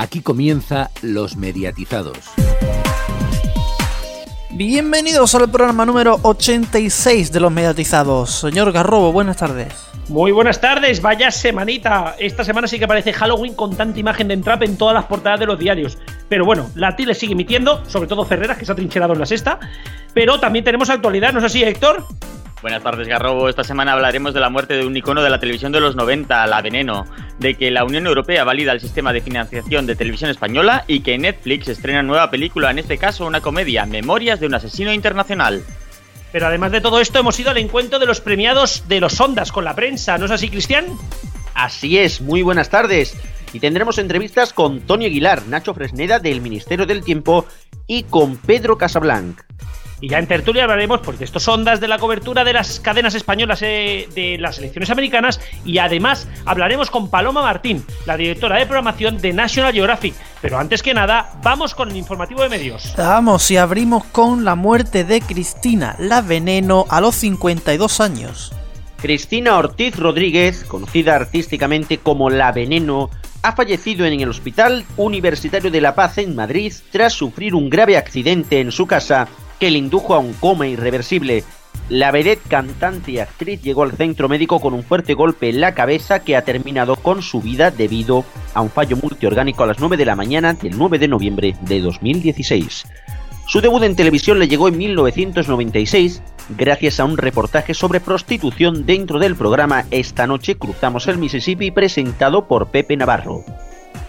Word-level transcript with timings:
Aquí 0.00 0.22
comienza 0.22 0.90
Los 1.02 1.36
Mediatizados. 1.36 2.16
Bienvenidos 4.52 5.34
al 5.34 5.50
programa 5.50 5.84
número 5.84 6.18
86 6.22 7.30
de 7.30 7.38
Los 7.38 7.52
Mediatizados. 7.52 8.30
Señor 8.30 8.72
Garrobo, 8.72 9.12
buenas 9.12 9.36
tardes. 9.36 9.74
Muy 10.08 10.32
buenas 10.32 10.58
tardes, 10.58 11.02
vaya 11.02 11.30
semanita. 11.30 12.16
Esta 12.18 12.44
semana 12.44 12.66
sí 12.66 12.78
que 12.78 12.88
parece 12.88 13.12
Halloween 13.12 13.54
con 13.54 13.76
tanta 13.76 14.00
imagen 14.00 14.28
de 14.28 14.34
Entrap 14.34 14.62
en 14.62 14.78
todas 14.78 14.94
las 14.94 15.04
portadas 15.04 15.38
de 15.38 15.44
los 15.44 15.58
diarios. 15.58 15.98
Pero 16.30 16.46
bueno, 16.46 16.70
la 16.76 16.96
tile 16.96 17.12
sigue 17.14 17.34
emitiendo, 17.34 17.84
sobre 17.84 18.08
todo 18.08 18.24
Ferreras, 18.24 18.56
que 18.56 18.64
se 18.64 18.72
ha 18.72 18.74
trincherado 18.74 19.12
en 19.12 19.18
la 19.18 19.26
sexta. 19.26 19.60
Pero 20.14 20.40
también 20.40 20.64
tenemos 20.64 20.88
actualidad, 20.88 21.34
¿no 21.34 21.40
es 21.40 21.44
así, 21.44 21.62
Héctor? 21.62 22.06
Buenas 22.62 22.82
tardes, 22.82 23.08
Garrobo. 23.08 23.48
Esta 23.48 23.64
semana 23.64 23.92
hablaremos 23.92 24.34
de 24.34 24.40
la 24.40 24.50
muerte 24.50 24.74
de 24.74 24.84
un 24.84 24.94
icono 24.94 25.22
de 25.22 25.30
la 25.30 25.40
televisión 25.40 25.72
de 25.72 25.80
los 25.80 25.96
90, 25.96 26.46
la 26.46 26.60
Veneno, 26.60 27.06
de 27.38 27.54
que 27.54 27.70
la 27.70 27.84
Unión 27.84 28.06
Europea 28.06 28.44
valida 28.44 28.72
el 28.72 28.80
sistema 28.80 29.14
de 29.14 29.22
financiación 29.22 29.86
de 29.86 29.96
televisión 29.96 30.30
española 30.30 30.84
y 30.86 31.00
que 31.00 31.16
Netflix 31.16 31.68
estrena 31.68 32.02
nueva 32.02 32.30
película, 32.30 32.70
en 32.70 32.78
este 32.78 32.98
caso 32.98 33.26
una 33.26 33.40
comedia, 33.40 33.86
Memorias 33.86 34.40
de 34.40 34.46
un 34.46 34.54
asesino 34.54 34.92
internacional. 34.92 35.64
Pero 36.32 36.48
además 36.48 36.70
de 36.72 36.82
todo 36.82 37.00
esto, 37.00 37.18
hemos 37.18 37.40
ido 37.40 37.50
al 37.50 37.56
encuentro 37.56 37.98
de 37.98 38.04
los 38.04 38.20
premiados 38.20 38.86
de 38.88 39.00
los 39.00 39.18
Ondas 39.18 39.52
con 39.52 39.64
la 39.64 39.74
prensa, 39.74 40.18
¿no 40.18 40.26
es 40.26 40.30
así, 40.30 40.50
Cristian? 40.50 40.84
Así 41.54 41.96
es, 41.96 42.20
muy 42.20 42.42
buenas 42.42 42.68
tardes. 42.68 43.16
Y 43.54 43.60
tendremos 43.60 43.96
entrevistas 43.96 44.52
con 44.52 44.80
Tony 44.82 45.06
Aguilar, 45.06 45.46
Nacho 45.46 45.72
Fresneda 45.72 46.18
del 46.18 46.42
Ministerio 46.42 46.84
del 46.84 47.04
Tiempo 47.04 47.46
y 47.86 48.02
con 48.02 48.36
Pedro 48.36 48.76
Casablanc. 48.76 49.40
Y 50.00 50.08
ya 50.08 50.18
en 50.18 50.26
tertulia 50.26 50.62
hablaremos 50.62 51.00
pues, 51.00 51.18
de 51.18 51.26
estos 51.26 51.46
ondas 51.46 51.80
de 51.80 51.88
la 51.88 51.98
cobertura 51.98 52.42
de 52.42 52.54
las 52.54 52.80
cadenas 52.80 53.14
españolas 53.14 53.60
eh, 53.62 54.08
de 54.14 54.38
las 54.38 54.58
elecciones 54.58 54.90
americanas 54.90 55.40
y 55.64 55.78
además 55.78 56.26
hablaremos 56.46 56.90
con 56.90 57.10
Paloma 57.10 57.42
Martín, 57.42 57.84
la 58.06 58.16
directora 58.16 58.56
de 58.56 58.66
programación 58.66 59.18
de 59.18 59.32
National 59.32 59.72
Geographic. 59.72 60.14
Pero 60.40 60.58
antes 60.58 60.82
que 60.82 60.94
nada, 60.94 61.38
vamos 61.42 61.74
con 61.74 61.90
el 61.90 61.96
informativo 61.96 62.42
de 62.42 62.48
medios. 62.48 62.94
Vamos 62.96 63.50
y 63.50 63.58
abrimos 63.58 64.04
con 64.06 64.44
la 64.44 64.54
muerte 64.54 65.04
de 65.04 65.20
Cristina, 65.20 65.96
la 65.98 66.22
veneno, 66.22 66.86
a 66.88 67.00
los 67.02 67.16
52 67.16 68.00
años. 68.00 68.52
Cristina 69.00 69.56
Ortiz 69.56 69.96
Rodríguez, 69.96 70.64
conocida 70.64 71.16
artísticamente 71.16 71.98
como 71.98 72.28
La 72.28 72.52
Veneno, 72.52 73.08
ha 73.42 73.52
fallecido 73.52 74.04
en 74.04 74.20
el 74.20 74.28
Hospital 74.28 74.84
Universitario 74.98 75.70
de 75.70 75.80
La 75.80 75.94
Paz 75.94 76.18
en 76.18 76.36
Madrid 76.36 76.72
tras 76.90 77.14
sufrir 77.14 77.54
un 77.54 77.70
grave 77.70 77.96
accidente 77.96 78.60
en 78.60 78.70
su 78.70 78.86
casa 78.86 79.26
que 79.60 79.70
le 79.70 79.78
indujo 79.78 80.14
a 80.14 80.18
un 80.18 80.32
coma 80.32 80.66
irreversible. 80.66 81.44
La 81.88 82.10
vedette 82.10 82.48
cantante 82.48 83.12
y 83.12 83.18
actriz 83.18 83.62
llegó 83.62 83.82
al 83.82 83.92
centro 83.92 84.28
médico 84.28 84.58
con 84.60 84.74
un 84.74 84.82
fuerte 84.82 85.14
golpe 85.14 85.50
en 85.50 85.60
la 85.60 85.74
cabeza 85.74 86.20
que 86.20 86.36
ha 86.36 86.42
terminado 86.42 86.96
con 86.96 87.22
su 87.22 87.40
vida 87.40 87.70
debido 87.70 88.24
a 88.54 88.62
un 88.62 88.70
fallo 88.70 88.96
multiorgánico 88.96 89.62
a 89.62 89.66
las 89.66 89.78
9 89.78 89.96
de 89.96 90.04
la 90.04 90.16
mañana 90.16 90.54
del 90.54 90.76
9 90.76 90.98
de 90.98 91.08
noviembre 91.08 91.56
de 91.60 91.80
2016. 91.80 92.86
Su 93.46 93.60
debut 93.60 93.82
en 93.82 93.96
televisión 93.96 94.38
le 94.38 94.48
llegó 94.48 94.68
en 94.68 94.78
1996 94.78 96.22
gracias 96.56 97.00
a 97.00 97.04
un 97.04 97.18
reportaje 97.18 97.74
sobre 97.74 98.00
prostitución 98.00 98.86
dentro 98.86 99.18
del 99.18 99.36
programa 99.36 99.84
Esta 99.90 100.26
noche 100.26 100.56
cruzamos 100.56 101.08
el 101.08 101.18
Mississippi 101.18 101.70
presentado 101.70 102.46
por 102.46 102.68
Pepe 102.68 102.96
Navarro. 102.96 103.44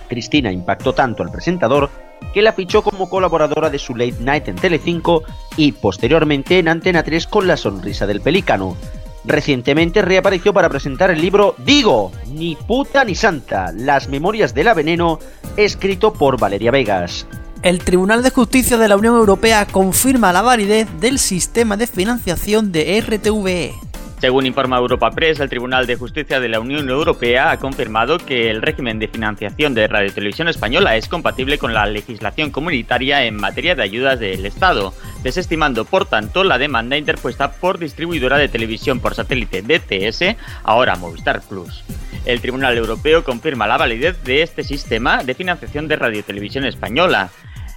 Cristina 0.07 0.51
impactó 0.51 0.93
tanto 0.93 1.23
al 1.23 1.31
presentador 1.31 1.89
que 2.33 2.41
la 2.41 2.53
fichó 2.53 2.81
como 2.81 3.09
colaboradora 3.09 3.69
de 3.69 3.79
su 3.79 3.95
late 3.95 4.17
night 4.19 4.47
en 4.47 4.55
Telecinco 4.55 5.23
y 5.57 5.71
posteriormente 5.73 6.59
en 6.59 6.67
Antena 6.67 7.03
3 7.03 7.27
con 7.27 7.47
La 7.47 7.57
sonrisa 7.57 8.07
del 8.07 8.21
pelícano. 8.21 8.77
Recientemente 9.23 10.01
reapareció 10.01 10.53
para 10.53 10.69
presentar 10.69 11.11
el 11.11 11.21
libro 11.21 11.55
Digo, 11.59 12.11
ni 12.27 12.55
puta 12.55 13.03
ni 13.03 13.13
santa, 13.15 13.71
las 13.75 14.07
memorias 14.09 14.53
de 14.53 14.63
la 14.63 14.73
veneno, 14.73 15.19
escrito 15.57 16.13
por 16.13 16.39
Valeria 16.39 16.71
Vegas. 16.71 17.27
El 17.61 17.79
Tribunal 17.79 18.23
de 18.23 18.31
Justicia 18.31 18.77
de 18.77 18.87
la 18.87 18.97
Unión 18.97 19.15
Europea 19.15 19.67
confirma 19.67 20.33
la 20.33 20.41
validez 20.41 20.87
del 20.99 21.19
sistema 21.19 21.77
de 21.77 21.85
financiación 21.85 22.71
de 22.71 22.99
RTVE. 22.99 23.90
Según 24.21 24.45
informa 24.45 24.77
Europa 24.77 25.09
Press, 25.09 25.39
el 25.39 25.49
Tribunal 25.49 25.87
de 25.87 25.95
Justicia 25.95 26.39
de 26.39 26.47
la 26.47 26.59
Unión 26.59 26.87
Europea 26.87 27.49
ha 27.49 27.57
confirmado 27.57 28.19
que 28.19 28.51
el 28.51 28.61
régimen 28.61 28.99
de 28.99 29.07
financiación 29.07 29.73
de 29.73 29.87
Radio 29.87 30.13
Televisión 30.13 30.47
Española 30.47 30.95
es 30.95 31.07
compatible 31.07 31.57
con 31.57 31.73
la 31.73 31.87
legislación 31.87 32.51
comunitaria 32.51 33.25
en 33.25 33.35
materia 33.35 33.73
de 33.73 33.81
ayudas 33.81 34.19
del 34.19 34.45
Estado, 34.45 34.93
desestimando 35.23 35.85
por 35.85 36.05
tanto 36.05 36.43
la 36.43 36.59
demanda 36.59 36.97
interpuesta 36.97 37.53
por 37.53 37.79
distribuidora 37.79 38.37
de 38.37 38.47
televisión 38.47 38.99
por 38.99 39.15
satélite 39.15 39.63
DTS, 39.63 40.37
ahora 40.61 40.97
Movistar 40.97 41.41
Plus. 41.41 41.83
El 42.23 42.41
Tribunal 42.41 42.77
Europeo 42.77 43.23
confirma 43.23 43.65
la 43.65 43.77
validez 43.77 44.23
de 44.23 44.43
este 44.43 44.63
sistema 44.63 45.23
de 45.23 45.33
financiación 45.33 45.87
de 45.87 45.95
Radio 45.95 46.23
Televisión 46.23 46.65
Española. 46.65 47.31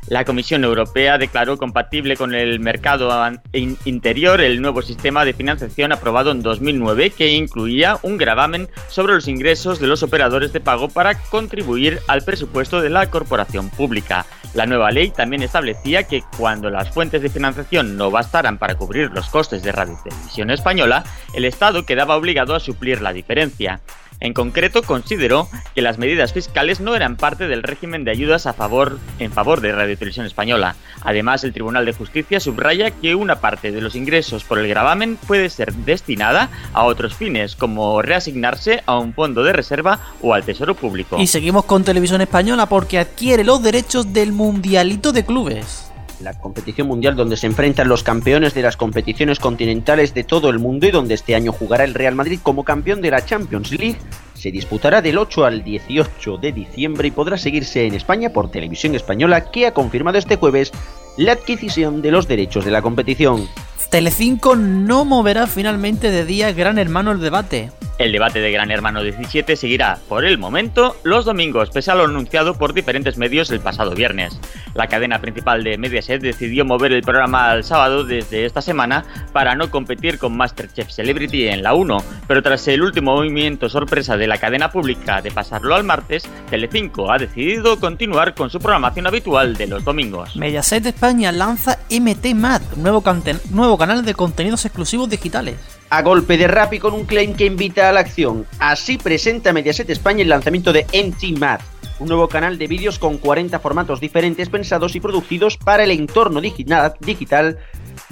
La 0.06 0.26
Comisión 0.26 0.64
Europea 0.64 1.16
declaró 1.16 1.56
compatible 1.56 2.16
con 2.16 2.34
el 2.34 2.60
mercado 2.60 3.10
interior 3.52 4.42
el 4.42 4.60
nuevo 4.60 4.82
sistema 4.82 5.24
de 5.24 5.32
financiación 5.32 5.92
aprobado 5.92 6.30
en 6.30 6.42
2009 6.42 7.10
que 7.10 7.32
incluía 7.32 7.98
un 8.02 8.18
gravamen 8.18 8.68
sobre 8.88 9.14
los 9.14 9.28
ingresos 9.28 9.80
de 9.80 9.86
los 9.86 10.02
operadores 10.02 10.52
de 10.52 10.60
pago 10.60 10.88
para 10.90 11.14
contribuir 11.14 12.00
al 12.06 12.22
presupuesto 12.22 12.82
de 12.82 12.90
la 12.90 13.08
corporación 13.10 13.70
pública. 13.70 14.26
La 14.52 14.66
nueva 14.66 14.90
ley 14.90 15.10
también 15.10 15.42
establecía 15.42 16.04
que 16.04 16.22
cuando 16.36 16.68
las 16.68 16.90
fuentes 16.90 17.22
de 17.22 17.30
financiación 17.30 17.96
no 17.96 18.10
bastaran 18.10 18.58
para 18.58 18.76
cubrir 18.76 19.10
los 19.10 19.28
costes 19.30 19.62
de 19.62 19.72
radio 19.72 19.96
y 19.98 20.08
televisión 20.10 20.50
española, 20.50 21.02
el 21.34 21.46
Estado 21.46 21.86
quedaba 21.86 22.16
obligado 22.16 22.54
a 22.54 22.60
suplir 22.60 23.00
la 23.00 23.14
diferencia. 23.14 23.80
En 24.20 24.32
concreto, 24.32 24.82
consideró 24.82 25.48
que 25.74 25.82
las 25.82 25.98
medidas 25.98 26.32
fiscales 26.32 26.80
no 26.80 26.96
eran 26.96 27.16
parte 27.16 27.46
del 27.46 27.62
régimen 27.62 28.04
de 28.04 28.10
ayudas 28.10 28.46
en 29.18 29.32
favor 29.32 29.60
de 29.60 29.72
Radio 29.72 29.98
Televisión 29.98 30.26
Española. 30.26 30.76
Además, 31.02 31.44
el 31.44 31.52
Tribunal 31.52 31.84
de 31.84 31.92
Justicia 31.92 32.40
subraya 32.40 32.90
que 32.90 33.14
una 33.14 33.40
parte 33.40 33.72
de 33.72 33.80
los 33.80 33.94
ingresos 33.94 34.44
por 34.44 34.58
el 34.58 34.68
gravamen 34.68 35.16
puede 35.16 35.50
ser 35.50 35.72
destinada 35.72 36.48
a 36.72 36.84
otros 36.84 37.14
fines, 37.14 37.56
como 37.56 38.02
reasignarse 38.02 38.82
a 38.86 38.98
un 38.98 39.12
fondo 39.12 39.42
de 39.42 39.52
reserva 39.52 40.00
o 40.22 40.34
al 40.34 40.44
Tesoro 40.44 40.74
Público. 40.74 41.18
Y 41.18 41.26
seguimos 41.26 41.64
con 41.64 41.84
Televisión 41.84 42.20
Española 42.20 42.66
porque 42.66 42.98
adquiere 42.98 43.44
los 43.44 43.62
derechos 43.62 44.12
del 44.12 44.32
Mundialito 44.32 45.12
de 45.12 45.24
Clubes 45.24 45.93
la 46.24 46.32
competición 46.32 46.88
mundial 46.88 47.14
donde 47.14 47.36
se 47.36 47.46
enfrentan 47.46 47.88
los 47.88 48.02
campeones 48.02 48.54
de 48.54 48.62
las 48.62 48.76
competiciones 48.76 49.38
continentales 49.38 50.14
de 50.14 50.24
todo 50.24 50.48
el 50.50 50.58
mundo 50.58 50.86
y 50.86 50.90
donde 50.90 51.14
este 51.14 51.34
año 51.34 51.52
jugará 51.52 51.84
el 51.84 51.94
Real 51.94 52.14
Madrid 52.14 52.40
como 52.42 52.64
campeón 52.64 53.02
de 53.02 53.10
la 53.10 53.24
Champions 53.24 53.70
League, 53.70 53.98
se 54.34 54.50
disputará 54.50 55.02
del 55.02 55.18
8 55.18 55.44
al 55.44 55.62
18 55.62 56.38
de 56.38 56.52
diciembre 56.52 57.08
y 57.08 57.10
podrá 57.10 57.36
seguirse 57.36 57.86
en 57.86 57.94
España 57.94 58.30
por 58.30 58.50
televisión 58.50 58.94
española 58.94 59.50
que 59.50 59.66
ha 59.66 59.74
confirmado 59.74 60.18
este 60.18 60.36
jueves 60.36 60.72
la 61.16 61.32
adquisición 61.32 62.02
de 62.02 62.10
los 62.10 62.26
derechos 62.26 62.64
de 62.64 62.70
la 62.70 62.82
competición. 62.82 63.46
Telecinco 63.90 64.56
no 64.56 65.04
moverá 65.04 65.46
finalmente 65.46 66.10
de 66.10 66.24
día 66.24 66.52
Gran 66.52 66.78
Hermano 66.78 67.12
el 67.12 67.20
debate. 67.20 67.70
El 67.96 68.10
debate 68.10 68.40
de 68.40 68.50
Gran 68.50 68.72
Hermano 68.72 69.04
17 69.04 69.54
seguirá, 69.54 69.98
por 70.08 70.24
el 70.24 70.36
momento, 70.36 70.96
los 71.04 71.24
domingos, 71.24 71.70
pese 71.70 71.92
a 71.92 71.94
lo 71.94 72.04
anunciado 72.04 72.54
por 72.54 72.74
diferentes 72.74 73.18
medios 73.18 73.52
el 73.52 73.60
pasado 73.60 73.92
viernes. 73.92 74.36
La 74.74 74.88
cadena 74.88 75.20
principal 75.20 75.62
de 75.62 75.78
Mediaset 75.78 76.20
decidió 76.20 76.64
mover 76.64 76.90
el 76.90 77.02
programa 77.02 77.52
al 77.52 77.62
sábado 77.62 78.02
desde 78.02 78.46
esta 78.46 78.62
semana 78.62 79.04
para 79.32 79.54
no 79.54 79.70
competir 79.70 80.18
con 80.18 80.36
Masterchef 80.36 80.90
Celebrity 80.90 81.46
en 81.46 81.62
la 81.62 81.74
1, 81.74 81.98
pero 82.26 82.42
tras 82.42 82.66
el 82.66 82.82
último 82.82 83.14
movimiento 83.14 83.68
sorpresa 83.68 84.16
de 84.16 84.26
la 84.26 84.38
cadena 84.38 84.72
pública 84.72 85.22
de 85.22 85.30
pasarlo 85.30 85.76
al 85.76 85.84
martes, 85.84 86.28
Telecinco 86.50 87.12
ha 87.12 87.18
decidido 87.18 87.78
continuar 87.78 88.34
con 88.34 88.50
su 88.50 88.58
programación 88.58 89.06
habitual 89.06 89.56
de 89.56 89.68
los 89.68 89.84
domingos. 89.84 90.34
Mediaset 90.34 90.84
España 90.84 91.30
lanza 91.30 91.78
MT 91.88 92.34
nuevo, 92.76 93.04
nuevo 93.50 93.78
canal 93.78 94.04
de 94.04 94.14
contenidos 94.14 94.64
exclusivos 94.64 95.08
digitales 95.08 95.74
a 95.96 96.02
golpe 96.02 96.36
de 96.36 96.48
rap 96.48 96.72
y 96.72 96.80
con 96.80 96.92
un 96.92 97.04
claim 97.04 97.34
que 97.34 97.46
invita 97.46 97.88
a 97.88 97.92
la 97.92 98.00
acción. 98.00 98.46
Así 98.58 98.98
presenta 98.98 99.52
Mediaset 99.52 99.88
España 99.90 100.22
el 100.22 100.28
lanzamiento 100.28 100.72
de 100.72 100.86
MT 100.92 101.38
Math, 101.38 101.62
un 102.00 102.08
nuevo 102.08 102.26
canal 102.26 102.58
de 102.58 102.66
vídeos 102.66 102.98
con 102.98 103.16
40 103.16 103.60
formatos 103.60 104.00
diferentes 104.00 104.48
pensados 104.48 104.96
y 104.96 105.00
producidos 105.00 105.56
para 105.56 105.84
el 105.84 105.92
entorno 105.92 106.40
digital, 106.40 107.58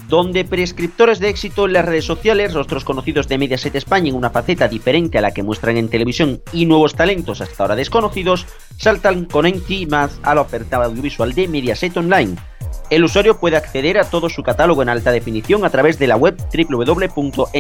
donde 0.07 0.45
prescriptores 0.45 1.19
de 1.19 1.31
éxito 1.31 1.67
en 1.67 1.73
las 1.73 1.85
redes 1.85 2.05
sociales, 2.05 2.55
rostros 2.55 2.85
conocidos 2.85 3.27
de 3.27 3.39
Mediaset 3.39 3.75
España 3.75 4.11
en 4.11 4.15
una 4.15 4.31
faceta 4.31 4.69
diferente 4.69 5.19
a 5.19 5.23
la 5.23 5.33
que 5.33 5.43
muestran 5.43 5.77
en 5.77 5.89
televisión 5.89 6.41
y 6.53 6.67
nuevos 6.67 6.95
talentos 6.95 7.41
hasta 7.41 7.65
ahora 7.65 7.75
desconocidos, 7.75 8.47
saltan 8.77 9.25
con 9.25 9.45
MT 9.45 9.91
Math 9.91 10.13
a 10.23 10.37
la 10.37 10.43
oferta 10.43 10.77
audiovisual 10.77 11.33
de 11.33 11.49
Mediaset 11.49 11.97
Online 11.97 12.37
el 12.91 13.05
usuario 13.05 13.39
puede 13.39 13.57
acceder 13.57 13.99
a 13.99 14.05
todo 14.05 14.29
su 14.29 14.43
catálogo 14.43 14.83
en 14.83 14.89
alta 14.89 15.11
definición 15.13 15.65
a 15.65 15.71
través 15.71 15.99
de 15.99 16.07
la 16.07 16.17
web 16.17 16.37
www.mtmath.es, 16.53 17.57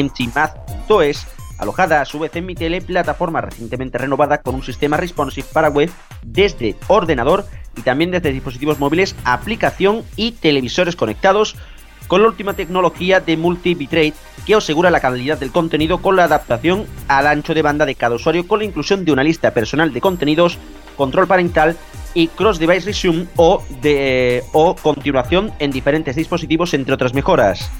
alojada 1.58 2.00
a 2.00 2.04
su 2.04 2.18
vez 2.18 2.36
en 2.36 2.46
mi 2.46 2.54
tele, 2.54 2.80
plataforma 2.82 3.40
recientemente 3.40 3.98
renovada 3.98 4.42
con 4.42 4.54
un 4.54 4.62
sistema 4.62 4.96
responsive 4.96 5.46
para 5.52 5.70
web 5.70 5.90
desde 6.22 6.76
ordenador 6.88 7.46
y 7.76 7.82
también 7.82 8.10
desde 8.10 8.32
dispositivos 8.32 8.78
móviles, 8.78 9.14
aplicación 9.24 10.04
y 10.16 10.32
televisores 10.32 10.96
conectados 10.96 11.56
con 12.08 12.22
la 12.22 12.28
última 12.28 12.54
tecnología 12.54 13.20
de 13.20 13.36
multi-bitrate 13.36 14.14
que 14.44 14.54
asegura 14.54 14.90
la 14.90 15.00
calidad 15.00 15.38
del 15.38 15.52
contenido 15.52 16.02
con 16.02 16.16
la 16.16 16.24
adaptación 16.24 16.86
al 17.08 17.26
ancho 17.26 17.54
de 17.54 17.62
banda 17.62 17.86
de 17.86 17.94
cada 17.94 18.16
usuario 18.16 18.46
con 18.46 18.58
la 18.58 18.64
inclusión 18.64 19.04
de 19.04 19.12
una 19.12 19.22
lista 19.24 19.52
personal 19.52 19.92
de 19.92 20.00
contenidos 20.00 20.58
control 20.92 21.26
parental 21.26 21.76
y 22.14 22.28
Cross 22.28 22.58
Device 22.58 22.86
Resume 22.86 23.26
o, 23.36 23.62
de, 23.80 24.44
o 24.52 24.74
continuación 24.76 25.52
en 25.58 25.70
diferentes 25.70 26.16
dispositivos, 26.16 26.74
entre 26.74 26.94
otras 26.94 27.14
mejoras. 27.14 27.70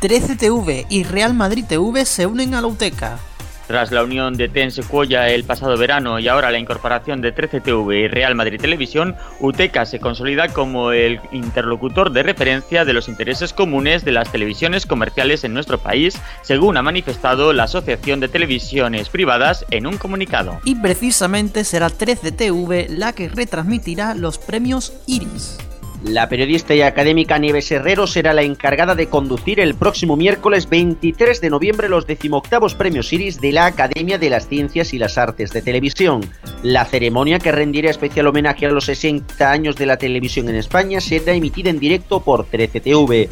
13TV 0.00 0.86
y 0.88 1.04
Real 1.04 1.34
Madrid 1.34 1.64
TV 1.66 2.04
se 2.04 2.26
unen 2.26 2.54
a 2.54 2.60
la 2.60 2.66
UTECA. 2.66 3.18
Tras 3.66 3.90
la 3.90 4.04
unión 4.04 4.36
de 4.36 4.48
TEN 4.48 4.70
Sequoia 4.70 5.28
el 5.28 5.42
pasado 5.44 5.76
verano 5.76 6.20
y 6.20 6.28
ahora 6.28 6.52
la 6.52 6.58
incorporación 6.58 7.20
de 7.20 7.34
13TV 7.34 8.04
y 8.04 8.08
Real 8.08 8.36
Madrid 8.36 8.60
Televisión, 8.60 9.16
UTECA 9.40 9.86
se 9.86 9.98
consolida 9.98 10.48
como 10.48 10.92
el 10.92 11.20
interlocutor 11.32 12.12
de 12.12 12.22
referencia 12.22 12.84
de 12.84 12.92
los 12.92 13.08
intereses 13.08 13.52
comunes 13.52 14.04
de 14.04 14.12
las 14.12 14.30
televisiones 14.30 14.86
comerciales 14.86 15.42
en 15.42 15.52
nuestro 15.52 15.78
país, 15.78 16.16
según 16.42 16.76
ha 16.76 16.82
manifestado 16.82 17.52
la 17.52 17.64
Asociación 17.64 18.20
de 18.20 18.28
Televisiones 18.28 19.08
Privadas 19.08 19.66
en 19.70 19.86
un 19.86 19.96
comunicado. 19.96 20.60
Y 20.64 20.76
precisamente 20.76 21.64
será 21.64 21.88
13TV 21.88 22.88
la 22.88 23.12
que 23.12 23.28
retransmitirá 23.28 24.14
los 24.14 24.38
premios 24.38 24.92
Iris. 25.06 25.58
La 26.04 26.28
periodista 26.28 26.74
y 26.74 26.82
académica 26.82 27.38
Nieves 27.38 27.70
Herrero 27.72 28.06
será 28.06 28.34
la 28.34 28.42
encargada 28.42 28.94
de 28.94 29.08
conducir 29.08 29.60
el 29.60 29.74
próximo 29.74 30.16
miércoles 30.16 30.68
23 30.68 31.40
de 31.40 31.50
noviembre 31.50 31.88
los 31.88 32.06
decimoctavos 32.06 32.74
premios 32.74 33.12
Iris 33.12 33.40
de 33.40 33.52
la 33.52 33.66
Academia 33.66 34.18
de 34.18 34.30
las 34.30 34.46
Ciencias 34.46 34.92
y 34.92 34.98
las 34.98 35.16
Artes 35.16 35.50
de 35.52 35.62
Televisión. 35.62 36.20
La 36.62 36.84
ceremonia, 36.84 37.38
que 37.38 37.50
rendirá 37.50 37.90
especial 37.90 38.26
homenaje 38.26 38.66
a 38.66 38.70
los 38.70 38.84
60 38.84 39.50
años 39.50 39.76
de 39.76 39.86
la 39.86 39.96
televisión 39.96 40.48
en 40.48 40.56
España, 40.56 41.00
será 41.00 41.32
emitida 41.32 41.70
en 41.70 41.80
directo 41.80 42.20
por 42.20 42.46
13TV. 42.46 43.28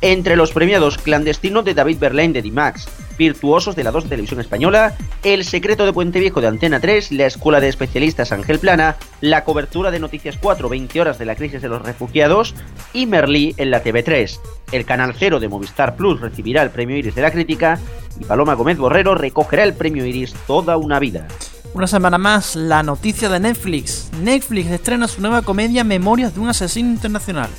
Entre 0.00 0.36
los 0.36 0.52
premiados 0.52 0.98
clandestinos 0.98 1.64
de 1.64 1.74
David 1.74 1.98
Berlain 1.98 2.32
de 2.32 2.42
Dimax, 2.42 2.86
Virtuosos 3.18 3.76
de 3.76 3.84
la 3.84 3.90
2 3.90 4.08
Televisión 4.08 4.40
Española, 4.40 4.96
El 5.22 5.44
Secreto 5.44 5.84
de 5.84 5.92
Puente 5.92 6.20
Viejo 6.20 6.40
de 6.40 6.46
Antena 6.46 6.80
3, 6.80 7.12
la 7.12 7.26
Escuela 7.26 7.60
de 7.60 7.68
Especialistas 7.68 8.32
Ángel 8.32 8.58
Plana, 8.58 8.96
la 9.20 9.44
cobertura 9.44 9.90
de 9.90 10.00
Noticias 10.00 10.38
4, 10.40 10.68
20 10.68 11.00
horas 11.00 11.18
de 11.18 11.24
la 11.24 11.34
crisis 11.36 11.60
de 11.60 11.68
los 11.68 11.82
refugiados 11.82 12.54
y 12.92 13.06
Merlí 13.06 13.54
en 13.58 13.70
la 13.70 13.82
TV3. 13.82 14.38
El 14.72 14.84
Canal 14.84 15.14
0 15.18 15.40
de 15.40 15.48
Movistar 15.48 15.96
Plus 15.96 16.20
recibirá 16.20 16.62
el 16.62 16.70
Premio 16.70 16.96
Iris 16.96 17.14
de 17.14 17.22
la 17.22 17.30
Crítica 17.30 17.78
y 18.20 18.24
Paloma 18.24 18.54
Gómez 18.54 18.78
Borrero 18.78 19.14
recogerá 19.14 19.64
el 19.64 19.74
Premio 19.74 20.06
Iris 20.06 20.34
Toda 20.46 20.76
una 20.76 20.98
Vida. 20.98 21.26
Una 21.74 21.86
semana 21.86 22.18
más, 22.18 22.56
la 22.56 22.82
noticia 22.82 23.28
de 23.28 23.40
Netflix. 23.40 24.10
Netflix 24.22 24.70
estrena 24.70 25.06
su 25.06 25.20
nueva 25.20 25.42
comedia 25.42 25.84
Memorias 25.84 26.34
de 26.34 26.40
un 26.40 26.48
asesino 26.48 26.90
internacional. 26.90 27.50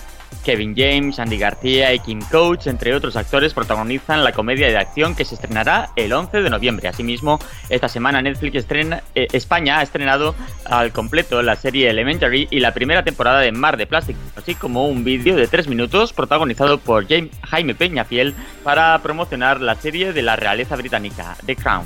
Kevin 0.50 0.74
James, 0.76 1.20
Andy 1.20 1.38
García 1.38 1.94
y 1.94 2.00
Kim 2.00 2.22
Coach, 2.22 2.66
entre 2.66 2.96
otros 2.96 3.16
actores, 3.16 3.54
protagonizan 3.54 4.24
la 4.24 4.32
comedia 4.32 4.68
de 4.68 4.78
acción 4.78 5.14
que 5.14 5.24
se 5.24 5.36
estrenará 5.36 5.92
el 5.96 6.12
11 6.12 6.42
de 6.42 6.50
noviembre. 6.50 6.88
Asimismo, 6.88 7.38
esta 7.70 7.88
semana 7.88 8.20
Netflix 8.20 8.56
estrena, 8.56 9.04
eh, 9.14 9.28
España 9.32 9.78
ha 9.78 9.84
estrenado 9.84 10.34
al 10.66 10.92
completo 10.92 11.44
la 11.44 11.56
serie 11.56 11.88
Elementary 11.92 12.48
y 12.50 12.62
la 12.62 12.74
primera 12.74 13.04
temporada 13.04 13.42
de 13.42 13.52
Mar 13.52 13.78
de 13.78 13.86
Plástico, 13.86 14.20
así 14.36 14.56
como 14.56 14.88
un 14.88 15.04
vídeo 15.04 15.36
de 15.36 15.46
tres 15.46 15.68
minutos 15.68 16.14
protagonizado 16.14 16.80
por 16.80 17.08
Jaime, 17.08 17.30
Jaime 17.48 17.76
Peñafiel 17.76 18.34
para 18.64 18.98
promocionar 19.04 19.62
la 19.62 19.76
serie 19.76 20.14
de 20.14 20.24
la 20.24 20.36
realeza 20.36 20.76
británica, 20.76 21.38
The 21.46 21.58
Crown. 21.58 21.86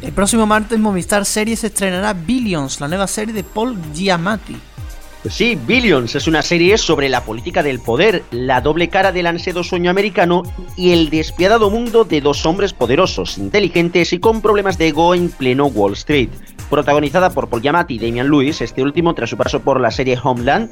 El 0.00 0.10
próximo 0.10 0.44
martes 0.44 0.76
Movistar 0.76 1.24
Series 1.24 1.62
estrenará 1.62 2.14
Billions, 2.14 2.80
la 2.80 2.88
nueva 2.88 3.06
serie 3.06 3.32
de 3.32 3.44
Paul 3.44 3.78
Giamatti. 3.94 4.56
Sí, 5.30 5.56
Billions 5.66 6.16
es 6.16 6.26
una 6.26 6.42
serie 6.42 6.76
sobre 6.76 7.08
la 7.08 7.22
política 7.24 7.62
del 7.62 7.78
poder, 7.78 8.24
la 8.32 8.60
doble 8.60 8.88
cara 8.88 9.12
del 9.12 9.28
ansiado 9.28 9.62
sueño 9.62 9.88
americano 9.88 10.42
y 10.76 10.92
el 10.92 11.10
despiadado 11.10 11.70
mundo 11.70 12.04
de 12.04 12.20
dos 12.20 12.44
hombres 12.44 12.72
poderosos, 12.72 13.38
inteligentes 13.38 14.12
y 14.12 14.18
con 14.18 14.42
problemas 14.42 14.78
de 14.78 14.88
ego 14.88 15.14
en 15.14 15.30
pleno 15.30 15.66
Wall 15.66 15.92
Street. 15.92 16.30
Protagonizada 16.68 17.30
por 17.30 17.48
Paul 17.48 17.62
Giamatti 17.62 17.94
y 17.94 17.98
Damian 18.00 18.28
Lewis, 18.28 18.60
este 18.62 18.82
último 18.82 19.14
tras 19.14 19.30
su 19.30 19.36
paso 19.36 19.60
por 19.60 19.80
la 19.80 19.92
serie 19.92 20.18
Homeland, 20.20 20.70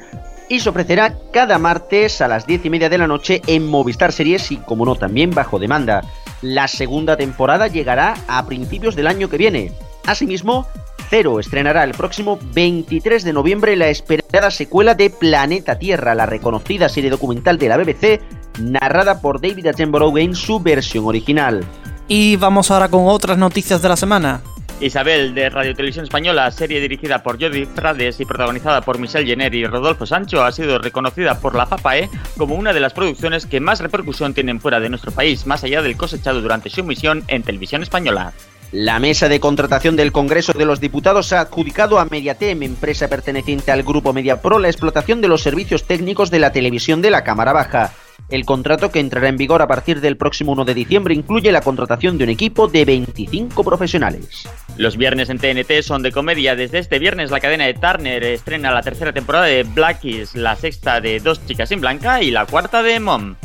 y 0.49 0.59
se 0.59 0.67
ofrecerá 0.67 1.17
cada 1.31 1.57
martes 1.57 2.19
a 2.19 2.27
las 2.27 2.45
10 2.45 2.65
y 2.65 2.69
media 2.69 2.89
de 2.89 2.97
la 2.97 3.07
noche 3.07 3.41
en 3.47 3.65
Movistar 3.65 4.11
Series 4.11 4.51
y, 4.51 4.57
como 4.57 4.85
no, 4.85 4.95
también 4.95 5.31
bajo 5.31 5.59
demanda. 5.59 6.03
La 6.41 6.67
segunda 6.67 7.15
temporada 7.15 7.67
llegará 7.67 8.15
a 8.27 8.45
principios 8.45 8.97
del 8.97 9.07
año 9.07 9.29
que 9.29 9.37
viene. 9.37 9.71
Asimismo, 10.05 10.67
Cero 11.11 11.41
estrenará 11.41 11.83
el 11.83 11.91
próximo 11.91 12.39
23 12.53 13.25
de 13.25 13.33
noviembre 13.33 13.75
la 13.75 13.89
esperada 13.89 14.49
secuela 14.49 14.95
de 14.95 15.09
Planeta 15.09 15.77
Tierra, 15.77 16.15
la 16.15 16.25
reconocida 16.25 16.87
serie 16.87 17.09
documental 17.09 17.57
de 17.57 17.67
la 17.67 17.75
BBC, 17.75 18.21
narrada 18.61 19.19
por 19.19 19.41
David 19.41 19.67
Attenborough 19.67 20.17
en 20.19 20.35
su 20.35 20.61
versión 20.61 21.03
original. 21.05 21.65
Y 22.07 22.37
vamos 22.37 22.71
ahora 22.71 22.87
con 22.87 23.07
otras 23.07 23.37
noticias 23.37 23.81
de 23.81 23.89
la 23.89 23.97
semana. 23.97 24.39
Isabel 24.79 25.35
de 25.35 25.49
Radio 25.49 25.75
Televisión 25.75 26.05
Española, 26.05 26.49
serie 26.49 26.79
dirigida 26.79 27.21
por 27.21 27.37
Jody 27.37 27.65
Frades 27.65 28.21
y 28.21 28.25
protagonizada 28.25 28.79
por 28.79 28.97
Michelle 28.97 29.27
Jenner 29.27 29.53
y 29.53 29.65
Rodolfo 29.65 30.05
Sancho, 30.05 30.45
ha 30.45 30.53
sido 30.53 30.79
reconocida 30.79 31.41
por 31.41 31.55
la 31.55 31.65
FAPAE 31.65 32.09
como 32.37 32.55
una 32.55 32.71
de 32.71 32.79
las 32.79 32.93
producciones 32.93 33.45
que 33.45 33.59
más 33.59 33.81
repercusión 33.81 34.33
tienen 34.33 34.61
fuera 34.61 34.79
de 34.79 34.87
nuestro 34.87 35.11
país, 35.11 35.45
más 35.45 35.65
allá 35.65 35.81
del 35.81 35.97
cosechado 35.97 36.41
durante 36.41 36.69
su 36.69 36.79
emisión 36.79 37.25
en 37.27 37.43
televisión 37.43 37.83
española. 37.83 38.31
La 38.71 38.99
mesa 38.99 39.27
de 39.27 39.41
contratación 39.41 39.97
del 39.97 40.13
Congreso 40.13 40.53
de 40.53 40.63
los 40.63 40.79
Diputados 40.79 41.33
ha 41.33 41.41
adjudicado 41.41 41.99
a 41.99 42.05
Mediatem, 42.05 42.63
empresa 42.63 43.09
perteneciente 43.09 43.69
al 43.69 43.83
grupo 43.83 44.13
Mediapro, 44.13 44.59
la 44.59 44.69
explotación 44.69 45.19
de 45.19 45.27
los 45.27 45.41
servicios 45.41 45.83
técnicos 45.83 46.31
de 46.31 46.39
la 46.39 46.53
televisión 46.53 47.01
de 47.01 47.11
la 47.11 47.25
Cámara 47.25 47.51
Baja. 47.51 47.91
El 48.29 48.45
contrato 48.45 48.89
que 48.89 49.01
entrará 49.01 49.27
en 49.27 49.35
vigor 49.35 49.61
a 49.61 49.67
partir 49.67 49.99
del 49.99 50.15
próximo 50.15 50.53
1 50.53 50.63
de 50.63 50.73
diciembre 50.73 51.13
incluye 51.13 51.51
la 51.51 51.59
contratación 51.59 52.17
de 52.17 52.23
un 52.23 52.29
equipo 52.29 52.69
de 52.69 52.85
25 52.85 53.61
profesionales. 53.61 54.47
Los 54.77 54.95
viernes 54.95 55.29
en 55.29 55.39
TNT 55.39 55.81
son 55.81 56.01
de 56.01 56.13
comedia. 56.13 56.55
Desde 56.55 56.79
este 56.79 56.97
viernes 56.97 57.29
la 57.29 57.41
cadena 57.41 57.65
de 57.65 57.73
Turner 57.73 58.23
estrena 58.23 58.71
la 58.71 58.83
tercera 58.83 59.11
temporada 59.11 59.47
de 59.47 59.63
Blackies, 59.63 60.33
la 60.35 60.55
sexta 60.55 61.01
de 61.01 61.19
Dos 61.19 61.45
chicas 61.45 61.71
en 61.71 61.81
blanca 61.81 62.21
y 62.21 62.31
la 62.31 62.45
cuarta 62.45 62.81
de 62.81 63.01
Mom. 63.01 63.35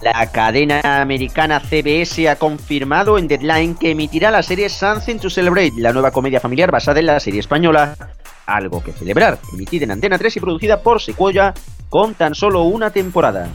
La 0.00 0.26
cadena 0.30 1.00
americana 1.00 1.60
CBS 1.60 2.28
ha 2.28 2.36
confirmado 2.36 3.18
en 3.18 3.28
Deadline 3.28 3.74
que 3.74 3.90
emitirá 3.90 4.30
la 4.30 4.42
serie 4.42 4.68
Something 4.68 5.18
to 5.18 5.30
Celebrate, 5.30 5.72
la 5.76 5.92
nueva 5.92 6.10
comedia 6.10 6.40
familiar 6.40 6.70
basada 6.70 7.00
en 7.00 7.06
la 7.06 7.20
serie 7.20 7.40
española. 7.40 7.96
Algo 8.46 8.82
que 8.82 8.92
celebrar, 8.92 9.38
emitida 9.52 9.84
en 9.84 9.90
Antena 9.90 10.18
3 10.18 10.36
y 10.36 10.40
producida 10.40 10.80
por 10.80 11.00
Sequoia 11.00 11.52
con 11.88 12.14
tan 12.14 12.34
solo 12.34 12.62
una 12.62 12.90
temporada 12.90 13.48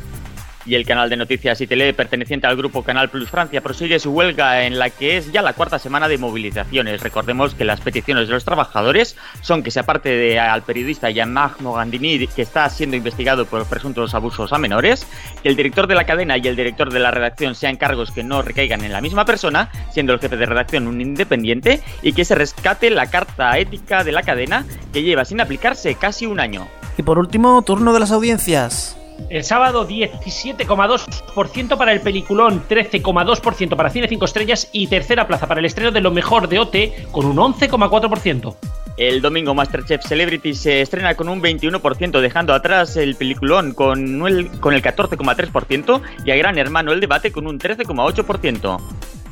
y 0.66 0.76
el 0.76 0.86
canal 0.86 1.10
de 1.10 1.18
noticias 1.18 1.60
y 1.62 1.68
tele 1.68 1.94
perteneciente 1.94 2.48
al 2.48 2.56
grupo 2.56 2.84
Canal 2.84 3.10
Plus 3.10 3.30
Francia 3.30 3.62
prosigue 3.62 4.00
su 4.00 4.12
huelga 4.12 4.64
en 4.66 4.80
la 4.80 4.90
que 4.90 5.18
es 5.18 5.32
ya 5.32 5.42
la 5.42 5.54
cuarta 5.54 5.80
semana 5.80 6.08
de 6.08 6.18
movilizaciones. 6.18 7.02
Recordemos 7.02 7.56
que 7.56 7.66
las 7.66 7.82
peticiones 7.82 8.28
de 8.28 8.34
los 8.34 8.46
trabajadores 8.46 9.16
son 9.42 9.64
que 9.64 9.72
se 9.72 9.80
aparte 9.80 10.10
de, 10.10 10.40
al 10.40 10.64
periodista 10.64 11.10
Jean-Marc 11.10 11.62
Mogandini, 11.62 12.28
que 12.28 12.42
está 12.42 12.70
siendo 12.70 12.96
investigado 12.96 13.46
por 13.46 13.66
presuntos 13.66 14.14
abusos 14.14 14.54
a 14.54 14.58
menores, 14.58 15.08
que 15.42 15.50
el 15.50 15.56
director 15.56 15.88
de 15.88 15.96
la 15.96 16.06
cadena 16.06 16.38
y 16.38 16.48
el 16.48 16.56
director 16.56 16.92
de 16.92 17.00
la 17.00 17.12
redacción 17.12 17.56
sean 17.56 17.78
cargos 17.78 18.12
que 18.12 18.24
no 18.24 18.42
recaigan 18.42 18.84
en 18.84 18.92
la 18.92 19.02
misma 19.02 19.26
persona, 19.26 19.70
siendo 19.92 20.14
el 20.14 20.20
jefe 20.20 20.38
de 20.38 20.46
redacción 20.46 20.88
un 20.88 21.02
independiente, 21.02 21.82
y 22.02 22.14
que 22.14 22.26
se 22.26 22.36
rescate 22.36 22.90
la 22.90 23.10
carta 23.10 23.58
ética 23.58 24.04
de 24.04 24.12
la 24.12 24.24
cadena 24.24 24.66
que 24.94 25.04
lleva 25.04 25.26
sin 25.26 25.42
aplicarse 25.42 25.96
casi 25.96 26.26
un 26.26 26.40
año. 26.40 26.68
Y 26.98 27.04
por 27.04 27.18
último, 27.18 27.62
turno 27.62 27.94
de 27.94 28.00
las 28.00 28.12
audiencias. 28.12 29.01
El 29.30 29.44
sábado 29.44 29.88
17,2% 29.88 31.78
para 31.78 31.94
el 31.94 32.02
peliculón, 32.02 32.64
13,2% 32.68 33.76
para 33.76 33.90
Cine 33.90 34.08
5 34.08 34.26
Estrellas 34.26 34.70
y 34.72 34.88
tercera 34.88 35.28
plaza 35.28 35.48
para 35.48 35.60
el 35.60 35.66
estreno 35.66 35.92
de 35.92 36.02
lo 36.02 36.12
mejor 36.12 36.48
de 36.48 36.60
OT 36.60 36.76
con 37.12 37.26
un 37.26 37.38
11,4%. 37.38 38.56
El 38.98 39.22
domingo 39.22 39.56
Masterchef 39.56 40.06
Celebrity 40.06 40.54
se 40.54 40.82
estrena 40.82 41.16
con 41.16 41.30
un 41.30 41.42
21%, 41.42 42.20
dejando 42.20 42.54
atrás 42.54 42.98
el 42.98 43.16
peliculón 43.16 43.74
con 43.74 44.28
el, 44.28 44.52
con 44.60 44.74
el 44.74 44.82
14,3% 44.84 46.02
y 46.26 46.32
a 46.32 46.36
Gran 46.36 46.58
Hermano 46.58 46.92
el 46.92 47.00
debate 47.00 47.32
con 47.32 47.48
un 47.48 47.58
13,8%. 47.58 48.80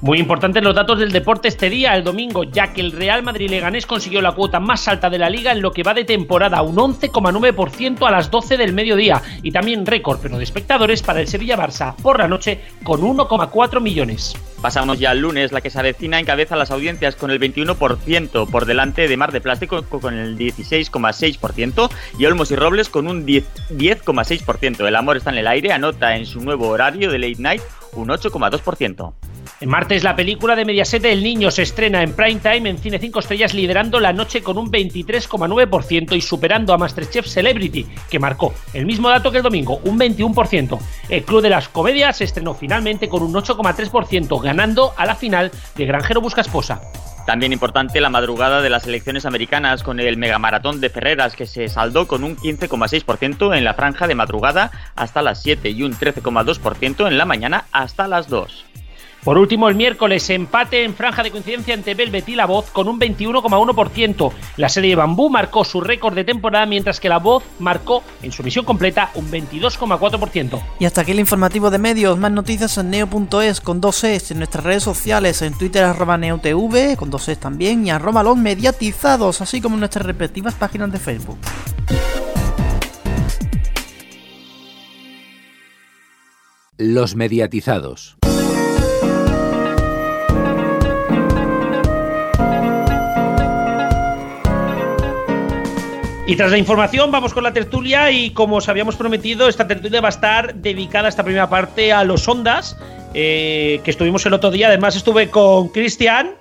Muy 0.01 0.17
importantes 0.17 0.63
los 0.63 0.73
datos 0.73 0.97
del 0.97 1.11
deporte 1.11 1.49
este 1.49 1.69
día, 1.69 1.93
el 1.93 2.05
domingo, 2.05 2.45
ya 2.45 2.71
que 2.71 2.79
el 2.79 2.93
Real 2.93 3.21
Madrid 3.21 3.49
Leganés 3.49 3.85
consiguió 3.85 4.21
la 4.21 4.31
cuota 4.31 4.61
más 4.61 4.87
alta 4.87 5.09
de 5.09 5.17
la 5.17 5.29
liga 5.29 5.51
en 5.51 5.61
lo 5.61 5.71
que 5.71 5.83
va 5.83 5.93
de 5.93 6.05
temporada, 6.05 6.61
un 6.61 6.77
11,9% 6.77 8.07
a 8.07 8.11
las 8.11 8.31
12 8.31 8.55
del 8.55 8.71
mediodía, 8.71 9.21
y 9.43 9.51
también 9.51 9.78
récord, 9.85 10.19
pero 10.21 10.37
de 10.37 10.43
espectadores 10.43 11.01
para 11.01 11.21
el 11.21 11.27
Sevilla 11.27 11.57
Barça 11.57 11.95
por 11.95 12.19
la 12.19 12.27
noche 12.27 12.59
con 12.83 13.01
1,4 13.01 13.81
millones. 13.81 14.35
Pasamos 14.61 14.99
ya 14.99 15.11
al 15.11 15.19
lunes, 15.19 15.51
la 15.51 15.61
que 15.61 15.69
se 15.69 15.79
avecina 15.79 16.19
encabeza 16.19 16.55
las 16.55 16.71
audiencias 16.71 17.15
con 17.15 17.31
el 17.31 17.39
21% 17.39 18.49
por 18.49 18.65
delante 18.65 19.07
de 19.07 19.17
Mar 19.17 19.31
de 19.31 19.41
Plástico 19.41 19.83
con 19.83 20.17
el 20.17 20.37
16,6% 20.37 21.89
y 22.17 22.25
Olmos 22.25 22.51
y 22.51 22.55
Robles 22.55 22.89
con 22.89 23.07
un 23.07 23.25
10,6%. 23.25 24.87
El 24.87 24.95
amor 24.95 25.17
está 25.17 25.29
en 25.29 25.37
el 25.37 25.47
aire, 25.47 25.71
anota 25.71 26.15
en 26.15 26.25
su 26.25 26.41
nuevo 26.41 26.67
horario 26.67 27.11
de 27.11 27.19
late 27.19 27.41
night 27.41 27.61
un 27.93 28.09
8,2%. 28.09 29.13
En 29.61 29.69
martes, 29.69 30.03
la 30.03 30.15
película 30.15 30.55
de 30.55 30.63
Mediaset 30.63 31.03
El 31.03 31.23
Niño 31.23 31.51
se 31.51 31.63
estrena 31.63 32.01
en 32.01 32.13
prime 32.13 32.39
time 32.39 32.69
en 32.69 32.77
Cine 32.77 32.97
5 32.97 33.19
Estrellas, 33.19 33.53
liderando 33.53 33.99
la 33.99 34.13
noche 34.13 34.41
con 34.41 34.57
un 34.57 34.71
23,9% 34.71 36.15
y 36.15 36.21
superando 36.21 36.73
a 36.73 36.77
Masterchef 36.77 37.27
Celebrity, 37.27 37.85
que 38.09 38.19
marcó 38.19 38.53
el 38.73 38.85
mismo 38.85 39.09
dato 39.09 39.31
que 39.31 39.37
el 39.37 39.43
domingo, 39.43 39.81
un 39.83 39.99
21%. 39.99 40.79
El 41.09 41.23
Club 41.23 41.41
de 41.41 41.49
las 41.49 41.67
Comedias 41.67 42.17
se 42.17 42.23
estrenó 42.23 42.53
finalmente 42.53 43.09
con 43.09 43.21
un 43.21 43.33
8,3%, 43.33 44.41
ganando 44.41 44.93
a 44.95 45.05
la 45.05 45.15
final 45.15 45.51
de 45.75 45.85
Granjero 45.85 46.21
Busca 46.21 46.41
Esposa. 46.41 46.81
También 47.25 47.53
importante 47.53 48.01
la 48.01 48.09
madrugada 48.09 48.61
de 48.61 48.71
las 48.71 48.87
elecciones 48.87 49.25
americanas 49.25 49.83
con 49.83 49.99
el 49.99 50.17
megamaratón 50.17 50.81
de 50.81 50.89
Ferreras 50.89 51.35
que 51.35 51.45
se 51.45 51.69
saldó 51.69 52.07
con 52.07 52.23
un 52.23 52.35
15,6% 52.35 53.55
en 53.55 53.63
la 53.63 53.75
franja 53.75 54.07
de 54.07 54.15
madrugada 54.15 54.71
hasta 54.95 55.21
las 55.21 55.43
7 55.43 55.69
y 55.69 55.83
un 55.83 55.93
13,2% 55.93 57.07
en 57.07 57.17
la 57.19 57.25
mañana 57.25 57.65
hasta 57.71 58.07
las 58.07 58.29
2. 58.29 58.65
Por 59.29 59.37
último, 59.37 59.69
el 59.69 59.75
miércoles, 59.75 60.27
empate 60.31 60.83
en 60.83 60.95
franja 60.95 61.21
de 61.21 61.29
coincidencia 61.29 61.75
entre 61.75 61.93
Velvet 61.93 62.27
y 62.29 62.35
La 62.35 62.47
Voz 62.47 62.71
con 62.71 62.87
un 62.87 62.99
21,1%. 62.99 64.31
La 64.57 64.69
serie 64.69 64.95
Bambú 64.95 65.29
marcó 65.29 65.63
su 65.63 65.81
récord 65.81 66.15
de 66.15 66.23
temporada, 66.23 66.65
mientras 66.65 66.99
que 66.99 67.09
La 67.09 67.19
Voz 67.19 67.43
marcó 67.59 68.01
en 68.23 68.31
su 68.31 68.41
misión 68.41 68.65
completa 68.65 69.11
un 69.13 69.29
22,4%. 69.29 70.59
Y 70.79 70.85
hasta 70.85 71.01
aquí 71.01 71.11
el 71.11 71.19
informativo 71.19 71.69
de 71.69 71.77
medios. 71.77 72.17
Más 72.17 72.31
noticias 72.31 72.75
en 72.79 72.89
neo.es 72.89 73.61
con 73.61 73.79
dos 73.79 74.03
es 74.03 74.31
en 74.31 74.39
nuestras 74.39 74.63
redes 74.63 74.81
sociales, 74.81 75.43
en 75.43 75.55
Twitter 75.55 75.83
arroba 75.83 76.17
neotv, 76.17 76.95
con 76.97 77.11
dos 77.11 77.29
es 77.29 77.39
también, 77.39 77.85
y 77.85 77.91
arroba 77.91 78.23
los 78.23 78.35
mediatizados, 78.35 79.41
así 79.41 79.61
como 79.61 79.75
en 79.75 79.81
nuestras 79.81 80.07
respectivas 80.07 80.55
páginas 80.55 80.91
de 80.91 80.97
Facebook. 80.97 81.37
Los 86.79 87.15
mediatizados. 87.15 88.18
Y 96.29 96.35
tras 96.35 96.51
la 96.51 96.59
información 96.59 97.09
vamos 97.09 97.33
con 97.33 97.43
la 97.43 97.53
tertulia 97.53 98.11
y 98.11 98.29
como 98.29 98.57
os 98.57 98.69
habíamos 98.69 98.95
prometido, 98.95 99.49
esta 99.49 99.67
tertulia 99.67 99.99
va 99.99 100.09
a 100.09 100.11
estar 100.11 100.53
dedicada 100.53 101.09
esta 101.09 101.23
primera 101.23 101.49
parte 101.49 101.91
a 101.91 102.03
los 102.03 102.27
ondas, 102.27 102.77
eh, 103.15 103.81
que 103.83 103.89
estuvimos 103.89 104.23
el 104.27 104.33
otro 104.33 104.51
día. 104.51 104.67
Además 104.67 104.95
estuve 104.95 105.31
con 105.31 105.69
Cristian. 105.69 106.35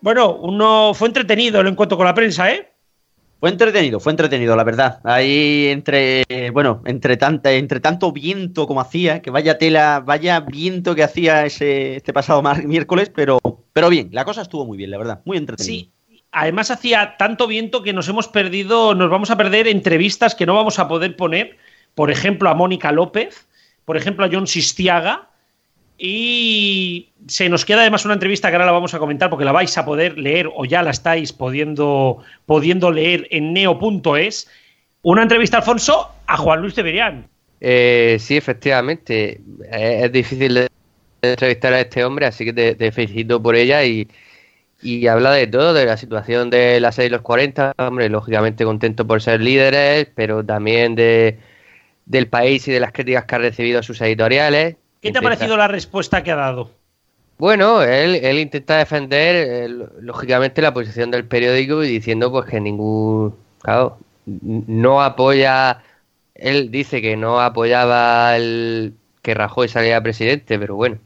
Bueno, 0.00 0.36
uno 0.36 0.92
fue 0.94 1.08
entretenido 1.08 1.60
el 1.60 1.66
encuentro 1.66 1.96
con 1.98 2.06
la 2.06 2.14
prensa, 2.14 2.52
¿eh? 2.52 2.72
Fue 3.40 3.50
entretenido, 3.50 3.98
fue 3.98 4.12
entretenido, 4.12 4.54
la 4.54 4.62
verdad. 4.62 5.00
Ahí 5.02 5.66
entre, 5.70 6.22
bueno, 6.52 6.80
entre, 6.86 7.16
tanta, 7.16 7.50
entre 7.50 7.80
tanto 7.80 8.12
viento 8.12 8.68
como 8.68 8.80
hacía, 8.80 9.22
que 9.22 9.32
vaya 9.32 9.58
tela, 9.58 10.04
vaya 10.06 10.38
viento 10.38 10.94
que 10.94 11.02
hacía 11.02 11.44
ese, 11.46 11.96
este 11.96 12.12
pasado 12.12 12.44
miércoles, 12.64 13.10
pero, 13.12 13.40
pero 13.72 13.88
bien, 13.88 14.10
la 14.12 14.24
cosa 14.24 14.42
estuvo 14.42 14.64
muy 14.64 14.78
bien, 14.78 14.92
la 14.92 14.98
verdad, 14.98 15.20
muy 15.24 15.36
entretenido. 15.36 15.74
Sí, 15.74 15.92
además 16.32 16.70
hacía 16.70 17.16
tanto 17.16 17.46
viento 17.46 17.82
que 17.82 17.92
nos 17.92 18.08
hemos 18.08 18.28
perdido, 18.28 18.94
nos 18.94 19.10
vamos 19.10 19.30
a 19.30 19.36
perder 19.36 19.68
entrevistas 19.68 20.34
que 20.34 20.46
no 20.46 20.54
vamos 20.54 20.78
a 20.78 20.88
poder 20.88 21.16
poner, 21.16 21.56
por 21.94 22.10
ejemplo, 22.10 22.48
a 22.48 22.54
Mónica 22.54 22.92
López, 22.92 23.46
por 23.84 23.96
ejemplo, 23.96 24.24
a 24.24 24.28
John 24.30 24.46
Sistiaga, 24.46 25.28
y 25.98 27.10
se 27.26 27.48
nos 27.48 27.64
queda 27.64 27.80
además 27.82 28.04
una 28.04 28.14
entrevista 28.14 28.48
que 28.48 28.54
ahora 28.54 28.66
la 28.66 28.72
vamos 28.72 28.94
a 28.94 28.98
comentar 28.98 29.28
porque 29.28 29.44
la 29.44 29.52
vais 29.52 29.76
a 29.76 29.84
poder 29.84 30.18
leer 30.18 30.48
o 30.54 30.64
ya 30.64 30.82
la 30.82 30.90
estáis 30.90 31.32
pudiendo, 31.32 32.18
pudiendo 32.46 32.90
leer 32.90 33.26
en 33.30 33.52
neo.es. 33.52 34.48
Una 35.02 35.22
entrevista, 35.22 35.58
Alfonso, 35.58 36.08
a 36.26 36.36
Juan 36.38 36.62
Luis 36.62 36.74
de 36.74 37.22
Eh, 37.60 38.16
sí, 38.18 38.36
efectivamente. 38.36 39.40
Es, 39.70 40.10
difícil 40.10 40.54
de 40.54 40.68
entrevistar 41.20 41.74
a 41.74 41.80
este 41.80 42.02
hombre, 42.02 42.24
así 42.24 42.46
que 42.46 42.74
te 42.74 42.92
felicito 42.92 43.42
por 43.42 43.54
ella 43.54 43.84
y, 43.84 44.08
y 44.82 45.06
habla 45.06 45.32
de 45.32 45.46
todo, 45.46 45.74
de 45.74 45.86
la 45.86 45.96
situación 45.96 46.50
de 46.50 46.80
la 46.80 46.92
6 46.92 47.08
y 47.08 47.10
los 47.10 47.22
40, 47.22 47.74
hombre, 47.78 48.08
lógicamente 48.08 48.64
contento 48.64 49.06
por 49.06 49.20
ser 49.20 49.40
líderes, 49.40 50.08
pero 50.14 50.44
también 50.44 50.94
de, 50.94 51.38
del 52.06 52.28
país 52.28 52.66
y 52.68 52.72
de 52.72 52.80
las 52.80 52.92
críticas 52.92 53.24
que 53.24 53.34
ha 53.34 53.38
recibido 53.38 53.80
a 53.80 53.82
sus 53.82 54.00
editoriales. 54.00 54.76
¿Qué 55.00 55.12
te 55.12 55.18
ha 55.18 55.22
parecido 55.22 55.56
la 55.56 55.68
respuesta 55.68 56.22
que 56.22 56.30
ha 56.30 56.36
dado? 56.36 56.70
Bueno, 57.38 57.82
él, 57.82 58.16
él 58.16 58.38
intenta 58.38 58.76
defender, 58.78 59.70
lógicamente, 60.00 60.60
la 60.60 60.74
posición 60.74 61.10
del 61.10 61.24
periódico 61.24 61.82
y 61.82 61.88
diciendo 61.88 62.30
pues 62.30 62.46
que 62.46 62.60
ningún, 62.60 63.34
claro, 63.62 63.98
no 64.26 65.02
apoya, 65.02 65.82
él 66.34 66.70
dice 66.70 67.00
que 67.00 67.16
no 67.16 67.40
apoyaba 67.40 68.36
el 68.36 68.94
que 69.22 69.34
Rajoy 69.34 69.68
saliera 69.68 70.02
presidente, 70.02 70.58
pero 70.58 70.76
bueno, 70.76 70.98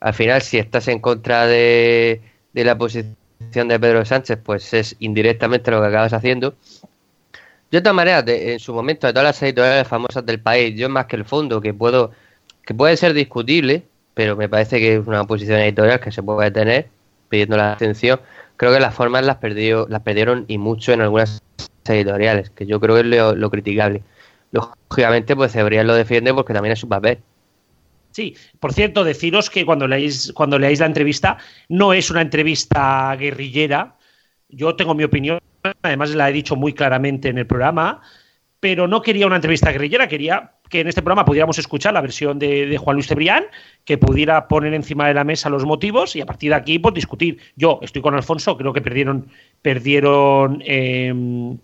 al 0.00 0.14
final 0.14 0.42
si 0.42 0.58
estás 0.58 0.88
en 0.88 1.00
contra 1.00 1.46
de 1.46 2.22
de 2.54 2.64
la 2.64 2.78
posición 2.78 3.68
de 3.68 3.78
Pedro 3.78 4.04
Sánchez, 4.04 4.38
pues 4.42 4.72
es 4.72 4.96
indirectamente 5.00 5.70
lo 5.70 5.80
que 5.80 5.88
acabas 5.88 6.12
haciendo. 6.12 6.54
Yo 7.70 7.80
de 7.80 7.82
todas 7.82 7.96
maneras, 7.96 8.24
en 8.26 8.60
su 8.60 8.72
momento, 8.72 9.06
de 9.06 9.12
todas 9.12 9.26
las 9.26 9.42
editoriales 9.42 9.88
famosas 9.88 10.24
del 10.24 10.40
país, 10.40 10.78
yo 10.78 10.88
más 10.88 11.06
que 11.06 11.16
el 11.16 11.24
fondo, 11.24 11.60
que 11.60 11.74
puedo, 11.74 12.12
que 12.64 12.72
puede 12.72 12.96
ser 12.96 13.12
discutible, 13.12 13.82
pero 14.14 14.36
me 14.36 14.48
parece 14.48 14.78
que 14.78 14.96
es 14.96 15.06
una 15.06 15.24
posición 15.24 15.58
editorial 15.58 16.00
que 16.00 16.12
se 16.12 16.22
puede 16.22 16.50
tener, 16.52 16.88
pidiendo 17.28 17.56
la 17.56 17.72
atención, 17.72 18.20
creo 18.56 18.72
que 18.72 18.80
las 18.80 18.94
formas 18.94 19.26
las 19.26 19.38
perdió, 19.38 19.86
las 19.88 20.02
perdieron 20.02 20.44
y 20.46 20.58
mucho 20.58 20.92
en 20.92 21.00
algunas 21.00 21.42
editoriales, 21.84 22.50
que 22.50 22.66
yo 22.66 22.78
creo 22.80 22.94
que 22.94 23.00
es 23.00 23.06
lo, 23.06 23.34
lo 23.34 23.50
criticable. 23.50 24.02
Lógicamente, 24.52 25.34
pues 25.34 25.52
Cebrián 25.52 25.88
lo 25.88 25.94
defiende 25.94 26.32
porque 26.32 26.54
también 26.54 26.74
es 26.74 26.78
su 26.78 26.88
papel. 26.88 27.18
Sí, 28.14 28.36
por 28.60 28.72
cierto, 28.72 29.02
deciros 29.02 29.50
que 29.50 29.66
cuando 29.66 29.88
leáis, 29.88 30.32
cuando 30.36 30.56
leáis 30.56 30.78
la 30.78 30.86
entrevista, 30.86 31.36
no 31.68 31.92
es 31.92 32.12
una 32.12 32.20
entrevista 32.20 33.16
guerrillera. 33.16 33.96
Yo 34.48 34.76
tengo 34.76 34.94
mi 34.94 35.02
opinión, 35.02 35.40
además 35.82 36.10
la 36.10 36.30
he 36.30 36.32
dicho 36.32 36.54
muy 36.54 36.72
claramente 36.74 37.28
en 37.28 37.38
el 37.38 37.46
programa, 37.48 38.02
pero 38.60 38.86
no 38.86 39.02
quería 39.02 39.26
una 39.26 39.34
entrevista 39.34 39.72
guerrillera, 39.72 40.06
quería 40.06 40.52
que 40.70 40.78
en 40.78 40.86
este 40.86 41.02
programa 41.02 41.24
pudiéramos 41.24 41.58
escuchar 41.58 41.92
la 41.92 42.00
versión 42.02 42.38
de, 42.38 42.78
Juan 42.78 42.94
Luis 42.94 43.08
Cebrián, 43.08 43.46
que 43.84 43.98
pudiera 43.98 44.46
poner 44.46 44.74
encima 44.74 45.08
de 45.08 45.14
la 45.14 45.24
mesa 45.24 45.50
los 45.50 45.64
motivos 45.64 46.14
y 46.14 46.20
a 46.20 46.26
partir 46.26 46.50
de 46.50 46.56
aquí 46.56 46.78
pues, 46.78 46.94
discutir. 46.94 47.38
Yo 47.56 47.80
estoy 47.82 48.00
con 48.00 48.14
Alfonso, 48.14 48.56
creo 48.56 48.72
que 48.72 48.80
perdieron, 48.80 49.26
perdieron 49.60 50.62
em, 50.64 51.58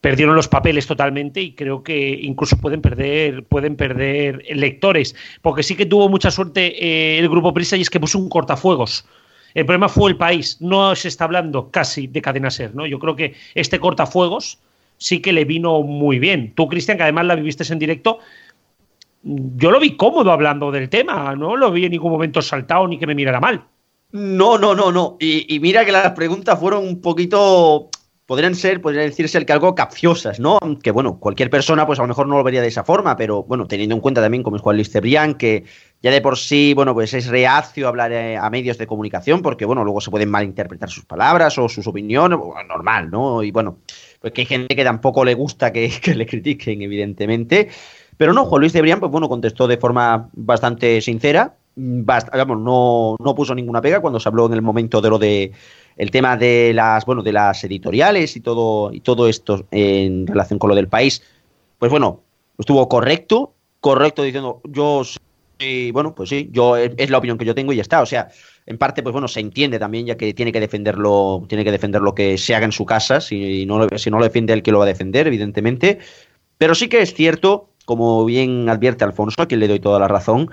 perdieron 0.00 0.34
los 0.34 0.48
papeles 0.48 0.86
totalmente 0.86 1.40
y 1.40 1.54
creo 1.54 1.82
que 1.82 2.18
incluso 2.22 2.56
pueden 2.56 2.80
perder, 2.80 3.44
pueden 3.44 3.76
perder 3.76 4.42
lectores, 4.54 5.14
porque 5.42 5.62
sí 5.62 5.76
que 5.76 5.86
tuvo 5.86 6.08
mucha 6.08 6.30
suerte 6.30 6.84
eh, 6.84 7.18
el 7.18 7.28
grupo 7.28 7.52
Prisa 7.52 7.76
y 7.76 7.82
es 7.82 7.90
que 7.90 8.00
puso 8.00 8.18
un 8.18 8.28
cortafuegos. 8.28 9.06
El 9.52 9.66
problema 9.66 9.88
fue 9.88 10.10
el 10.10 10.16
país, 10.16 10.58
no 10.60 10.94
se 10.94 11.08
está 11.08 11.24
hablando 11.24 11.70
casi 11.70 12.06
de 12.06 12.22
cadena 12.22 12.50
ser, 12.50 12.74
¿no? 12.74 12.86
Yo 12.86 12.98
creo 12.98 13.16
que 13.16 13.34
este 13.54 13.80
cortafuegos 13.80 14.58
sí 14.96 15.20
que 15.20 15.32
le 15.32 15.44
vino 15.44 15.82
muy 15.82 16.18
bien. 16.18 16.54
Tú, 16.54 16.68
Cristian, 16.68 16.96
que 16.96 17.02
además 17.02 17.26
la 17.26 17.34
viviste 17.34 17.70
en 17.70 17.78
directo, 17.78 18.20
yo 19.22 19.70
lo 19.70 19.80
vi 19.80 19.96
cómodo 19.96 20.30
hablando 20.30 20.70
del 20.70 20.88
tema, 20.88 21.34
no 21.34 21.56
lo 21.56 21.72
vi 21.72 21.84
en 21.86 21.92
ningún 21.92 22.12
momento 22.12 22.40
saltado 22.40 22.86
ni 22.86 22.98
que 22.98 23.06
me 23.06 23.14
mirara 23.14 23.40
mal. 23.40 23.64
No, 24.12 24.56
no, 24.56 24.74
no, 24.74 24.90
no. 24.92 25.16
Y, 25.20 25.54
y 25.54 25.60
mira 25.60 25.84
que 25.84 25.92
las 25.92 26.12
preguntas 26.12 26.58
fueron 26.58 26.86
un 26.86 27.00
poquito 27.00 27.90
podrían 28.30 28.54
ser, 28.54 28.80
podría 28.80 29.02
decirse 29.02 29.44
que 29.44 29.52
algo 29.52 29.74
capciosas, 29.74 30.38
¿no? 30.38 30.60
Que 30.84 30.92
bueno, 30.92 31.18
cualquier 31.18 31.50
persona 31.50 31.84
pues 31.84 31.98
a 31.98 32.02
lo 32.02 32.06
mejor 32.06 32.28
no 32.28 32.38
lo 32.38 32.44
vería 32.44 32.62
de 32.62 32.68
esa 32.68 32.84
forma, 32.84 33.16
pero 33.16 33.42
bueno, 33.42 33.66
teniendo 33.66 33.96
en 33.96 34.00
cuenta 34.00 34.20
también 34.20 34.44
como 34.44 34.54
es 34.54 34.62
Juan 34.62 34.76
Luis 34.76 34.88
Cebrián, 34.88 35.34
que 35.34 35.64
ya 36.00 36.12
de 36.12 36.20
por 36.20 36.38
sí, 36.38 36.72
bueno, 36.72 36.94
pues 36.94 37.12
es 37.12 37.26
reacio 37.26 37.86
a 37.86 37.88
hablar 37.88 38.12
eh, 38.12 38.36
a 38.36 38.48
medios 38.48 38.78
de 38.78 38.86
comunicación, 38.86 39.42
porque 39.42 39.64
bueno, 39.64 39.82
luego 39.82 40.00
se 40.00 40.12
pueden 40.12 40.30
malinterpretar 40.30 40.88
sus 40.88 41.04
palabras 41.06 41.58
o 41.58 41.68
sus 41.68 41.84
opiniones, 41.88 42.38
normal, 42.68 43.10
¿no? 43.10 43.42
Y 43.42 43.50
bueno, 43.50 43.78
pues 44.20 44.32
que 44.32 44.42
hay 44.42 44.46
gente 44.46 44.76
que 44.76 44.84
tampoco 44.84 45.24
le 45.24 45.34
gusta 45.34 45.72
que, 45.72 45.90
le 46.14 46.24
critiquen, 46.24 46.82
evidentemente. 46.82 47.68
Pero 48.16 48.32
no, 48.32 48.44
Juan 48.44 48.60
Luis 48.60 48.72
Cebrián, 48.72 49.00
pues 49.00 49.10
bueno, 49.10 49.28
contestó 49.28 49.66
de 49.66 49.76
forma 49.76 50.30
bastante 50.34 51.00
sincera, 51.00 51.56
bast 51.74 52.28
no, 52.32 53.16
no 53.18 53.34
puso 53.34 53.56
ninguna 53.56 53.80
pega 53.80 54.00
cuando 54.00 54.20
se 54.20 54.28
habló 54.28 54.46
en 54.46 54.52
el 54.52 54.62
momento 54.62 55.00
de 55.00 55.10
lo 55.10 55.18
de 55.18 55.52
el 56.00 56.10
tema 56.10 56.38
de 56.38 56.72
las, 56.72 57.04
bueno, 57.04 57.22
de 57.22 57.34
las 57.34 57.62
editoriales 57.62 58.34
y 58.34 58.40
todo, 58.40 58.90
y 58.90 59.00
todo 59.00 59.28
esto 59.28 59.66
en 59.70 60.26
relación 60.26 60.58
con 60.58 60.70
lo 60.70 60.74
del 60.74 60.88
país, 60.88 61.22
pues 61.78 61.90
bueno, 61.90 62.22
estuvo 62.58 62.88
correcto, 62.88 63.52
correcto 63.80 64.22
diciendo, 64.22 64.62
yo 64.64 65.02
sí, 65.58 65.90
bueno, 65.90 66.14
pues 66.14 66.30
sí, 66.30 66.48
yo 66.52 66.78
es 66.78 67.10
la 67.10 67.18
opinión 67.18 67.36
que 67.36 67.44
yo 67.44 67.54
tengo 67.54 67.74
y 67.74 67.76
ya 67.76 67.82
está. 67.82 68.00
O 68.00 68.06
sea, 68.06 68.30
en 68.64 68.78
parte, 68.78 69.02
pues 69.02 69.12
bueno, 69.12 69.28
se 69.28 69.40
entiende 69.40 69.78
también, 69.78 70.06
ya 70.06 70.16
que 70.16 70.32
tiene 70.32 70.52
que 70.52 70.60
defenderlo, 70.60 71.44
tiene 71.50 71.64
que 71.64 71.70
defender 71.70 72.00
lo 72.00 72.14
que 72.14 72.38
se 72.38 72.54
haga 72.54 72.64
en 72.64 72.72
su 72.72 72.86
casa, 72.86 73.20
si 73.20 73.66
no, 73.66 73.86
si 73.98 74.10
no 74.10 74.18
lo 74.18 74.24
defiende 74.24 74.54
el 74.54 74.62
que 74.62 74.72
lo 74.72 74.78
va 74.78 74.84
a 74.84 74.88
defender, 74.88 75.26
evidentemente. 75.26 75.98
Pero 76.56 76.74
sí 76.74 76.88
que 76.88 77.02
es 77.02 77.12
cierto, 77.12 77.68
como 77.84 78.24
bien 78.24 78.70
advierte 78.70 79.04
Alfonso, 79.04 79.42
a 79.42 79.46
quien 79.46 79.60
le 79.60 79.68
doy 79.68 79.80
toda 79.80 80.00
la 80.00 80.08
razón, 80.08 80.50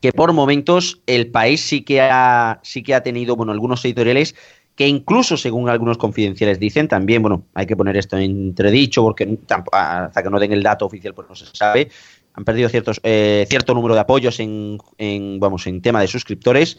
que 0.00 0.12
por 0.12 0.32
momentos 0.32 1.00
el 1.06 1.30
país 1.30 1.60
sí 1.60 1.82
que 1.82 2.00
ha, 2.00 2.60
sí 2.62 2.82
que 2.82 2.94
ha 2.94 3.02
tenido, 3.02 3.36
bueno, 3.36 3.52
algunos 3.52 3.84
editoriales 3.84 4.34
que 4.74 4.86
incluso 4.86 5.36
según 5.36 5.68
algunos 5.68 5.98
confidenciales 5.98 6.60
dicen, 6.60 6.86
también, 6.86 7.20
bueno, 7.20 7.44
hay 7.52 7.66
que 7.66 7.76
poner 7.76 7.96
esto 7.96 8.16
entredicho 8.16 9.02
porque 9.02 9.38
hasta 9.72 10.22
que 10.22 10.30
no 10.30 10.38
den 10.38 10.52
el 10.52 10.62
dato 10.62 10.86
oficial 10.86 11.14
pues 11.14 11.28
no 11.28 11.34
se 11.34 11.46
sabe, 11.52 11.90
han 12.34 12.44
perdido 12.44 12.68
ciertos, 12.68 13.00
eh, 13.02 13.44
cierto 13.48 13.74
número 13.74 13.94
de 13.94 14.00
apoyos 14.00 14.38
en, 14.38 14.78
en, 14.96 15.40
vamos, 15.40 15.66
en 15.66 15.82
tema 15.82 16.00
de 16.00 16.06
suscriptores. 16.06 16.78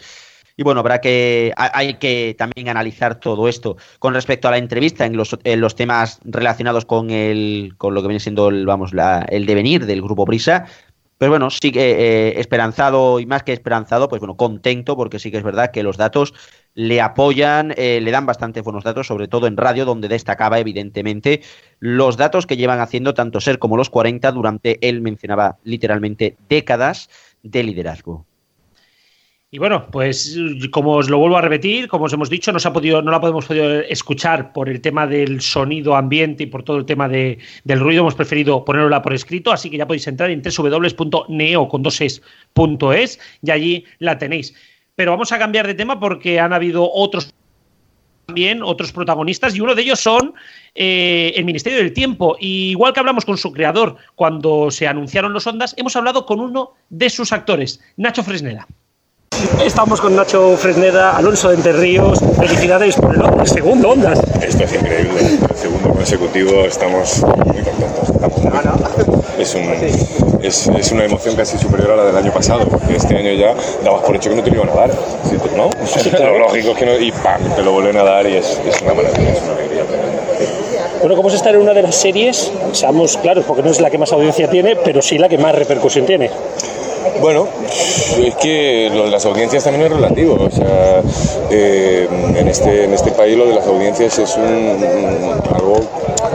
Y 0.55 0.63
bueno, 0.63 0.79
habrá 0.81 0.99
que, 0.99 1.53
hay 1.55 1.95
que 1.95 2.35
también 2.37 2.67
analizar 2.67 3.19
todo 3.19 3.47
esto. 3.47 3.77
Con 3.97 4.13
respecto 4.13 4.47
a 4.47 4.51
la 4.51 4.57
entrevista, 4.57 5.05
en 5.05 5.15
los, 5.15 5.37
en 5.45 5.61
los 5.61 5.75
temas 5.75 6.19
relacionados 6.25 6.83
con 6.83 7.11
el, 7.11 7.75
con 7.77 7.93
lo 7.93 8.01
que 8.01 8.09
viene 8.09 8.19
siendo 8.19 8.49
el, 8.49 8.65
vamos, 8.65 8.93
la, 8.93 9.25
el 9.29 9.45
devenir 9.45 9.85
del 9.85 10.01
grupo 10.01 10.25
Prisa, 10.25 10.65
Pero 11.19 11.31
bueno, 11.33 11.49
sí 11.49 11.73
que 11.73 12.29
eh, 12.29 12.39
esperanzado 12.39 13.19
y 13.19 13.25
más 13.25 13.43
que 13.43 13.51
esperanzado, 13.51 14.07
pues 14.07 14.21
bueno, 14.21 14.37
contento 14.37 14.95
porque 14.95 15.19
sí 15.19 15.31
que 15.31 15.37
es 15.37 15.43
verdad 15.43 15.69
que 15.69 15.83
los 15.83 15.97
datos 15.97 16.33
le 16.75 17.01
apoyan, 17.01 17.73
eh, 17.75 17.99
le 18.01 18.11
dan 18.11 18.25
bastante 18.25 18.61
buenos 18.61 18.85
datos, 18.85 19.07
sobre 19.07 19.27
todo 19.27 19.45
en 19.45 19.57
radio, 19.57 19.83
donde 19.83 20.07
destacaba 20.07 20.59
evidentemente 20.59 21.41
los 21.79 22.15
datos 22.15 22.47
que 22.47 22.55
llevan 22.55 22.79
haciendo 22.79 23.13
tanto 23.13 23.41
Ser 23.41 23.59
como 23.59 23.75
los 23.75 23.89
40 23.89 24.31
durante, 24.31 24.79
él 24.87 25.01
mencionaba 25.01 25.57
literalmente, 25.65 26.37
décadas 26.47 27.09
de 27.43 27.63
liderazgo. 27.63 28.28
Y 29.51 29.57
bueno, 29.57 29.87
pues 29.89 30.37
como 30.69 30.97
os 30.97 31.09
lo 31.09 31.17
vuelvo 31.17 31.37
a 31.37 31.41
repetir, 31.41 31.87
como 31.87 32.05
os 32.05 32.13
hemos 32.13 32.29
dicho, 32.29 32.51
no, 32.51 32.59
se 32.59 32.67
ha 32.67 32.73
podido, 32.73 33.01
no 33.01 33.09
la 33.09 33.19
podemos 33.19 33.45
podido 33.45 33.79
escuchar 33.81 34.53
por 34.53 34.69
el 34.69 34.79
tema 34.79 35.07
del 35.07 35.41
sonido 35.41 35.95
ambiente 35.95 36.43
y 36.43 36.45
por 36.45 36.61
todo 36.61 36.77
el 36.77 36.85
tema 36.85 37.09
de, 37.09 37.39
del 37.63 37.79
ruido. 37.79 38.01
Hemos 38.01 38.13
preferido 38.13 38.63
ponerla 38.63 39.01
por 39.01 39.11
escrito, 39.11 39.51
así 39.51 39.71
que 39.71 39.77
ya 39.77 39.87
podéis 39.87 40.05
entrar 40.07 40.29
en 40.29 40.43
www.neo.es 40.43 42.21
y 43.41 43.51
allí 43.51 43.85
la 43.97 44.19
tenéis. 44.19 44.53
Pero 44.93 45.11
vamos 45.11 45.31
a 45.31 45.39
cambiar 45.39 45.65
de 45.65 45.73
tema 45.73 45.99
porque 45.99 46.39
han 46.39 46.53
habido 46.53 46.87
otros 46.91 47.33
también 48.27 48.61
otros 48.61 48.91
protagonistas 48.91 49.55
y 49.55 49.61
uno 49.61 49.73
de 49.73 49.81
ellos 49.81 49.99
son 49.99 50.35
eh, 50.75 51.33
el 51.35 51.45
Ministerio 51.45 51.79
del 51.79 51.93
Tiempo. 51.93 52.37
Y 52.39 52.69
igual 52.69 52.93
que 52.93 52.99
hablamos 52.99 53.25
con 53.25 53.39
su 53.39 53.51
creador 53.51 53.95
cuando 54.13 54.69
se 54.69 54.87
anunciaron 54.87 55.33
los 55.33 55.47
ondas, 55.47 55.73
hemos 55.77 55.95
hablado 55.95 56.27
con 56.27 56.39
uno 56.39 56.73
de 56.91 57.09
sus 57.09 57.31
actores, 57.31 57.81
Nacho 57.97 58.21
Fresneda. 58.23 58.67
Estamos 59.63 60.01
con 60.01 60.15
Nacho 60.15 60.57
Fresneda, 60.57 61.15
Alonso 61.15 61.49
de 61.49 61.55
Entre 61.55 61.71
Ríos. 61.71 62.19
Felicidades 62.37 62.95
por 62.95 63.15
el, 63.15 63.47
segundo 63.47 63.91
Ondas. 63.91 64.19
Esto 64.41 64.63
es 64.63 64.73
increíble. 64.73 65.19
El 65.49 65.55
segundo 65.55 65.89
consecutivo 65.89 66.65
estamos 66.65 67.23
muy 67.45 67.63
contentos. 67.63 68.09
es, 70.41 70.67
es, 70.67 70.91
una 70.91 71.05
emoción 71.05 71.35
casi 71.35 71.57
superior 71.57 71.91
a 71.91 71.95
la 71.95 72.03
del 72.05 72.17
año 72.17 72.33
pasado, 72.33 72.67
porque 72.67 72.95
este 72.95 73.15
año 73.15 73.31
ya 73.31 73.53
dabas 73.83 74.03
por 74.03 74.15
hecho 74.15 74.29
que 74.29 74.35
no 74.35 74.43
te 74.43 74.49
lo 74.51 74.57
iban 74.57 74.69
a 74.69 74.75
dar. 74.75 74.91
¿no? 75.55 75.69
Lo 76.19 76.39
lógico 76.39 76.71
es 76.71 76.77
que 76.77 76.85
no, 76.85 76.99
y 76.99 77.11
¡pam! 77.11 77.41
te 77.55 77.63
lo 77.63 77.71
vuelven 77.71 77.97
a 77.97 78.03
dar 78.03 78.27
y 78.27 78.35
es, 78.35 78.59
es 78.67 78.81
una 78.81 78.93
maravilla, 78.93 79.31
es 79.31 79.41
una 79.43 79.53
alegría. 79.53 79.83
Bueno, 80.99 81.15
¿cómo 81.15 81.29
es 81.29 81.35
estar 81.35 81.55
en 81.55 81.61
una 81.61 81.73
de 81.73 81.81
las 81.81 81.95
series? 81.95 82.51
Seamos 82.73 83.17
claros, 83.17 83.45
porque 83.45 83.63
no 83.63 83.69
es 83.69 83.79
la 83.79 83.89
que 83.89 83.97
más 83.97 84.11
audiencia 84.11 84.49
tiene, 84.49 84.75
pero 84.75 85.01
sí 85.01 85.17
la 85.17 85.29
que 85.29 85.37
más 85.37 85.55
repercusión 85.55 86.05
tiene. 86.05 86.29
Bueno, 87.21 87.47
es 88.23 88.35
que 88.35 88.89
lo 88.93 89.05
de 89.05 89.11
las 89.11 89.25
audiencias 89.25 89.63
también 89.63 89.85
es 89.85 89.91
relativo. 89.91 90.35
O 90.35 90.51
sea, 90.51 91.01
eh, 91.49 92.07
en, 92.35 92.47
este, 92.47 92.85
en 92.85 92.93
este 92.93 93.11
país 93.11 93.37
lo 93.37 93.45
de 93.45 93.55
las 93.55 93.67
audiencias 93.67 94.17
es 94.19 94.35
un, 94.37 94.83
algo 95.53 95.79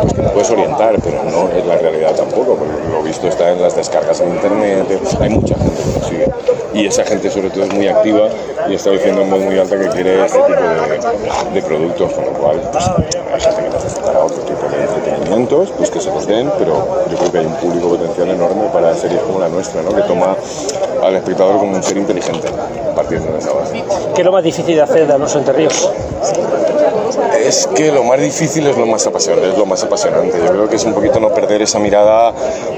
pues, 0.03 0.13
que 0.13 0.23
puedes 0.23 0.51
orientar, 0.51 0.97
pero 1.03 1.25
no 1.25 1.49
es 1.57 1.65
la 1.67 1.77
realidad 1.77 2.15
tampoco, 2.15 2.57
porque 2.57 2.75
lo 2.91 3.03
visto 3.03 3.29
está 3.29 3.53
en 3.53 3.63
las 3.63 3.77
descargas 3.77 4.21
en 4.21 4.35
internet, 4.35 4.87
hay 5.21 5.31
mucha 5.31 5.55
gente 5.57 5.83
que 5.83 5.99
lo 6.01 6.09
sigue. 6.09 6.54
Y 6.75 6.87
esa 6.87 7.05
gente 7.05 7.31
sobre 7.31 7.51
todo 7.51 7.65
es 7.65 7.73
muy 7.73 7.87
activa 7.87 8.29
y 8.69 8.75
está 8.75 8.91
diciendo 8.91 9.23
en 9.23 9.31
voz 9.31 9.41
muy 9.41 9.57
alta 9.59 9.79
que 9.79 9.89
quiere 9.91 10.25
este 10.25 10.39
tipo 10.39 11.53
de, 11.53 11.63
productos, 11.63 12.13
con 12.13 12.25
lo 12.25 12.33
cual 12.33 12.61
pues, 12.73 12.89
hay 13.33 13.41
gente 13.41 13.63
que 13.63 13.71
necesitará 13.71 14.19
otro 14.19 14.39
tipo 14.39 14.69
de 14.69 14.83
entretenimientos, 14.83 15.71
pues 15.77 15.91
que 15.91 16.01
se 16.01 16.11
los 16.11 16.27
den, 16.27 16.51
pero 16.59 17.07
yo 17.11 17.17
creo 17.17 17.33
que 17.33 17.39
hay 17.39 17.47
un 17.47 17.55
público 17.55 17.91
potencial 17.91 18.29
enorme 18.31 18.65
para 18.73 18.93
series 18.95 19.21
como 19.23 19.39
la 19.39 19.49
nuestra, 19.49 19.83
¿no? 19.83 19.95
que 19.95 20.03
toma 20.03 20.37
al 21.03 21.15
espectador 21.15 21.59
como 21.59 21.77
un 21.77 21.83
ser 21.83 21.97
inteligente, 21.97 22.49
partiendo 22.97 23.33
de 23.33 23.39
esa 23.39 23.53
base. 23.53 23.85
¿Qué 24.15 24.21
es 24.23 24.25
lo 24.25 24.33
más 24.33 24.43
difícil 24.43 24.75
de 24.75 24.83
hacer 24.83 25.07
de 25.07 25.13
Alonso 25.13 25.39
Entre 25.39 25.55
Ríos? 25.55 25.91
Es 27.39 27.69
que 27.75 27.93
lo 27.93 28.03
más 28.05 28.21
difícil 28.21 28.67
es 28.67 28.77
lo 28.77 28.87
más 28.87 29.07
apasionante, 29.07 29.51
es 29.51 29.59
lo 29.59 29.67
más 29.67 29.83
apasionante. 29.85 30.39
Yo 30.39 30.51
creo 30.51 30.69
que 30.69 30.77
es 30.77 30.85
un 30.85 30.95
poquito 30.95 31.21
no 31.21 31.31
perder 31.31 31.63
esa 31.63 31.79
mirada 31.79 32.33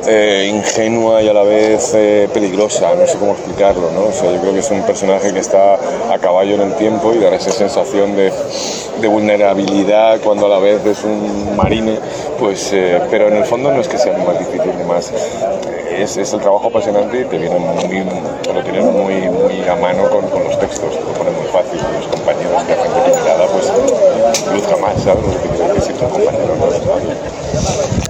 eh, 0.06 0.50
ingenua 0.52 1.22
y 1.22 1.28
a 1.28 1.32
la 1.32 1.42
vez 1.42 1.92
eh, 1.94 2.28
peligrosa, 2.32 2.94
no 2.94 3.06
sé 3.06 3.18
cómo 3.18 3.32
explicarlo, 3.32 3.90
¿no? 3.92 4.06
O 4.06 4.12
sea, 4.12 4.30
yo 4.32 4.40
creo 4.40 4.52
que 4.52 4.60
es 4.60 4.70
un 4.70 4.82
personaje 4.82 5.32
que 5.32 5.38
está 5.38 5.74
a 6.12 6.18
caballo 6.18 6.54
en 6.56 6.62
el 6.62 6.74
tiempo 6.74 7.14
y 7.14 7.18
dar 7.18 7.34
esa 7.34 7.50
sensación 7.50 8.16
de, 8.16 8.32
vulnerabilidad 9.06 10.20
cuando 10.20 10.46
a 10.46 10.48
la 10.48 10.58
vez 10.58 10.84
es 10.84 11.04
un 11.04 11.54
marine, 11.56 11.98
pues, 12.40 12.72
eh, 12.72 13.00
pero 13.08 13.28
en 13.28 13.36
el 13.36 13.44
fondo 13.44 13.70
no 13.70 13.80
es 13.80 13.86
que 13.86 13.98
sea 13.98 14.16
ni 14.18 14.24
más 14.24 14.38
difícil 14.38 14.72
ni 14.76 14.84
más 14.84 15.12
es, 15.96 16.16
es, 16.16 16.32
el 16.32 16.40
trabajo 16.40 16.68
apasionante 16.68 17.20
y 17.20 17.24
te 17.24 17.38
viene 17.38 17.58
muy, 17.58 18.04
lo 18.04 18.92
muy, 18.92 19.14
muy 19.30 19.68
a 19.68 19.76
mano 19.76 20.08
con, 20.10 20.28
con 20.28 20.44
los 20.44 20.58
textos, 20.58 20.90
te 20.90 21.00
lo 21.00 21.12
ponen 21.12 21.34
muy 21.34 21.46
fácil. 21.46 21.80
Los 21.94 22.06
compañeros 22.08 22.62
que 22.64 22.72
hacen 22.72 22.92
publicidad, 22.92 23.48
pues 23.50 23.72
más, 24.80 25.02
¿sabes? 25.02 25.24
Lo 25.26 25.42
que 25.42 25.48
quiere 25.48 25.74
decir 25.74 25.96
tu 25.96 26.08
compañero. 26.08 26.54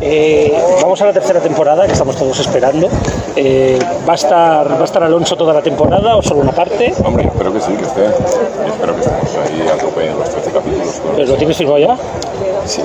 Eh, 0.00 0.52
vamos 0.82 1.00
a 1.00 1.06
la 1.06 1.12
tercera 1.12 1.40
temporada 1.40 1.86
que 1.86 1.92
estamos 1.92 2.16
todos 2.16 2.38
esperando. 2.38 2.88
Eh, 3.34 3.78
¿va, 4.08 4.12
a 4.12 4.16
estar, 4.16 4.70
¿Va 4.70 4.80
a 4.80 4.84
estar 4.84 5.02
Alonso 5.02 5.36
toda 5.36 5.52
la 5.52 5.62
temporada 5.62 6.16
o 6.16 6.22
solo 6.22 6.40
una 6.40 6.52
parte? 6.52 6.94
Hombre, 7.04 7.24
espero 7.26 7.52
que 7.52 7.60
sí, 7.60 7.72
que 7.72 7.84
esté. 7.84 8.06
espero 8.06 8.94
que 8.94 9.00
estemos 9.00 9.36
ahí 9.36 9.66
a 9.68 9.78
tope 9.78 10.06
en 10.06 10.18
los 10.18 10.30
13 10.30 10.50
capítulos. 10.52 11.02
¿Pero 11.16 11.28
lo 11.28 11.36
tienes 11.36 11.56
firmado 11.56 11.78
ya? 11.78 11.96
Sí. 12.66 12.82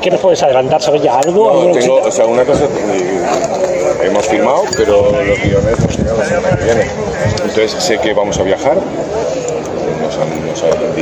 ¿Qué 0.00 0.10
nos 0.10 0.20
puedes 0.20 0.42
adelantar? 0.42 0.82
¿Sabes 0.82 1.02
ya 1.02 1.18
algo? 1.18 1.64
No, 1.64 1.72
tengo, 1.72 2.02
o 2.02 2.10
sea, 2.10 2.26
una 2.26 2.44
cosa 2.44 2.64
eh, 2.64 3.20
hemos 4.04 4.26
firmado, 4.26 4.62
pero 4.76 5.10
los 5.22 5.42
guiones 5.42 5.80
nos 5.80 5.96
llegan 5.96 6.18
la 6.18 6.24
semana 6.24 6.56
que 6.56 6.64
viene. 6.64 6.86
Entonces 7.44 7.72
sé 7.72 7.98
que 7.98 8.12
vamos 8.12 8.38
a 8.38 8.42
viajar. 8.42 8.78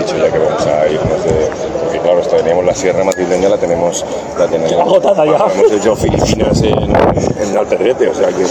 Ya 0.07 0.31
que 0.31 0.39
vamos 0.39 0.67
a 0.67 0.87
irnos 0.89 1.25
de. 1.25 1.51
Porque 1.83 1.99
claro, 1.99 2.21
teníamos 2.21 2.65
la 2.65 2.75
sierra 2.75 3.05
madrileña, 3.05 3.49
la 3.49 3.59
tenemos. 3.59 4.05
La 4.39 4.47
tenemos 4.47 4.73
agotada 4.73 5.25
ya. 5.25 5.37
Hemos 5.37 5.73
hecho 5.73 5.97
Filipinas 5.97 6.63
en, 6.63 6.79
en 6.79 7.57
Alpedrete, 7.57 8.09
o 8.09 8.15
sea 8.15 8.29
que 8.29 8.47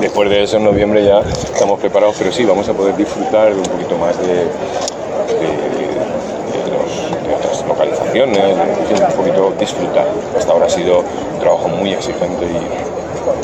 después 0.00 0.30
de 0.30 0.44
eso 0.44 0.56
en 0.58 0.64
noviembre 0.64 1.04
ya 1.04 1.20
estamos 1.20 1.80
preparados, 1.80 2.16
pero 2.18 2.32
sí, 2.32 2.44
vamos 2.44 2.68
a 2.68 2.72
poder 2.72 2.96
disfrutar 2.96 3.52
un 3.52 3.62
poquito 3.62 3.96
más 3.96 4.16
de, 4.18 4.34
de 4.34 5.50
un 8.22 9.16
poquito 9.16 9.52
disfrutar. 9.58 10.06
Hasta 10.36 10.52
ahora 10.52 10.66
ha 10.66 10.70
sido 10.70 11.00
un 11.00 11.40
trabajo 11.40 11.68
muy 11.68 11.92
exigente 11.92 12.44
y 12.44 12.99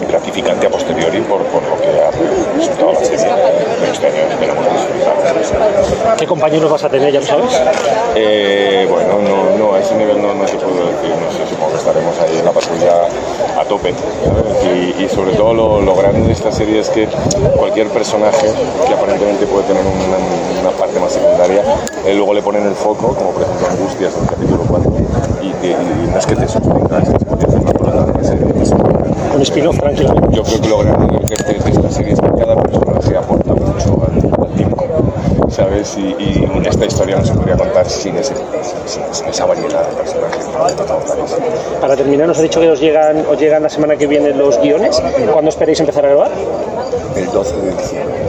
gratificante 0.08 0.66
a 0.66 0.70
posteriori 0.70 1.20
por, 1.22 1.42
por 1.44 1.62
lo 1.62 1.80
que 1.80 1.88
ha 1.88 2.10
resultado 2.56 2.92
la 2.92 3.04
serie. 3.04 3.26
Pero 3.80 3.92
este 3.92 4.06
año 4.06 4.22
esperamos 4.30 4.64
disfrutar. 4.72 6.16
¿Qué 6.16 6.26
compañeros 6.26 6.70
vas 6.70 6.84
a 6.84 6.88
tener, 6.88 7.12
ya 7.12 7.20
lo 7.20 7.26
sabes? 7.26 7.60
Eh, 8.14 8.86
bueno, 8.90 9.18
no, 9.20 9.56
no, 9.56 9.74
a 9.74 9.80
ese 9.80 9.94
nivel 9.94 10.20
no, 10.20 10.34
no 10.34 10.44
te 10.44 10.56
puedo 10.56 10.86
decir, 10.86 11.10
no 11.10 11.30
sé, 11.32 11.48
supongo 11.48 11.72
que 11.72 11.78
estaremos 11.78 12.18
ahí 12.20 12.38
en 12.38 12.44
la 12.44 12.52
patrulla 12.52 13.08
a 13.60 13.64
tope. 13.64 13.94
Y, 14.64 15.04
y, 15.04 15.08
sobre 15.08 15.32
todo 15.32 15.54
lo, 15.54 15.80
lo, 15.80 15.94
grande 15.94 16.26
de 16.26 16.32
esta 16.32 16.50
serie 16.50 16.80
es 16.80 16.90
que 16.90 17.08
cualquier 17.56 17.88
personaje 17.88 18.48
que 18.86 18.94
aparentemente 18.94 19.46
puede 19.46 19.64
tener 19.64 19.82
una, 19.82 20.68
una 20.68 20.70
parte 20.76 20.98
más 20.98 21.12
secundaria, 21.12 21.62
eh, 22.04 22.14
luego 22.14 22.34
le 22.34 22.42
ponen 22.42 22.66
el 22.66 22.74
foco, 22.74 23.14
como 23.14 23.30
por 23.30 23.42
ejemplo 23.42 23.66
Angustias 23.70 24.14
en 24.16 24.22
el 24.22 24.28
capítulo 24.28 24.64
4, 24.68 24.92
y, 25.42 25.46
y, 25.46 25.70
y 25.70 26.10
no 26.10 26.18
es 26.18 26.26
que 26.26 26.36
te 26.36 26.48
sostengas, 26.48 27.08
es 27.08 28.30
que 28.30 28.36
te 28.44 28.85
Un 29.36 29.42
spin-off, 29.42 29.78
tranquilamente. 29.78 30.34
Yo 30.34 30.42
creo 30.42 30.60
que 30.62 30.68
lo 30.68 30.78
grande 30.78 31.18
de, 31.28 31.36
de, 31.36 31.58
de 31.60 31.70
esta 31.70 31.90
serie 31.90 32.12
es 32.14 32.20
que 32.20 32.30
cada 32.38 32.56
personaje 32.56 33.16
aporta 33.18 33.52
mucho 33.52 34.02
al, 34.06 34.44
al 34.46 34.54
tiempo. 34.54 34.84
¿sabes? 35.50 35.96
Y, 35.98 36.00
y, 36.22 36.48
esta 36.66 36.86
historia 36.86 37.16
no 37.18 37.24
se 37.24 37.34
podría 37.34 37.56
contar 37.56 37.88
sin, 37.88 38.16
ese, 38.16 38.34
sin, 38.86 39.02
sin 39.12 39.26
esa 39.26 39.44
variedad 39.44 39.86
de 39.88 39.96
personajes. 39.96 40.44
Para 41.80 41.96
terminar, 41.96 42.28
nos 42.28 42.38
ha 42.38 42.42
dicho 42.42 42.60
que 42.60 42.70
os 42.70 42.80
llegan, 42.80 43.26
os 43.26 43.38
llegan 43.38 43.62
la 43.62 43.68
semana 43.68 43.96
que 43.96 44.06
viene 44.06 44.30
los 44.30 44.58
guiones. 44.58 45.02
¿Cuándo 45.32 45.50
esperáis 45.50 45.80
empezar 45.80 46.06
a 46.06 46.08
grabar? 46.08 46.30
El 47.14 47.26
12 47.26 47.56
de 47.56 47.70
diciembre. 47.72 48.26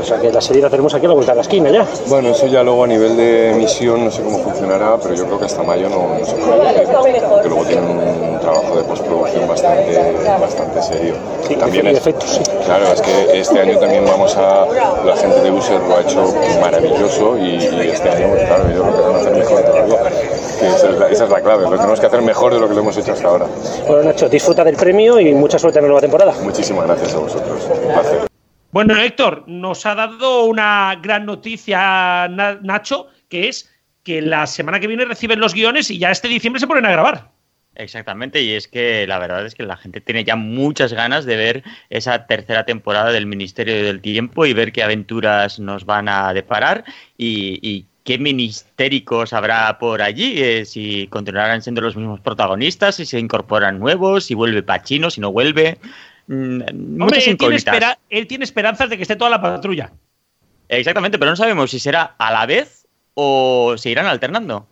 O 0.00 0.04
sea, 0.04 0.20
que 0.20 0.32
la 0.32 0.40
serie 0.40 0.62
la 0.62 0.70
tenemos 0.70 0.94
aquí 0.94 1.06
a 1.06 1.08
la 1.08 1.14
vuelta 1.14 1.32
de 1.32 1.36
la 1.36 1.42
esquina 1.42 1.70
ya. 1.70 1.84
Bueno, 2.06 2.28
eso 2.30 2.46
ya 2.46 2.62
luego 2.62 2.84
a 2.84 2.86
nivel 2.86 3.16
de 3.16 3.50
emisión 3.50 4.04
no 4.04 4.10
sé 4.10 4.22
cómo 4.22 4.38
funcionará, 4.38 4.96
pero 5.02 5.14
yo 5.14 5.24
creo 5.24 5.38
que 5.40 5.44
hasta 5.46 5.62
mayo 5.64 5.88
no, 5.88 6.16
no 6.18 6.24
se 6.24 6.34
puede 6.36 6.68
hacer, 6.68 7.24
porque 7.28 7.48
luego 7.48 7.64
tienen 7.64 7.84
un 7.84 8.25
trabajo 8.46 8.76
de 8.76 8.84
postproducción 8.84 9.48
bastante, 9.48 9.98
bastante 10.40 10.82
serio. 10.82 11.14
Sí, 11.48 11.56
también 11.56 11.88
es, 11.88 11.98
efectos, 11.98 12.30
sí. 12.30 12.42
Claro, 12.64 12.92
es 12.92 13.00
que 13.00 13.40
este 13.40 13.60
año 13.60 13.78
también 13.78 14.04
vamos 14.04 14.36
a, 14.36 14.66
la 15.04 15.16
gente 15.16 15.40
de 15.40 15.50
User 15.50 15.80
lo 15.80 15.96
ha 15.96 16.00
hecho 16.00 16.34
maravilloso 16.60 17.36
y, 17.38 17.56
y 17.56 17.88
este 17.88 18.08
año, 18.08 18.28
pues, 18.28 18.44
claro, 18.44 18.70
yo 18.70 18.82
creo 18.82 18.94
que 18.94 19.00
van 19.02 19.14
a 19.14 19.18
hacer 19.18 19.34
mejor 19.34 19.62
todavía. 19.62 19.96
Esa, 20.62 20.90
es 20.90 20.98
la, 20.98 21.08
esa 21.08 21.24
es 21.24 21.30
la 21.30 21.40
clave, 21.40 21.64
lo 21.64 21.76
tenemos 21.76 22.00
que 22.00 22.06
hacer 22.06 22.22
mejor 22.22 22.54
de 22.54 22.60
lo 22.60 22.68
que 22.68 22.74
lo 22.74 22.80
hemos 22.80 22.96
hecho 22.96 23.12
hasta 23.12 23.26
ahora. 23.26 23.46
Bueno, 23.88 24.04
Nacho, 24.04 24.28
disfruta 24.28 24.62
del 24.62 24.76
premio 24.76 25.18
y 25.18 25.34
mucha 25.34 25.58
suerte 25.58 25.80
en 25.80 25.84
la 25.84 25.88
nueva 25.88 26.00
temporada. 26.00 26.32
Muchísimas 26.42 26.86
gracias 26.86 27.14
a 27.14 27.18
vosotros, 27.18 27.68
un 27.82 27.92
placer. 27.92 28.20
Bueno, 28.70 28.96
Héctor, 28.96 29.44
nos 29.46 29.84
ha 29.86 29.94
dado 29.94 30.44
una 30.44 30.98
gran 31.02 31.26
noticia 31.26 32.28
Nacho, 32.28 33.08
que 33.28 33.48
es 33.48 33.70
que 34.02 34.22
la 34.22 34.46
semana 34.46 34.78
que 34.78 34.86
viene 34.86 35.04
reciben 35.04 35.40
los 35.40 35.52
guiones 35.52 35.90
y 35.90 35.98
ya 35.98 36.12
este 36.12 36.28
diciembre 36.28 36.60
se 36.60 36.68
ponen 36.68 36.86
a 36.86 36.92
grabar. 36.92 37.35
Exactamente, 37.78 38.42
y 38.42 38.52
es 38.52 38.68
que 38.68 39.06
la 39.06 39.18
verdad 39.18 39.44
es 39.44 39.54
que 39.54 39.62
la 39.62 39.76
gente 39.76 40.00
tiene 40.00 40.24
ya 40.24 40.34
muchas 40.34 40.92
ganas 40.94 41.26
de 41.26 41.36
ver 41.36 41.62
esa 41.90 42.26
tercera 42.26 42.64
temporada 42.64 43.12
del 43.12 43.26
Ministerio 43.26 43.84
del 43.84 44.00
Tiempo 44.00 44.46
y 44.46 44.54
ver 44.54 44.72
qué 44.72 44.82
aventuras 44.82 45.58
nos 45.58 45.84
van 45.84 46.08
a 46.08 46.32
deparar 46.32 46.84
y, 47.18 47.58
y 47.60 47.84
qué 48.02 48.18
ministéricos 48.18 49.32
habrá 49.34 49.78
por 49.78 50.00
allí, 50.00 50.40
eh, 50.42 50.64
si 50.64 51.06
continuarán 51.08 51.60
siendo 51.60 51.82
los 51.82 51.96
mismos 51.96 52.20
protagonistas, 52.20 52.94
si 52.94 53.04
se 53.04 53.18
incorporan 53.18 53.78
nuevos, 53.78 54.24
si 54.24 54.34
vuelve 54.34 54.62
Pachino, 54.62 55.10
si 55.10 55.20
no 55.20 55.30
vuelve. 55.32 55.76
mm, 56.28 56.62
Hombre, 57.02 57.18
él 57.18 57.24
tiene, 57.24 57.30
incógnitas. 57.32 57.74
espera- 57.74 57.98
él 58.08 58.26
tiene 58.26 58.44
esperanzas 58.44 58.88
de 58.88 58.96
que 58.96 59.02
esté 59.02 59.16
toda 59.16 59.30
la 59.30 59.42
patrulla. 59.42 59.92
Exactamente, 60.68 61.18
pero 61.18 61.30
no 61.32 61.36
sabemos 61.36 61.70
si 61.70 61.78
será 61.78 62.14
a 62.18 62.32
la 62.32 62.46
vez 62.46 62.86
o 63.14 63.74
se 63.76 63.90
irán 63.90 64.06
alternando. 64.06 64.66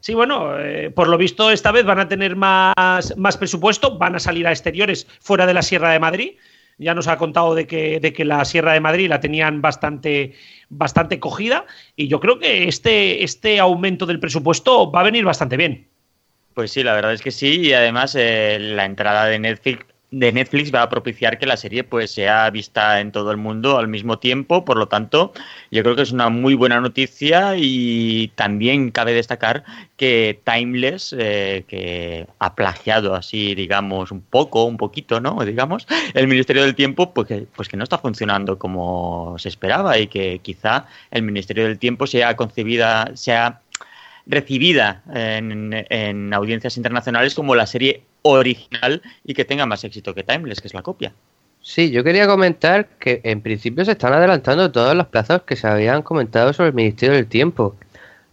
Sí, 0.00 0.14
bueno, 0.14 0.58
eh, 0.58 0.90
por 0.90 1.08
lo 1.08 1.18
visto 1.18 1.50
esta 1.50 1.72
vez 1.72 1.84
van 1.84 2.00
a 2.00 2.08
tener 2.08 2.34
más, 2.34 3.16
más 3.16 3.36
presupuesto, 3.36 3.98
van 3.98 4.16
a 4.16 4.18
salir 4.18 4.46
a 4.46 4.50
exteriores 4.50 5.06
fuera 5.20 5.46
de 5.46 5.54
la 5.54 5.62
Sierra 5.62 5.92
de 5.92 6.00
Madrid. 6.00 6.32
Ya 6.78 6.94
nos 6.94 7.08
ha 7.08 7.18
contado 7.18 7.54
de 7.54 7.66
que, 7.66 8.00
de 8.00 8.14
que 8.14 8.24
la 8.24 8.42
Sierra 8.46 8.72
de 8.72 8.80
Madrid 8.80 9.10
la 9.10 9.20
tenían 9.20 9.60
bastante, 9.60 10.34
bastante 10.70 11.20
cogida 11.20 11.66
y 11.94 12.08
yo 12.08 12.20
creo 12.20 12.38
que 12.38 12.68
este, 12.68 13.22
este 13.22 13.60
aumento 13.60 14.06
del 14.06 14.18
presupuesto 14.18 14.90
va 14.90 15.00
a 15.00 15.04
venir 15.04 15.24
bastante 15.24 15.58
bien. 15.58 15.86
Pues 16.54 16.72
sí, 16.72 16.82
la 16.82 16.94
verdad 16.94 17.12
es 17.12 17.20
que 17.20 17.30
sí, 17.30 17.60
y 17.60 17.72
además 17.74 18.14
eh, 18.18 18.58
la 18.58 18.86
entrada 18.86 19.26
de 19.26 19.38
Netflix, 19.38 19.84
de 20.10 20.32
Netflix 20.32 20.74
va 20.74 20.82
a 20.82 20.88
propiciar 20.88 21.38
que 21.38 21.46
la 21.46 21.56
serie 21.56 21.84
pues 21.84 22.10
sea 22.10 22.50
vista 22.50 23.00
en 23.00 23.12
todo 23.12 23.30
el 23.30 23.36
mundo 23.36 23.78
al 23.78 23.86
mismo 23.86 24.18
tiempo, 24.18 24.64
por 24.64 24.76
lo 24.76 24.88
tanto, 24.88 25.32
yo 25.70 25.82
creo 25.82 25.94
que 25.94 26.02
es 26.02 26.10
una 26.10 26.28
muy 26.30 26.54
buena 26.54 26.80
noticia 26.80 27.54
y 27.56 28.28
también 28.34 28.90
cabe 28.90 29.12
destacar 29.14 29.64
que 29.96 30.40
Timeless, 30.44 31.14
eh, 31.16 31.64
que 31.68 32.26
ha 32.40 32.54
plagiado 32.56 33.14
así, 33.14 33.54
digamos, 33.54 34.10
un 34.10 34.20
poco, 34.20 34.64
un 34.64 34.76
poquito, 34.76 35.20
¿no? 35.20 35.44
Digamos, 35.44 35.86
el 36.14 36.26
Ministerio 36.26 36.64
del 36.64 36.74
Tiempo, 36.74 37.14
pues 37.14 37.28
que, 37.28 37.46
pues 37.54 37.68
que 37.68 37.76
no 37.76 37.84
está 37.84 37.98
funcionando 37.98 38.58
como 38.58 39.36
se 39.38 39.48
esperaba 39.48 39.98
y 39.98 40.08
que 40.08 40.40
quizá 40.40 40.86
el 41.12 41.22
Ministerio 41.22 41.64
del 41.64 41.78
Tiempo 41.78 42.06
sea 42.06 42.34
concebida, 42.34 43.12
sea 43.14 43.60
recibida 44.26 45.02
en, 45.12 45.86
en 45.88 46.34
audiencias 46.34 46.76
internacionales 46.76 47.34
como 47.34 47.54
la 47.54 47.66
serie 47.66 48.04
original 48.22 49.02
y 49.24 49.34
que 49.34 49.44
tenga 49.44 49.66
más 49.66 49.84
éxito 49.84 50.14
que 50.14 50.22
Timeless, 50.22 50.60
que 50.60 50.68
es 50.68 50.74
la 50.74 50.82
copia. 50.82 51.12
Sí, 51.62 51.90
yo 51.90 52.02
quería 52.02 52.26
comentar 52.26 52.88
que 52.98 53.20
en 53.22 53.42
principio 53.42 53.84
se 53.84 53.92
están 53.92 54.14
adelantando 54.14 54.72
todos 54.72 54.94
los 54.94 55.06
plazos 55.08 55.42
que 55.42 55.56
se 55.56 55.66
habían 55.66 56.02
comentado 56.02 56.52
sobre 56.52 56.70
el 56.70 56.74
Ministerio 56.74 57.16
del 57.16 57.26
Tiempo. 57.26 57.76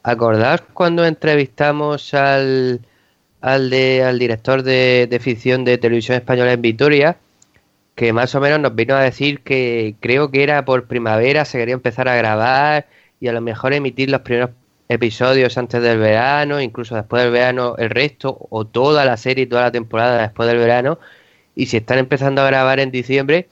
¿Acordaos 0.03 0.61
cuando 0.73 1.05
entrevistamos 1.05 2.13
al, 2.13 2.79
al, 3.41 3.69
de, 3.69 4.03
al 4.03 4.17
director 4.17 4.63
de, 4.63 5.07
de 5.09 5.19
ficción 5.19 5.65
de 5.65 5.77
televisión 5.77 6.15
española 6.17 6.53
en 6.53 6.61
Vitoria? 6.61 7.17
Que 7.95 8.13
más 8.13 8.33
o 8.35 8.39
menos 8.39 8.59
nos 8.61 8.75
vino 8.75 8.95
a 8.95 9.01
decir 9.01 9.41
que 9.41 9.95
creo 9.99 10.31
que 10.31 10.43
era 10.43 10.63
por 10.63 10.85
primavera, 10.85 11.43
se 11.43 11.57
quería 11.57 11.73
empezar 11.73 12.07
a 12.07 12.15
grabar 12.15 12.87
y 13.19 13.27
a 13.27 13.33
lo 13.33 13.41
mejor 13.41 13.73
emitir 13.73 14.09
los 14.09 14.21
primeros 14.21 14.51
episodios 14.89 15.57
antes 15.57 15.81
del 15.81 15.99
verano, 15.99 16.61
incluso 16.61 16.95
después 16.95 17.23
del 17.23 17.31
verano 17.31 17.75
el 17.77 17.89
resto, 17.89 18.47
o 18.49 18.65
toda 18.65 19.05
la 19.05 19.17
serie 19.17 19.43
y 19.43 19.47
toda 19.47 19.63
la 19.63 19.71
temporada 19.71 20.21
después 20.21 20.47
del 20.47 20.57
verano. 20.57 20.99
Y 21.55 21.65
si 21.65 21.77
están 21.77 21.97
empezando 21.97 22.41
a 22.41 22.47
grabar 22.47 22.79
en 22.79 22.91
diciembre, 22.91 23.47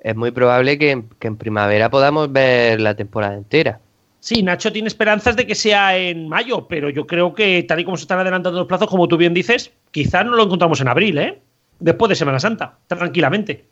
es 0.00 0.16
muy 0.16 0.30
probable 0.30 0.78
que 0.78 0.90
en, 0.90 1.08
que 1.18 1.28
en 1.28 1.36
primavera 1.36 1.90
podamos 1.90 2.30
ver 2.32 2.80
la 2.80 2.94
temporada 2.94 3.34
entera. 3.34 3.80
Sí, 4.20 4.42
Nacho 4.42 4.72
tiene 4.72 4.88
esperanzas 4.88 5.36
de 5.36 5.46
que 5.46 5.54
sea 5.54 5.98
en 5.98 6.28
mayo, 6.28 6.66
pero 6.66 6.88
yo 6.88 7.06
creo 7.06 7.34
que 7.34 7.62
tal 7.62 7.80
y 7.80 7.84
como 7.84 7.98
se 7.98 8.04
están 8.04 8.20
adelantando 8.20 8.58
los 8.58 8.66
plazos, 8.66 8.88
como 8.88 9.06
tú 9.06 9.18
bien 9.18 9.34
dices, 9.34 9.70
quizás 9.90 10.24
no 10.24 10.32
lo 10.34 10.44
encontramos 10.44 10.80
en 10.80 10.88
abril, 10.88 11.18
¿eh? 11.18 11.40
Después 11.78 12.08
de 12.08 12.14
Semana 12.14 12.40
Santa, 12.40 12.78
tranquilamente. 12.86 13.66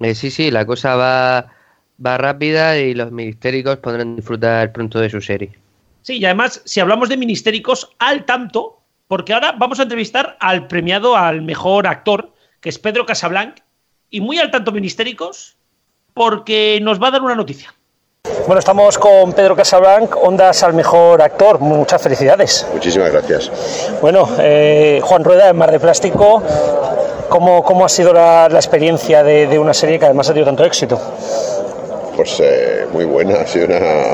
Eh, 0.00 0.14
sí, 0.16 0.30
sí, 0.30 0.50
la 0.50 0.66
cosa 0.66 0.96
va, 0.96 1.52
va 2.04 2.18
rápida 2.18 2.78
y 2.78 2.94
los 2.94 3.12
ministéricos 3.12 3.76
podrán 3.76 4.16
disfrutar 4.16 4.72
pronto 4.72 4.98
de 4.98 5.08
su 5.08 5.20
serie. 5.20 5.61
Sí, 6.02 6.18
y 6.18 6.24
además, 6.24 6.60
si 6.64 6.80
hablamos 6.80 7.08
de 7.08 7.16
ministéricos, 7.16 7.90
al 7.98 8.24
tanto, 8.24 8.80
porque 9.06 9.32
ahora 9.32 9.52
vamos 9.52 9.78
a 9.78 9.84
entrevistar 9.84 10.36
al 10.40 10.66
premiado 10.66 11.16
al 11.16 11.42
mejor 11.42 11.86
actor, 11.86 12.32
que 12.60 12.68
es 12.68 12.78
Pedro 12.78 13.06
Casablanc, 13.06 13.56
y 14.10 14.20
muy 14.20 14.38
al 14.38 14.50
tanto 14.50 14.72
ministéricos, 14.72 15.56
porque 16.12 16.78
nos 16.82 17.00
va 17.00 17.08
a 17.08 17.10
dar 17.12 17.22
una 17.22 17.34
noticia. 17.34 17.74
Bueno, 18.46 18.58
estamos 18.58 18.98
con 18.98 19.32
Pedro 19.32 19.56
Casablanc, 19.56 20.14
Ondas 20.16 20.62
al 20.62 20.74
mejor 20.74 21.22
actor. 21.22 21.60
Muchas 21.60 22.02
felicidades. 22.02 22.66
Muchísimas 22.72 23.10
gracias. 23.10 23.50
Bueno, 24.00 24.28
eh, 24.38 25.00
Juan 25.02 25.24
Rueda 25.24 25.48
en 25.48 25.56
Mar 25.56 25.70
de 25.70 25.80
Plástico, 25.80 26.42
¿cómo, 27.28 27.62
cómo 27.62 27.84
ha 27.84 27.88
sido 27.88 28.12
la, 28.12 28.48
la 28.48 28.58
experiencia 28.58 29.22
de, 29.22 29.46
de, 29.46 29.58
una 29.58 29.74
serie 29.74 29.98
que 29.98 30.04
además 30.06 30.28
ha 30.28 30.32
tenido 30.32 30.46
tanto 30.46 30.64
éxito? 30.64 31.00
Pues 32.22 32.38
eh, 32.38 32.86
muy 32.92 33.04
buena, 33.04 33.40
ha 33.40 33.46
sido 33.48 33.66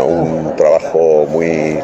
un 0.06 0.56
trabajo 0.56 1.26
muy. 1.28 1.78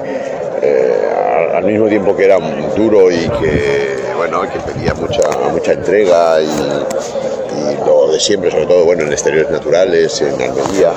Eh, 0.63 1.09
al, 1.55 1.65
mismo 1.65 1.87
tiempo 1.87 2.17
que 2.17 2.25
era 2.25 2.39
duro 2.75 3.11
y 3.11 3.29
que, 3.29 3.99
bueno, 4.17 4.41
que 4.51 4.59
pedía 4.61 4.95
mucha, 4.95 5.21
mucha 5.53 5.73
entrega 5.75 6.41
y, 6.41 7.85
lo 7.85 8.11
de 8.11 8.19
siempre, 8.19 8.51
sobre 8.51 8.65
todo 8.65 8.87
bueno, 8.87 9.03
en 9.03 9.13
exteriores 9.13 9.51
naturales, 9.51 10.19
en 10.23 10.41
Almería. 10.41 10.93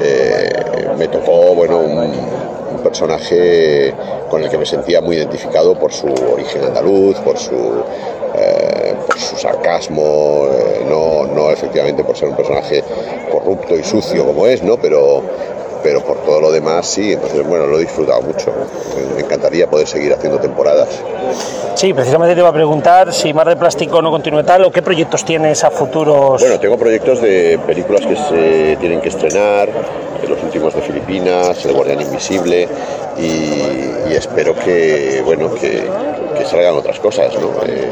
Eh, 0.00 0.52
me 0.96 1.08
tocó 1.08 1.56
bueno, 1.56 1.78
un, 1.80 2.38
personaje 2.84 3.92
con 4.30 4.44
el 4.44 4.48
que 4.48 4.58
me 4.58 4.64
sentía 4.64 5.00
muy 5.00 5.16
identificado 5.16 5.76
por 5.76 5.92
su 5.92 6.06
origen 6.06 6.62
andaluz, 6.62 7.18
por 7.18 7.36
su, 7.36 7.82
su 9.18 9.36
sarcasmo, 9.36 10.48
eh, 10.52 10.84
no, 10.88 11.26
no 11.26 11.50
efectivamente 11.50 12.04
por 12.04 12.16
ser 12.16 12.28
un 12.28 12.36
personaje 12.36 12.82
corrupto 13.30 13.76
y 13.76 13.82
sucio 13.82 14.24
como 14.24 14.46
es, 14.46 14.62
¿no? 14.62 14.76
pero, 14.76 15.22
pero 15.82 16.02
por 16.02 16.18
todo 16.18 16.40
lo 16.40 16.52
demás 16.52 16.86
sí, 16.86 17.12
entonces 17.12 17.46
bueno, 17.46 17.66
lo 17.66 17.78
he 17.78 17.82
disfrutado 17.82 18.22
mucho. 18.22 18.52
Me 19.14 19.22
encantaría 19.22 19.68
poder 19.68 19.86
seguir 19.86 20.12
haciendo 20.12 20.38
temporadas. 20.38 20.88
Sí, 21.74 21.92
precisamente 21.92 22.34
te 22.34 22.40
iba 22.40 22.48
a 22.48 22.52
preguntar 22.52 23.12
si 23.12 23.32
Mar 23.32 23.48
de 23.48 23.56
Plástico 23.56 24.00
no 24.02 24.10
continúa 24.10 24.44
tal 24.44 24.64
o 24.64 24.70
qué 24.70 24.82
proyectos 24.82 25.24
tienes 25.24 25.62
a 25.64 25.70
futuros. 25.70 26.40
Bueno, 26.40 26.58
tengo 26.58 26.76
proyectos 26.76 27.20
de 27.20 27.58
películas 27.66 28.06
que 28.06 28.16
se 28.16 28.76
tienen 28.80 29.00
que 29.00 29.08
estrenar, 29.08 29.68
los 30.28 30.42
últimos 30.42 30.74
de 30.74 30.82
Filipinas, 30.82 31.64
El 31.64 31.72
Guardián 31.72 32.02
Invisible 32.02 32.68
y, 33.18 34.10
y 34.10 34.14
espero 34.14 34.54
que, 34.54 35.22
bueno, 35.24 35.54
que, 35.54 35.84
que, 36.38 36.44
salgan 36.44 36.74
otras 36.74 36.98
cosas, 36.98 37.34
¿no? 37.34 37.52
Eh, 37.66 37.90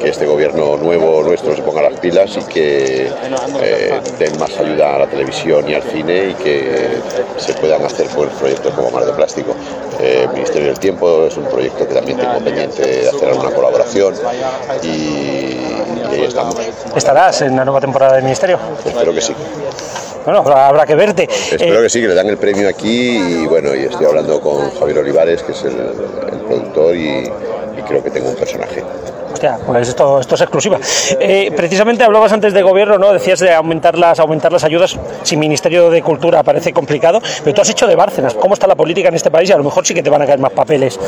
que 0.00 0.08
este 0.08 0.26
gobierno 0.26 0.76
nuevo 0.76 1.22
nuestro 1.22 1.54
se 1.54 1.62
ponga 1.62 1.82
las 1.82 1.98
pilas 1.98 2.36
y 2.36 2.44
que 2.44 3.10
eh, 3.62 4.00
den 4.18 4.38
más 4.38 4.56
ayuda 4.58 4.96
a 4.96 4.98
la 5.00 5.06
televisión 5.06 5.68
y 5.68 5.74
al 5.74 5.82
cine 5.82 6.30
y 6.30 6.34
que 6.34 6.98
se 7.36 7.54
puedan 7.54 7.84
hacer 7.84 8.08
buenos 8.14 8.34
proyectos 8.36 8.72
como 8.74 8.90
Mar 8.90 9.04
de 9.04 9.12
Plástico. 9.12 9.54
Eh, 10.00 10.22
el 10.24 10.30
Ministerio 10.30 10.68
del 10.68 10.78
Tiempo 10.78 11.26
es 11.26 11.36
un 11.36 11.44
proyecto 11.44 11.86
que 11.86 11.94
también 11.94 12.18
tengo 12.18 12.38
pendiente 12.38 12.82
de 12.82 13.08
hacer 13.08 13.28
alguna 13.28 13.50
colaboración 13.50 14.14
y, 14.82 14.86
y 14.86 16.00
ahí 16.10 16.24
estamos. 16.24 16.56
¿Estarás 16.94 17.42
en 17.42 17.56
la 17.56 17.64
nueva 17.64 17.80
temporada 17.80 18.14
del 18.14 18.24
Ministerio? 18.24 18.58
Espero 18.84 19.12
que 19.12 19.20
sí. 19.20 19.34
Bueno, 20.24 20.40
habrá 20.40 20.84
que 20.84 20.94
verte. 20.94 21.22
Espero 21.24 21.80
eh, 21.80 21.82
que 21.84 21.88
sí, 21.88 22.00
que 22.02 22.08
le 22.08 22.14
dan 22.14 22.26
el 22.26 22.36
premio 22.36 22.68
aquí 22.68 23.16
y 23.16 23.46
bueno, 23.46 23.74
y 23.74 23.84
estoy 23.84 24.06
hablando 24.06 24.40
con 24.40 24.70
Javier 24.78 24.98
Olivares, 24.98 25.42
que 25.42 25.52
es 25.52 25.64
el, 25.64 25.72
el 25.72 26.40
productor 26.40 26.94
y, 26.94 27.30
y 27.78 27.82
creo 27.82 28.02
que 28.02 28.10
tengo 28.10 28.28
un 28.30 28.36
personaje. 28.36 28.82
Hostia, 29.32 29.58
pues 29.64 29.88
esto, 29.88 30.20
esto 30.20 30.34
es 30.34 30.40
exclusiva. 30.40 30.78
Eh, 31.20 31.52
precisamente 31.54 32.02
hablabas 32.02 32.32
antes 32.32 32.52
de 32.52 32.62
gobierno, 32.62 32.98
¿no? 32.98 33.12
Decías 33.12 33.38
de 33.40 33.52
aumentar 33.52 33.96
las, 33.96 34.18
aumentar 34.18 34.50
las 34.50 34.64
ayudas. 34.64 34.98
Sin 35.22 35.38
Ministerio 35.38 35.90
de 35.90 36.02
Cultura 36.02 36.42
parece 36.42 36.72
complicado, 36.72 37.20
pero 37.44 37.54
tú 37.54 37.60
has 37.60 37.70
hecho 37.70 37.86
de 37.86 37.94
Bárcenas. 37.94 38.34
¿Cómo 38.34 38.54
está 38.54 38.66
la 38.66 38.74
política 38.74 39.08
en 39.08 39.14
este 39.14 39.30
país? 39.30 39.48
Y 39.50 39.52
a 39.52 39.56
lo 39.56 39.64
mejor 39.64 39.86
sí 39.86 39.94
que 39.94 40.02
te 40.02 40.10
van 40.10 40.22
a 40.22 40.26
caer 40.26 40.38
más 40.38 40.52
papeles 40.52 40.98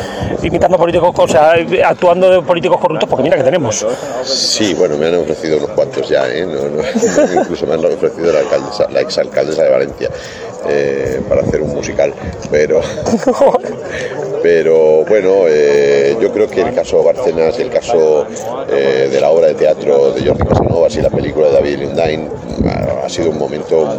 imitando 0.42 0.76
políticos, 0.78 1.12
o 1.16 1.28
sea, 1.28 1.54
actuando 1.84 2.30
de 2.30 2.42
políticos 2.42 2.78
corruptos, 2.78 3.08
porque 3.08 3.22
mira 3.22 3.36
que 3.36 3.42
tenemos. 3.42 3.86
Sí, 4.24 4.74
bueno, 4.74 4.96
me 4.96 5.06
han 5.06 5.16
ofrecido 5.16 5.58
unos 5.58 5.70
cuantos 5.70 6.08
ya, 6.08 6.28
¿eh? 6.28 6.46
No, 6.46 6.68
no, 6.68 6.82
incluso 7.40 7.66
me 7.66 7.74
han 7.74 7.84
ofrecido 7.84 8.32
la, 8.32 8.40
alcaldesa, 8.40 8.86
la 8.90 9.00
exalcaldesa 9.00 9.62
de 9.64 9.70
Valencia 9.70 10.10
eh, 10.68 11.20
para 11.28 11.42
hacer 11.42 11.62
un 11.62 11.70
musical, 11.70 12.14
pero. 12.50 12.80
pero 14.42 15.04
bueno, 15.04 15.44
eh, 15.48 16.16
yo 16.20 16.32
creo 16.32 16.48
que 16.48 16.62
el 16.62 16.74
caso 16.74 17.02
Bárcenas 17.02 17.58
y 17.58 17.62
el 17.62 17.70
caso 17.70 18.26
eh, 18.70 19.08
de 19.10 19.20
la 19.20 19.30
obra 19.30 19.48
de 19.48 19.54
teatro 19.54 20.12
de 20.12 20.26
Jordi 20.26 20.44
Casanovas 20.44 20.96
y 20.96 21.02
la 21.02 21.10
película 21.10 21.48
de 21.48 21.52
David 21.52 21.78
Lundain 21.80 22.28
ha, 22.66 23.04
ha 23.06 23.08
sido 23.08 23.30
un 23.30 23.38
momento 23.38 23.98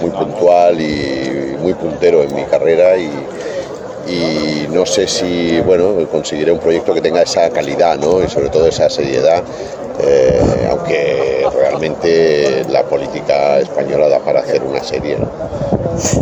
muy 0.00 0.10
puntual 0.10 0.80
y 0.80 1.56
muy 1.60 1.74
puntero 1.74 2.22
en 2.22 2.34
mi 2.34 2.44
carrera 2.44 2.96
y, 2.96 3.10
y 4.08 4.66
no 4.70 4.84
sé 4.84 5.06
si 5.06 5.60
bueno 5.60 5.94
conseguiré 6.10 6.50
un 6.50 6.58
proyecto 6.58 6.94
que 6.94 7.00
tenga 7.00 7.22
esa 7.22 7.48
calidad 7.50 7.98
¿no? 7.98 8.22
y 8.22 8.28
sobre 8.28 8.48
todo 8.48 8.66
esa 8.66 8.90
seriedad 8.90 9.44
eh, 10.00 10.68
aunque 10.70 11.46
realmente 11.54 12.64
la 12.68 12.82
política 12.84 13.58
española 13.58 14.08
da 14.08 14.18
para 14.20 14.40
hacer 14.40 14.62
una 14.62 14.82
serie 14.82 15.18
¿no? 15.18 15.28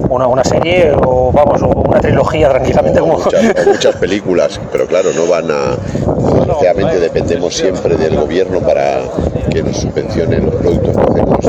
una, 0.09 0.27
una, 0.27 0.45
serie 0.45 0.93
o 0.93 1.31
vamos 1.33 1.63
una 1.63 2.01
trilogía 2.01 2.49
tranquilamente 2.49 3.01
como 3.01 3.19
muchas, 3.19 3.67
muchas 3.67 3.97
películas 3.97 4.61
pero 4.73 4.87
claro 4.87 5.11
no 5.15 5.27
van 5.27 5.51
a 5.51 5.77
desgraciadamente 6.35 7.01
dependemos 7.01 7.55
siempre 7.55 7.97
del 7.97 8.17
gobierno 8.17 8.61
para 8.61 9.01
que 9.51 9.63
nos 9.63 9.77
subvencionen 9.77 10.47
los 10.47 10.55
productos 10.57 10.97
que 10.97 11.03
hacemos 11.13 11.47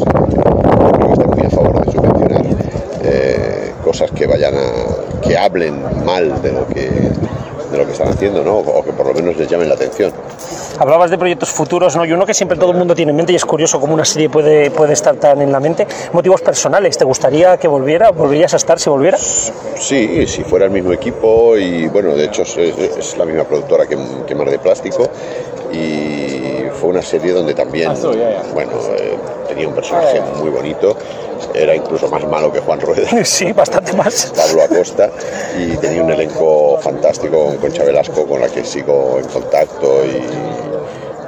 creo 0.93 1.07
que 1.07 1.13
está 1.13 1.27
muy 1.27 1.45
a 1.45 1.49
favor 1.49 1.85
de 1.85 1.91
subvencionar 1.91 2.41
eh, 3.03 3.73
cosas 3.83 4.11
que 4.11 4.27
vayan 4.27 4.53
a 4.55 5.21
que 5.21 5.37
hablen 5.37 6.05
mal 6.05 6.41
de 6.41 6.51
lo 6.51 6.67
que 6.67 6.89
de 7.71 7.77
lo 7.77 7.85
que 7.85 7.93
están 7.93 8.09
haciendo, 8.09 8.43
¿no? 8.43 8.57
O 8.57 8.83
que 8.83 8.91
por 8.91 9.07
lo 9.07 9.13
menos 9.13 9.37
les 9.37 9.47
llamen 9.47 9.69
la 9.69 9.75
atención. 9.75 10.11
Hablabas 10.81 11.11
de 11.11 11.17
proyectos 11.19 11.51
futuros, 11.51 11.95
¿no? 11.95 12.05
Y 12.05 12.11
uno 12.11 12.25
que 12.25 12.33
siempre 12.33 12.57
todo 12.57 12.71
el 12.71 12.77
mundo 12.77 12.95
tiene 12.95 13.11
en 13.11 13.15
mente 13.17 13.33
y 13.33 13.35
es 13.35 13.45
curioso 13.45 13.79
cómo 13.79 13.93
una 13.93 14.03
serie 14.03 14.31
puede, 14.31 14.71
puede 14.71 14.93
estar 14.93 15.15
tan 15.15 15.39
en 15.39 15.51
la 15.51 15.59
mente. 15.59 15.85
Motivos 16.11 16.41
personales, 16.41 16.97
¿te 16.97 17.05
gustaría 17.05 17.55
que 17.57 17.67
volviera? 17.67 18.09
¿Volverías 18.09 18.55
a 18.55 18.57
estar 18.57 18.79
si 18.79 18.89
volviera? 18.89 19.15
Sí, 19.19 20.25
si 20.25 20.43
fuera 20.43 20.65
el 20.65 20.71
mismo 20.71 20.91
equipo 20.91 21.55
y 21.55 21.87
bueno, 21.87 22.15
de 22.15 22.25
hecho 22.25 22.41
es, 22.41 22.57
es 22.57 23.15
la 23.15 23.25
misma 23.25 23.43
productora 23.43 23.85
que, 23.85 23.95
que 24.25 24.33
Mar 24.33 24.49
de 24.49 24.57
Plástico 24.57 25.07
y 25.71 26.65
fue 26.81 26.89
una 26.89 27.03
serie 27.03 27.31
donde 27.31 27.53
también, 27.53 27.91
bueno, 28.53 28.71
eh, 28.97 29.17
tenía 29.47 29.67
un 29.67 29.75
personaje 29.75 30.19
muy 30.39 30.49
bonito, 30.49 30.97
era 31.53 31.75
incluso 31.75 32.07
más 32.09 32.25
malo 32.27 32.51
que 32.51 32.59
Juan 32.59 32.81
Rueda. 32.81 33.07
Sí, 33.23 33.51
bastante 33.51 33.93
más. 33.93 34.33
Pablo 34.35 34.63
Acosta 34.63 35.11
y 35.59 35.77
tenía 35.77 36.03
un 36.03 36.11
elenco 36.11 36.79
fantástico 36.79 37.45
con 37.45 37.57
Concha 37.57 37.83
Velasco 37.83 38.25
con 38.25 38.41
la 38.41 38.47
que 38.47 38.63
sigo 38.63 39.19
en 39.19 39.27
contacto 39.27 40.03
y, 40.05 40.70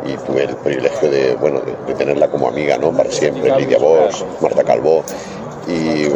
y 0.05 0.17
tuve 0.25 0.43
el 0.43 0.55
privilegio 0.57 1.09
de, 1.09 1.35
bueno, 1.35 1.61
de, 1.61 1.75
de, 1.87 1.93
tenerla 1.95 2.29
como 2.29 2.47
amiga, 2.47 2.77
¿no? 2.77 2.91
Para 2.91 3.11
siempre, 3.11 3.55
Lidia 3.57 3.77
Bosch, 3.77 4.23
Marta 4.41 4.63
Calvo 4.63 5.03
y 5.67 6.07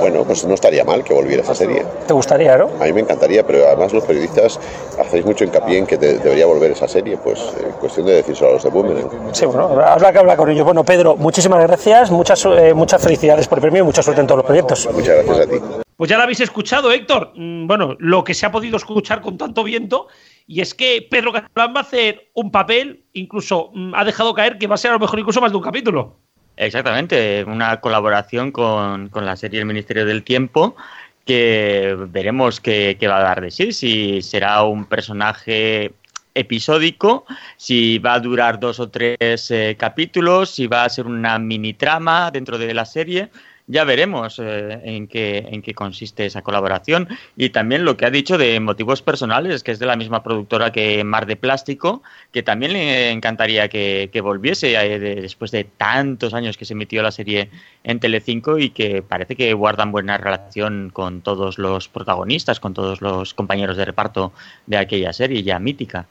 bueno, 0.00 0.24
pues 0.24 0.44
no 0.44 0.54
estaría 0.54 0.84
mal 0.84 1.02
que 1.04 1.14
volviera 1.14 1.42
esa 1.42 1.54
serie. 1.54 1.84
¿Te 2.06 2.12
gustaría, 2.12 2.56
no? 2.56 2.70
A 2.80 2.84
mí 2.84 2.92
me 2.92 3.00
encantaría, 3.00 3.46
pero 3.46 3.66
además 3.66 3.92
los 3.92 4.04
periodistas 4.04 4.60
hacéis 4.98 5.24
mucho 5.24 5.44
hincapié 5.44 5.78
en 5.78 5.86
que 5.86 5.96
te, 5.96 6.18
debería 6.18 6.46
volver 6.46 6.72
esa 6.72 6.86
serie, 6.86 7.16
pues 7.16 7.40
eh, 7.40 7.70
cuestión 7.80 8.06
de 8.06 8.14
decírselo 8.14 8.50
a 8.50 8.52
los 8.54 8.62
de 8.62 8.70
Boomerang. 8.70 9.10
Sí, 9.32 9.46
bueno, 9.46 9.80
habrá 9.80 10.12
que 10.12 10.18
hablar 10.18 10.36
con 10.36 10.50
ellos. 10.50 10.64
Bueno, 10.64 10.84
Pedro, 10.84 11.16
muchísimas 11.16 11.62
gracias, 11.62 12.10
muchas, 12.10 12.44
eh, 12.44 12.74
muchas 12.74 13.02
felicidades 13.02 13.48
por 13.48 13.58
el 13.58 13.62
premio 13.62 13.82
y 13.82 13.86
mucha 13.86 14.02
suerte 14.02 14.20
en 14.20 14.26
todos 14.26 14.38
los 14.38 14.46
proyectos. 14.46 14.88
Muchas 14.92 15.24
gracias 15.24 15.38
a 15.38 15.50
ti. 15.50 15.84
Pues 15.96 16.10
ya 16.10 16.16
lo 16.16 16.24
habéis 16.24 16.40
escuchado, 16.40 16.92
Héctor. 16.92 17.32
Mm, 17.36 17.66
Bueno, 17.66 17.96
lo 17.98 18.24
que 18.24 18.34
se 18.34 18.44
ha 18.46 18.52
podido 18.52 18.76
escuchar 18.76 19.22
con 19.22 19.38
tanto 19.38 19.64
viento, 19.64 20.08
y 20.46 20.60
es 20.60 20.74
que 20.74 21.06
Pedro 21.10 21.32
Catalán 21.32 21.74
va 21.74 21.80
a 21.80 21.84
hacer 21.84 22.30
un 22.34 22.50
papel, 22.50 23.04
incluso 23.12 23.70
mm, 23.74 23.94
ha 23.94 24.04
dejado 24.04 24.34
caer 24.34 24.58
que 24.58 24.66
va 24.66 24.74
a 24.74 24.78
ser 24.78 24.90
a 24.90 24.94
lo 24.94 25.00
mejor 25.00 25.18
incluso 25.18 25.40
más 25.40 25.52
de 25.52 25.56
un 25.56 25.62
capítulo. 25.64 26.16
Exactamente, 26.56 27.44
una 27.44 27.80
colaboración 27.80 28.52
con, 28.52 29.08
con 29.08 29.26
la 29.26 29.36
serie 29.36 29.60
El 29.60 29.66
Ministerio 29.66 30.06
del 30.06 30.22
Tiempo 30.22 30.76
que 31.24 31.96
veremos 32.08 32.60
qué, 32.60 32.96
va 33.08 33.18
a 33.18 33.22
dar 33.22 33.40
de 33.40 33.50
sí, 33.50 33.72
si 33.72 34.22
será 34.22 34.62
un 34.62 34.84
personaje 34.84 35.92
episódico, 36.34 37.24
si 37.56 37.98
va 37.98 38.14
a 38.14 38.20
durar 38.20 38.58
dos 38.58 38.80
o 38.80 38.90
tres 38.90 39.50
eh, 39.50 39.76
capítulos, 39.78 40.50
si 40.50 40.66
va 40.66 40.84
a 40.84 40.88
ser 40.88 41.06
una 41.06 41.38
mini 41.38 41.74
trama 41.74 42.30
dentro 42.30 42.58
de 42.58 42.74
la 42.74 42.84
serie. 42.84 43.30
Ya 43.66 43.84
veremos 43.84 44.38
eh, 44.40 44.80
en, 44.84 45.08
qué, 45.08 45.38
en 45.38 45.62
qué 45.62 45.72
consiste 45.72 46.26
esa 46.26 46.42
colaboración. 46.42 47.08
Y 47.34 47.48
también 47.48 47.86
lo 47.86 47.96
que 47.96 48.04
ha 48.04 48.10
dicho 48.10 48.36
de 48.36 48.60
motivos 48.60 49.00
personales, 49.00 49.64
que 49.64 49.70
es 49.70 49.78
de 49.78 49.86
la 49.86 49.96
misma 49.96 50.22
productora 50.22 50.70
que 50.70 51.02
Mar 51.02 51.24
de 51.24 51.36
Plástico, 51.36 52.02
que 52.30 52.42
también 52.42 52.74
le 52.74 53.10
encantaría 53.10 53.70
que, 53.70 54.10
que 54.12 54.20
volviese 54.20 54.74
eh, 54.74 54.98
de, 54.98 55.14
después 55.22 55.50
de 55.50 55.64
tantos 55.64 56.34
años 56.34 56.58
que 56.58 56.66
se 56.66 56.74
emitió 56.74 57.02
la 57.02 57.10
serie 57.10 57.48
en 57.84 58.00
Telecinco 58.00 58.58
y 58.58 58.68
que 58.68 59.00
parece 59.00 59.34
que 59.34 59.54
guardan 59.54 59.92
buena 59.92 60.18
relación 60.18 60.90
con 60.92 61.22
todos 61.22 61.56
los 61.56 61.88
protagonistas, 61.88 62.60
con 62.60 62.74
todos 62.74 63.00
los 63.00 63.32
compañeros 63.32 63.78
de 63.78 63.86
reparto 63.86 64.32
de 64.66 64.76
aquella 64.76 65.14
serie 65.14 65.42
ya 65.42 65.58
mítica. 65.58 66.06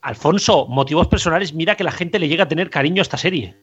Alfonso, 0.00 0.66
motivos 0.66 1.08
personales, 1.08 1.54
mira 1.54 1.76
que 1.76 1.84
la 1.84 1.92
gente 1.92 2.20
le 2.20 2.28
llega 2.28 2.44
a 2.44 2.48
tener 2.48 2.70
cariño 2.70 3.00
a 3.00 3.02
esta 3.02 3.18
serie. 3.18 3.56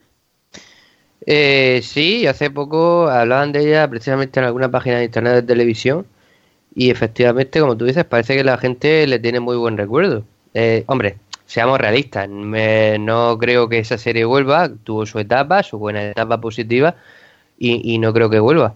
Eh, 1.26 1.82
sí, 1.84 2.26
hace 2.26 2.50
poco 2.50 3.08
hablaban 3.08 3.52
de 3.52 3.62
ella 3.62 3.88
precisamente 3.88 4.40
en 4.40 4.48
alguna 4.48 4.72
página 4.72 4.98
de 4.98 5.06
internet 5.06 5.34
de 5.36 5.44
televisión 5.44 6.06
y 6.74 6.90
efectivamente, 6.90 7.60
como 7.60 7.78
tú 7.78 7.86
dices, 7.86 8.06
parece 8.06 8.36
que 8.36 8.44
la 8.44 8.58
gente 8.58 9.06
le 9.08 9.20
tiene 9.20 9.40
muy 9.40 9.58
buen 9.58 9.78
recuerdo. 9.78 10.24
Eh, 10.54 10.84
hombre, 10.88 11.18
seamos 11.46 11.80
realistas, 11.80 12.30
me, 12.30 12.98
no 12.98 13.38
creo 13.38 13.70
que 13.70 13.80
esa 13.80 13.98
serie 13.98 14.26
vuelva, 14.26 14.70
tuvo 14.84 15.06
su 15.06 15.20
etapa, 15.20 15.64
su 15.64 15.78
buena 15.78 16.04
etapa 16.12 16.40
positiva 16.40 16.96
y, 17.60 17.94
y, 17.94 17.98
no 18.00 18.14
creo 18.14 18.30
que 18.30 18.40
vuelva. 18.40 18.76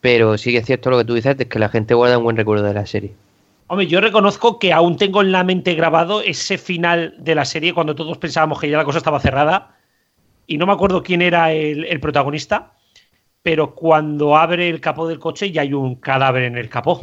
Pero 0.00 0.38
sí 0.38 0.52
que 0.52 0.58
es 0.58 0.66
cierto 0.66 0.90
lo 0.90 0.98
que 0.98 1.04
tú 1.04 1.14
dices, 1.14 1.36
es 1.38 1.46
que 1.46 1.58
la 1.58 1.68
gente 1.68 1.94
guarda 1.94 2.18
un 2.18 2.24
buen 2.24 2.36
recuerdo 2.36 2.64
de 2.64 2.74
la 2.74 2.86
serie. 2.86 3.12
Hombre, 3.66 3.86
yo 3.86 4.00
reconozco 4.00 4.58
que 4.58 4.72
aún 4.72 4.96
tengo 4.96 5.22
en 5.22 5.32
la 5.32 5.42
mente 5.42 5.74
grabado 5.74 6.20
ese 6.20 6.58
final 6.58 7.14
de 7.18 7.34
la 7.34 7.44
serie 7.44 7.74
cuando 7.74 7.94
todos 7.94 8.18
pensábamos 8.18 8.60
que 8.60 8.70
ya 8.70 8.76
la 8.76 8.84
cosa 8.84 8.98
estaba 8.98 9.20
cerrada 9.20 9.73
y 10.46 10.58
no 10.58 10.66
me 10.66 10.72
acuerdo 10.72 11.02
quién 11.02 11.22
era 11.22 11.52
el, 11.52 11.84
el, 11.84 12.00
protagonista, 12.00 12.72
pero 13.42 13.74
cuando 13.74 14.36
abre 14.36 14.68
el 14.68 14.80
capó 14.80 15.06
del 15.08 15.18
coche 15.18 15.50
ya 15.50 15.62
hay 15.62 15.72
un 15.72 15.96
cadáver 15.96 16.44
en 16.44 16.56
el 16.56 16.68
capó. 16.68 17.00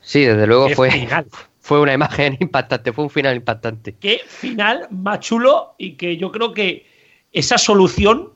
Sí, 0.00 0.24
desde 0.24 0.46
luego 0.46 0.68
Qué 0.68 0.74
fue, 0.74 0.90
final. 0.90 1.26
fue 1.60 1.80
una 1.80 1.92
imagen 1.92 2.36
impactante, 2.40 2.92
fue 2.92 3.04
un 3.04 3.10
final 3.10 3.36
impactante. 3.36 3.94
Qué 4.00 4.20
final 4.26 4.86
más 4.90 5.20
chulo 5.20 5.74
y 5.78 5.92
que 5.92 6.16
yo 6.16 6.32
creo 6.32 6.52
que 6.52 6.86
esa 7.32 7.58
solución 7.58 8.30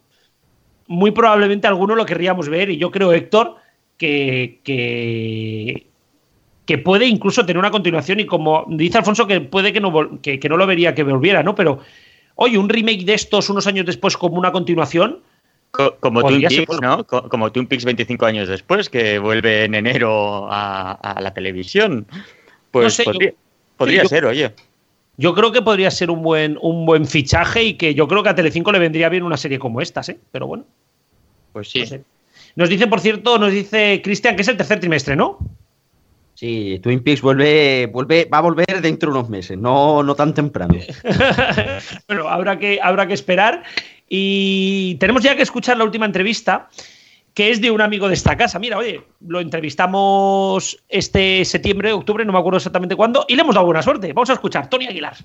muy 0.87 1.11
probablemente 1.11 1.67
algunos 1.67 1.97
lo 1.97 2.07
querríamos 2.07 2.49
ver 2.49 2.71
y 2.71 2.77
yo 2.77 2.91
creo, 2.91 3.13
Héctor, 3.13 3.57
que, 3.97 4.61
que, 4.63 5.87
que 6.67 6.79
puede 6.79 7.07
incluso 7.07 7.47
tener 7.47 7.59
una 7.59 7.71
continuación 7.71 8.21
y 8.21 8.27
como 8.27 8.67
dice 8.69 8.99
Alfonso 8.99 9.27
que 9.27 9.41
puede 9.41 9.73
que 9.73 9.81
no, 9.81 10.21
que, 10.21 10.39
que 10.39 10.49
no 10.49 10.57
lo 10.57 10.67
vería 10.67 10.95
que 10.95 11.03
volviera, 11.03 11.43
¿no? 11.43 11.55
Pero 11.55 11.81
Oye, 12.37 12.59
un 12.59 12.69
remake 12.69 13.05
de 13.05 13.15
estos 13.15 13.49
unos 13.51 13.67
años 13.67 13.87
después 13.87 14.17
como 14.17 14.37
una 14.37 14.53
continuación. 14.53 15.21
Como 16.01 16.23
Twin 16.23 16.47
Peaks, 16.47 16.81
¿no? 16.81 17.05
Como 17.05 17.51
Twin 17.51 17.67
Peaks 17.67 17.85
25 17.85 18.27
años 18.27 18.49
después, 18.49 18.89
que 18.89 19.19
vuelve 19.19 19.65
en 19.65 19.75
enero 19.75 20.47
a, 20.51 20.93
a 20.93 21.21
la 21.21 21.35
televisión. 21.35 22.07
Pues 22.71 22.85
no 22.85 22.91
sé, 22.91 23.05
podría, 23.05 23.31
yo, 23.31 23.37
podría 23.77 24.03
yo, 24.05 24.09
ser, 24.09 24.25
oye. 24.25 24.53
Yo 25.17 25.35
creo 25.35 25.53
que 25.53 25.63
podría 25.63 25.91
ser 25.91 26.11
un 26.11 26.23
buen, 26.23 26.59
un 26.61 26.87
buen 26.87 27.07
fichaje 27.07 27.65
y 27.65 27.75
que 27.75 27.95
yo 27.95 28.07
creo 28.09 28.23
que 28.23 28.29
a 28.29 28.35
Telecinco 28.35 28.73
le 28.73 28.79
vendría 28.79 29.09
bien 29.09 29.23
una 29.23 29.37
serie 29.37 29.59
como 29.59 29.81
estas, 29.81 30.09
¿eh? 30.09 30.19
Pero 30.31 30.47
bueno. 30.47 30.65
Pues 31.53 31.71
sí. 31.71 31.81
No 31.81 31.87
sé. 31.87 32.05
Nos 32.57 32.69
dice, 32.69 32.87
por 32.87 33.01
cierto, 33.01 33.39
nos 33.39 33.53
dice 33.53 34.01
Cristian 34.03 34.37
que 34.37 34.43
es 34.43 34.49
el 34.49 34.57
tercer 34.57 34.81
trimestre, 34.81 35.17
¿no? 35.17 35.39
Sí, 36.35 36.81
Twin 36.83 37.03
Peaks 37.03 37.23
vuelve, 37.23 37.87
vuelve, 37.87 38.29
va 38.33 38.39
a 38.39 38.43
volver 38.43 38.81
dentro 38.81 39.13
de 39.13 39.19
unos 39.19 39.31
meses, 39.31 39.57
no, 39.57 40.03
no 40.03 40.15
tan 40.15 40.35
temprano. 40.35 40.75
bueno, 42.09 42.29
habrá 42.29 42.59
que, 42.59 42.81
habrá 42.83 43.07
que 43.07 43.15
esperar. 43.15 43.63
Y 44.09 44.97
tenemos 44.97 45.23
ya 45.23 45.37
que 45.37 45.43
escuchar 45.43 45.77
la 45.77 45.85
última 45.85 46.07
entrevista, 46.07 46.69
que 47.35 47.51
es 47.51 47.61
de 47.61 47.71
un 47.71 47.81
amigo 47.81 48.09
de 48.09 48.15
esta 48.15 48.37
casa. 48.37 48.59
Mira, 48.59 48.79
oye, 48.79 49.03
lo 49.27 49.41
entrevistamos 49.41 50.83
este 50.89 51.45
septiembre, 51.45 51.93
octubre, 51.93 52.25
no 52.25 52.33
me 52.33 52.39
acuerdo 52.39 52.59
exactamente 52.59 52.97
cuándo, 52.97 53.25
y 53.29 53.37
le 53.37 53.43
hemos 53.43 53.55
dado 53.55 53.67
buena 53.67 53.83
suerte. 53.83 54.13
Vamos 54.13 54.31
a 54.31 54.35
escuchar, 54.35 54.69
Tony 54.69 54.87
Aguilar. 54.87 55.17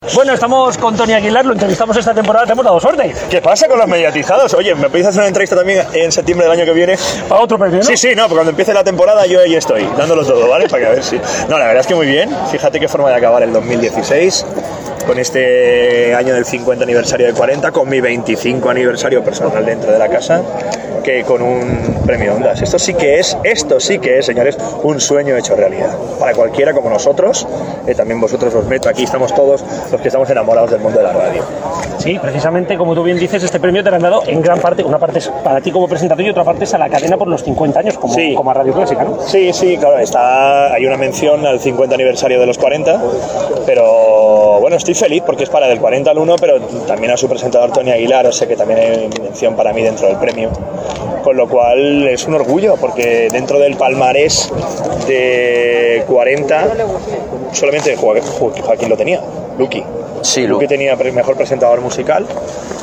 Bueno, 0.00 0.32
estamos 0.32 0.78
con 0.78 0.96
Tony 0.96 1.12
Aguilar, 1.12 1.44
lo 1.44 1.54
entrevistamos 1.54 1.96
esta 1.96 2.14
temporada, 2.14 2.46
te 2.46 2.52
hemos 2.52 2.64
dado 2.64 2.78
suerte. 2.78 3.12
¿Qué 3.28 3.42
pasa 3.42 3.66
con 3.66 3.78
los 3.78 3.88
mediatizados? 3.88 4.54
Oye, 4.54 4.72
¿me 4.76 4.88
podéis 4.88 5.08
hacer 5.08 5.20
una 5.20 5.26
entrevista 5.26 5.56
también 5.56 5.84
en 5.92 6.12
septiembre 6.12 6.46
del 6.46 6.56
año 6.56 6.64
que 6.64 6.72
viene? 6.72 6.96
¿Para 7.28 7.40
otro 7.40 7.58
premio? 7.58 7.78
¿no? 7.78 7.84
Sí, 7.84 7.96
sí, 7.96 8.14
no, 8.14 8.22
porque 8.22 8.34
cuando 8.36 8.50
empiece 8.50 8.72
la 8.72 8.84
temporada 8.84 9.26
yo 9.26 9.40
ahí 9.40 9.56
estoy, 9.56 9.88
dándolo 9.98 10.24
todo, 10.24 10.48
¿vale? 10.48 10.68
Para 10.68 10.82
que 10.82 10.86
a 10.86 10.90
ver 10.90 11.02
si. 11.02 11.20
No, 11.48 11.58
la 11.58 11.66
verdad 11.66 11.80
es 11.80 11.86
que 11.88 11.96
muy 11.96 12.06
bien. 12.06 12.30
Fíjate 12.50 12.78
qué 12.78 12.86
forma 12.86 13.10
de 13.10 13.16
acabar 13.16 13.42
el 13.42 13.52
2016 13.52 14.46
con 15.08 15.18
este 15.18 16.14
año 16.14 16.34
del 16.34 16.44
50 16.44 16.84
aniversario 16.84 17.28
de 17.28 17.32
40, 17.32 17.72
con 17.72 17.88
mi 17.88 17.98
25 17.98 18.68
aniversario 18.68 19.24
personal 19.24 19.64
dentro 19.64 19.90
de 19.90 19.98
la 19.98 20.06
casa, 20.06 20.42
que 21.02 21.24
con 21.24 21.40
un 21.40 22.02
premio 22.04 22.34
Ondas. 22.34 22.60
Esto 22.60 22.78
sí 22.78 22.92
que 22.92 23.18
es, 23.18 23.34
esto 23.42 23.80
sí 23.80 23.98
que 23.98 24.18
es, 24.18 24.26
señores, 24.26 24.58
un 24.82 25.00
sueño 25.00 25.34
hecho 25.34 25.56
realidad. 25.56 25.96
Para 26.20 26.34
cualquiera 26.34 26.74
como 26.74 26.90
nosotros, 26.90 27.48
eh, 27.86 27.94
también 27.94 28.20
vosotros 28.20 28.54
os 28.54 28.66
meto, 28.66 28.90
aquí 28.90 29.04
estamos 29.04 29.34
todos 29.34 29.64
los 29.90 29.98
que 29.98 30.08
estamos 30.08 30.28
enamorados 30.28 30.70
del 30.72 30.80
mundo 30.80 30.98
de 30.98 31.04
la 31.04 31.14
radio. 31.14 31.42
Sí, 31.96 32.18
precisamente 32.18 32.76
como 32.76 32.94
tú 32.94 33.02
bien 33.02 33.18
dices, 33.18 33.42
este 33.42 33.58
premio 33.58 33.82
te 33.82 33.88
lo 33.88 33.96
han 33.96 34.02
dado 34.02 34.22
en 34.26 34.42
gran 34.42 34.60
parte, 34.60 34.84
una 34.84 34.98
parte 34.98 35.20
es 35.20 35.28
para 35.42 35.62
ti 35.62 35.70
como 35.70 35.88
presentador 35.88 36.22
y 36.22 36.28
otra 36.28 36.44
parte 36.44 36.64
es 36.64 36.74
a 36.74 36.78
la 36.78 36.90
cadena 36.90 37.16
por 37.16 37.28
los 37.28 37.42
50 37.44 37.80
años, 37.80 37.96
como, 37.96 38.12
sí. 38.12 38.34
como 38.34 38.50
a 38.50 38.54
Radio 38.54 38.74
Clásica, 38.74 39.04
¿no? 39.04 39.18
Sí, 39.26 39.54
sí, 39.54 39.78
claro, 39.78 39.98
está, 39.98 40.74
hay 40.74 40.84
una 40.84 40.98
mención 40.98 41.46
al 41.46 41.60
50 41.60 41.94
aniversario 41.94 42.38
de 42.38 42.46
los 42.46 42.58
40, 42.58 43.00
pero 43.64 44.60
bueno, 44.60 44.76
estoy 44.76 44.94
feliz 44.98 45.22
porque 45.24 45.44
es 45.44 45.50
para 45.50 45.68
del 45.68 45.78
40 45.78 46.10
al 46.10 46.18
1, 46.18 46.36
pero 46.40 46.60
también 46.86 47.12
a 47.12 47.16
su 47.16 47.28
presentador 47.28 47.72
Tony 47.72 47.90
Aguilar, 47.90 48.26
o 48.26 48.32
sea 48.32 48.46
que 48.46 48.56
también 48.56 48.80
hay 48.80 49.08
mención 49.22 49.56
para 49.56 49.72
mí 49.72 49.82
dentro 49.82 50.08
del 50.08 50.16
premio. 50.16 50.50
Con 51.22 51.36
lo 51.36 51.48
cual 51.48 52.08
es 52.08 52.26
un 52.26 52.34
orgullo 52.34 52.76
porque 52.76 53.28
dentro 53.30 53.58
del 53.58 53.76
palmarés 53.76 54.50
de 55.06 56.04
40 56.06 56.68
solamente 57.52 57.96
Joaquín 57.96 58.88
lo 58.88 58.96
tenía, 58.96 59.20
Lucky. 59.58 59.82
Sí, 60.22 60.46
Lucky 60.46 60.66
tenía 60.66 60.96
mejor 60.96 61.36
presentador 61.36 61.80
musical, 61.80 62.26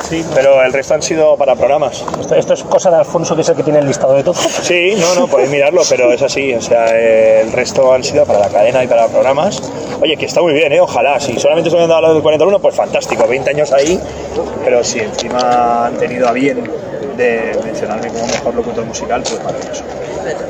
sí. 0.08 0.24
pero 0.34 0.62
el 0.62 0.72
resto 0.72 0.94
han 0.94 1.02
sido 1.02 1.36
para 1.36 1.54
programas. 1.54 2.04
Esto, 2.20 2.34
esto, 2.34 2.54
es 2.54 2.62
cosa 2.64 2.90
de 2.90 2.96
Alfonso, 2.96 3.34
que 3.34 3.42
es 3.42 3.48
el 3.48 3.56
que 3.56 3.62
tiene 3.62 3.78
el 3.80 3.86
listado 3.86 4.14
de 4.14 4.22
todo. 4.22 4.34
Sí, 4.62 4.94
no, 4.98 5.14
no, 5.14 5.28
podéis 5.28 5.50
mirarlo, 5.50 5.82
pero 5.88 6.12
es 6.12 6.22
así. 6.22 6.52
O 6.54 6.60
sea, 6.60 6.86
el 6.86 7.52
resto 7.52 7.92
han 7.92 8.02
sido 8.02 8.24
para 8.24 8.40
la 8.40 8.48
cadena 8.48 8.82
y 8.82 8.88
para 8.88 9.06
programas. 9.06 9.62
Oye, 10.00 10.16
que 10.16 10.26
está 10.26 10.42
muy 10.42 10.52
bien, 10.52 10.72
¿eh? 10.72 10.80
Ojalá. 10.80 11.20
Si 11.20 11.38
solamente 11.38 11.70
se 11.70 11.78
han 11.78 11.88
dado 11.88 12.12
del 12.12 12.22
41, 12.22 12.58
pues 12.58 12.74
fantástico. 12.74 13.26
20 13.26 13.50
años 13.50 13.72
ahí, 13.72 14.00
pero 14.64 14.82
si 14.82 15.00
encima 15.00 15.86
han 15.86 15.96
tenido 15.96 16.28
a 16.28 16.32
bien 16.32 16.64
de 17.16 17.58
mencionarme 17.64 18.08
como 18.08 18.26
mejor 18.26 18.54
locutor 18.54 18.84
musical, 18.84 19.22
pues 19.22 19.42
maravilloso. 19.42 19.84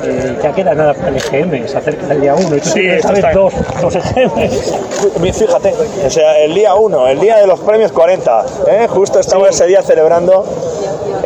Eh, 0.03 0.37
ya 0.41 0.51
queda 0.53 0.73
nada 0.73 0.93
para 0.93 1.09
el 1.09 1.17
EGM, 1.17 1.67
se 1.67 1.77
acerca 1.77 2.11
el 2.13 2.21
día 2.21 2.35
1 2.35 2.55
y 2.55 2.59
tú 2.59 2.69
Sí, 2.69 2.81
que 2.81 2.95
está- 2.97 3.31
dos, 3.31 3.53
dos 3.81 3.95
EGMs. 3.95 4.73
Fíjate, 5.37 5.73
o 6.05 6.09
sea, 6.09 6.39
el 6.39 6.53
día 6.53 6.73
1, 6.75 7.07
el 7.07 7.19
día 7.19 7.37
de 7.37 7.47
los 7.47 7.59
premios 7.59 7.91
40, 7.91 8.45
¿eh? 8.67 8.87
justo 8.89 9.19
estamos 9.19 9.49
ese 9.49 9.65
día 9.67 9.81
celebrando 9.81 10.45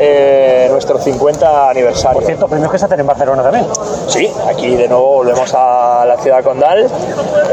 eh, 0.04 0.68
nuestro 0.72 0.98
50 0.98 1.70
aniversario. 1.70 2.16
Por 2.16 2.26
cierto, 2.26 2.48
premios 2.48 2.72
que 2.72 2.80
se 2.80 2.86
hacen 2.86 3.00
en 3.00 3.06
Barcelona 3.06 3.44
también. 3.44 3.68
Sí, 4.08 4.32
aquí 4.50 4.76
de 4.76 4.88
nuevo 4.88 5.18
volvemos 5.18 5.54
a 5.54 6.06
la 6.08 6.18
ciudad 6.18 6.44
condal 6.44 6.88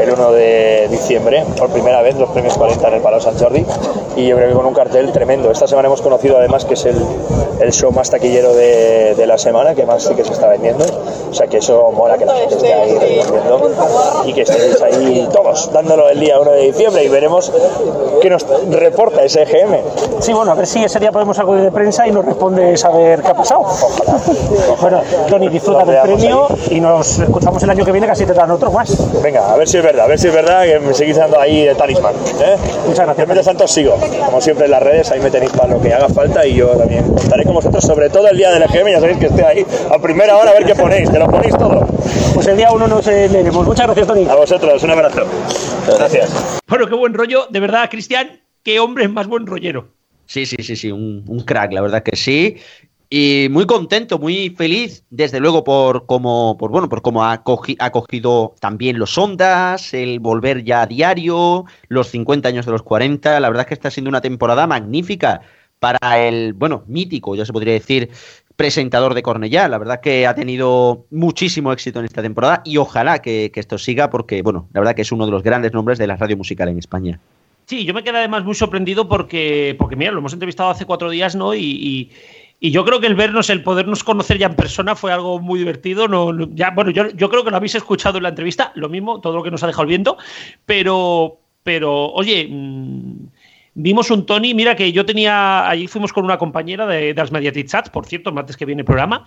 el 0.01 0.11
1 0.11 0.31
de 0.31 0.87
diciembre, 0.89 1.45
por 1.57 1.69
primera 1.69 2.01
vez 2.01 2.15
los 2.15 2.29
premios 2.29 2.57
40 2.57 2.87
en 2.87 2.93
el 2.95 3.01
Palau 3.01 3.21
Sant 3.21 3.39
Jordi 3.39 3.63
y 4.15 4.27
yo 4.27 4.35
creo 4.35 4.49
que 4.49 4.55
con 4.55 4.65
un 4.65 4.73
cartel 4.73 5.11
tremendo. 5.11 5.51
Esta 5.51 5.67
semana 5.67 5.87
hemos 5.87 6.01
conocido 6.01 6.37
además 6.37 6.65
que 6.65 6.73
es 6.73 6.85
el, 6.85 6.97
el 7.59 7.71
show 7.71 7.91
más 7.91 8.09
taquillero 8.09 8.53
de, 8.53 9.13
de 9.15 9.27
la 9.27 9.37
semana, 9.37 9.75
que 9.75 9.85
más 9.85 10.03
sí 10.03 10.15
que 10.15 10.25
se 10.25 10.33
está 10.33 10.47
vendiendo. 10.47 10.83
O 11.29 11.33
sea 11.33 11.45
que 11.47 11.57
eso 11.57 11.91
mola 11.91 12.17
que 12.17 12.25
la 12.25 12.33
gente 12.33 12.55
esté 12.55 12.73
ahí 12.73 12.97
respondiendo 12.97 13.69
y 14.25 14.33
que 14.33 14.41
estéis 14.41 14.81
ahí 14.81 15.29
todos 15.31 15.71
dándolo 15.71 16.09
el 16.09 16.19
día 16.19 16.39
1 16.39 16.51
de 16.51 16.61
diciembre 16.61 17.03
y 17.03 17.09
veremos 17.09 17.51
qué 18.21 18.29
nos 18.29 18.45
reporta 18.71 19.23
ese 19.23 19.43
EGM. 19.43 19.75
Sí, 20.19 20.33
bueno, 20.33 20.51
a 20.51 20.55
ver 20.55 20.65
si 20.65 20.83
ese 20.83 20.99
día 20.99 21.11
podemos 21.11 21.37
acudir 21.37 21.63
de 21.63 21.71
prensa 21.71 22.07
y 22.07 22.11
nos 22.11 22.25
responde 22.39 22.77
saber 22.77 23.21
qué 23.21 23.27
ha 23.27 23.33
pasado. 23.33 23.65
Bueno, 24.79 25.01
Tony, 25.27 25.49
disfruta 25.49 25.83
del 25.83 26.01
premio 26.03 26.47
y 26.69 26.79
nos 26.79 27.19
escuchamos 27.19 27.61
el 27.63 27.69
año 27.69 27.83
que 27.83 27.91
viene, 27.91 28.07
casi 28.07 28.25
te 28.25 28.33
dan 28.33 28.49
otro 28.49 28.71
más. 28.71 29.21
Venga, 29.21 29.51
a 29.51 29.57
ver 29.57 29.67
si 29.67 29.77
es 29.77 29.83
verdad, 29.83 30.05
a 30.05 30.07
ver 30.07 30.17
si 30.17 30.27
es 30.27 30.33
verdad 30.33 30.63
que 30.63 30.79
me 30.79 30.93
seguís 30.93 31.17
dando 31.17 31.37
ahí 31.37 31.65
de 31.65 31.75
talismán. 31.75 32.15
¿eh? 32.15 32.55
Muchas 32.87 33.05
gracias. 33.05 33.27
Mientras 33.27 33.45
tanto 33.45 33.67
sigo, 33.67 33.97
como 34.25 34.39
siempre 34.39 34.65
en 34.65 34.71
las 34.71 34.81
redes, 34.81 35.11
ahí 35.11 35.19
me 35.19 35.29
tenéis 35.29 35.51
para 35.51 35.73
lo 35.73 35.81
que 35.81 35.93
haga 35.93 36.07
falta 36.07 36.45
y 36.45 36.55
yo 36.55 36.69
también 36.69 37.13
contaré 37.13 37.43
con 37.43 37.55
vosotros, 37.55 37.83
sobre 37.83 38.09
todo 38.09 38.29
el 38.29 38.37
día 38.37 38.51
del 38.51 38.63
EGM, 38.63 38.87
ya 38.87 38.99
sabéis 39.01 39.17
que 39.17 39.25
esté 39.25 39.45
ahí 39.45 39.65
a 39.93 39.99
primera 39.99 40.37
hora 40.37 40.51
a 40.51 40.53
ver 40.53 40.65
qué 40.65 40.75
ponéis, 40.75 41.09
que 41.09 41.19
lo 41.19 41.27
ponéis 41.27 41.57
todo. 41.57 41.85
Pues 42.33 42.47
el 42.47 42.55
día 42.55 42.71
1 42.71 42.87
nos 42.87 43.05
leeremos. 43.05 43.65
Muchas 43.65 43.85
gracias, 43.85 44.07
Tony. 44.07 44.25
A 44.29 44.35
vosotros, 44.35 44.81
un 44.81 44.91
abrazo. 44.91 45.23
Gracias. 45.97 46.61
Bueno, 46.67 46.87
qué 46.87 46.95
buen 46.95 47.13
rollo, 47.13 47.47
de 47.49 47.59
verdad, 47.59 47.89
Cristian, 47.89 48.39
qué 48.63 48.79
hombre 48.79 49.03
es 49.03 49.11
más 49.11 49.27
buen 49.27 49.45
rollero. 49.45 49.98
Sí, 50.29 50.45
sí, 50.45 50.57
sí, 50.61 50.75
sí, 50.75 50.91
un, 50.91 51.23
crack, 51.45 51.73
la 51.73 51.81
verdad 51.81 52.03
que 52.03 52.15
sí. 52.15 52.57
Y 53.09 53.47
muy 53.49 53.65
contento, 53.65 54.19
muy 54.19 54.51
feliz, 54.51 55.03
desde 55.09 55.39
luego, 55.39 55.63
por 55.63 56.05
cómo, 56.05 56.55
por, 56.59 56.69
bueno, 56.69 56.87
por 56.87 57.01
cómo 57.01 57.25
ha, 57.25 57.43
cogi- 57.43 57.75
ha 57.79 57.89
cogido 57.91 58.53
también 58.59 58.99
los 58.99 59.17
ondas, 59.17 59.91
el 59.95 60.19
volver 60.19 60.63
ya 60.63 60.83
a 60.83 60.85
diario, 60.85 61.65
los 61.87 62.09
50 62.09 62.49
años 62.49 62.67
de 62.67 62.71
los 62.73 62.83
40. 62.83 63.39
La 63.39 63.49
verdad 63.49 63.61
es 63.63 63.67
que 63.69 63.73
está 63.73 63.89
siendo 63.89 64.09
una 64.09 64.21
temporada 64.21 64.67
magnífica 64.67 65.41
para 65.79 66.19
el, 66.27 66.53
bueno, 66.53 66.83
mítico, 66.87 67.33
ya 67.35 67.45
se 67.45 67.53
podría 67.53 67.73
decir, 67.73 68.11
presentador 68.55 69.15
de 69.15 69.23
Cornellá. 69.23 69.67
La 69.67 69.79
verdad 69.79 69.99
que 69.99 70.27
ha 70.27 70.35
tenido 70.35 71.07
muchísimo 71.09 71.73
éxito 71.73 71.97
en 71.99 72.05
esta 72.05 72.21
temporada 72.21 72.61
y 72.63 72.77
ojalá 72.77 73.19
que, 73.23 73.49
que 73.51 73.59
esto 73.59 73.79
siga 73.79 74.11
porque, 74.11 74.43
bueno, 74.43 74.69
la 74.73 74.81
verdad 74.81 74.95
que 74.95 75.01
es 75.01 75.11
uno 75.11 75.25
de 75.25 75.31
los 75.31 75.41
grandes 75.41 75.73
nombres 75.73 75.97
de 75.97 76.05
la 76.05 76.17
radio 76.17 76.37
musical 76.37 76.69
en 76.69 76.77
España. 76.77 77.19
Sí, 77.69 77.85
yo 77.85 77.93
me 77.93 78.03
quedé 78.03 78.17
además 78.17 78.43
muy 78.43 78.55
sorprendido 78.55 79.07
porque, 79.07 79.75
porque 79.77 79.95
mira, 79.95 80.11
lo 80.11 80.17
hemos 80.17 80.33
entrevistado 80.33 80.71
hace 80.71 80.85
cuatro 80.87 81.07
días, 81.11 81.35
¿no? 81.35 81.53
Y, 81.53 82.09
y- 82.59 82.71
yo 82.71 82.83
creo 82.83 82.99
que 82.99 83.05
el 83.05 83.13
vernos, 83.13 83.51
el 83.51 83.61
podernos 83.61 84.03
conocer 84.03 84.39
ya 84.39 84.47
en 84.47 84.55
persona 84.55 84.95
fue 84.95 85.13
algo 85.13 85.39
muy 85.39 85.59
divertido. 85.59 86.07
No, 86.07 86.35
ya, 86.55 86.71
bueno, 86.71 86.89
yo, 86.89 87.09
yo 87.11 87.29
creo 87.29 87.43
que 87.43 87.51
lo 87.51 87.57
habéis 87.57 87.75
escuchado 87.75 88.17
en 88.17 88.23
la 88.23 88.29
entrevista, 88.29 88.71
lo 88.73 88.89
mismo, 88.89 89.21
todo 89.21 89.35
lo 89.37 89.43
que 89.43 89.51
nos 89.51 89.61
ha 89.61 89.67
dejado 89.67 89.83
el 89.83 89.89
viento, 89.89 90.17
pero, 90.65 91.37
pero 91.61 92.07
oye, 92.07 92.47
mm, 92.49 93.27
vimos 93.75 94.09
un 94.09 94.25
Tony, 94.25 94.55
mira 94.55 94.75
que 94.75 94.91
yo 94.91 95.05
tenía, 95.05 95.69
allí 95.69 95.85
fuimos 95.87 96.11
con 96.11 96.25
una 96.25 96.39
compañera 96.39 96.87
de, 96.87 97.13
de 97.13 97.21
las 97.21 97.31
Mediatitzats, 97.31 97.91
por 97.91 98.07
cierto, 98.07 98.31
martes 98.31 98.57
que 98.57 98.65
viene 98.65 98.81
el 98.81 98.85
programa, 98.85 99.25